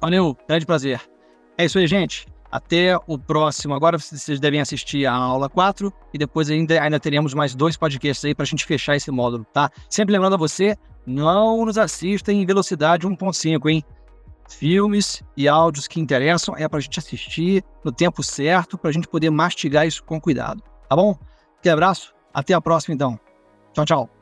Valeu, 0.00 0.36
grande 0.48 0.66
prazer. 0.66 1.00
É 1.56 1.64
isso 1.64 1.78
aí, 1.78 1.86
gente. 1.86 2.26
Até 2.50 2.96
o 3.06 3.18
próximo. 3.18 3.74
Agora 3.74 3.98
vocês 3.98 4.38
devem 4.38 4.60
assistir 4.60 5.06
a 5.06 5.14
aula 5.14 5.48
4 5.48 5.92
e 6.12 6.18
depois 6.18 6.50
ainda, 6.50 6.80
ainda 6.82 7.00
teremos 7.00 7.32
mais 7.34 7.54
dois 7.54 7.76
podcasts 7.76 8.24
aí 8.24 8.34
para 8.34 8.42
a 8.42 8.46
gente 8.46 8.66
fechar 8.66 8.96
esse 8.96 9.10
módulo, 9.10 9.46
tá? 9.52 9.70
Sempre 9.88 10.12
lembrando 10.12 10.34
a 10.34 10.38
você, 10.38 10.76
não 11.06 11.64
nos 11.64 11.78
assista 11.78 12.32
em 12.32 12.44
velocidade 12.44 13.06
1.5, 13.06 13.70
hein? 13.70 13.82
Filmes 14.48 15.22
e 15.36 15.48
áudios 15.48 15.86
que 15.86 16.00
interessam 16.00 16.54
é 16.58 16.68
para 16.68 16.78
a 16.78 16.82
gente 16.82 16.98
assistir 16.98 17.64
no 17.82 17.92
tempo 17.92 18.22
certo, 18.22 18.76
para 18.76 18.90
a 18.90 18.92
gente 18.92 19.08
poder 19.08 19.30
mastigar 19.30 19.86
isso 19.86 20.04
com 20.04 20.20
cuidado, 20.20 20.62
tá 20.88 20.96
bom? 20.96 21.16
Um 21.64 21.70
abraço, 21.70 22.12
até 22.34 22.52
a 22.52 22.60
próxima 22.60 22.94
então. 22.94 23.18
Tchau, 23.72 23.84
tchau. 23.86 24.21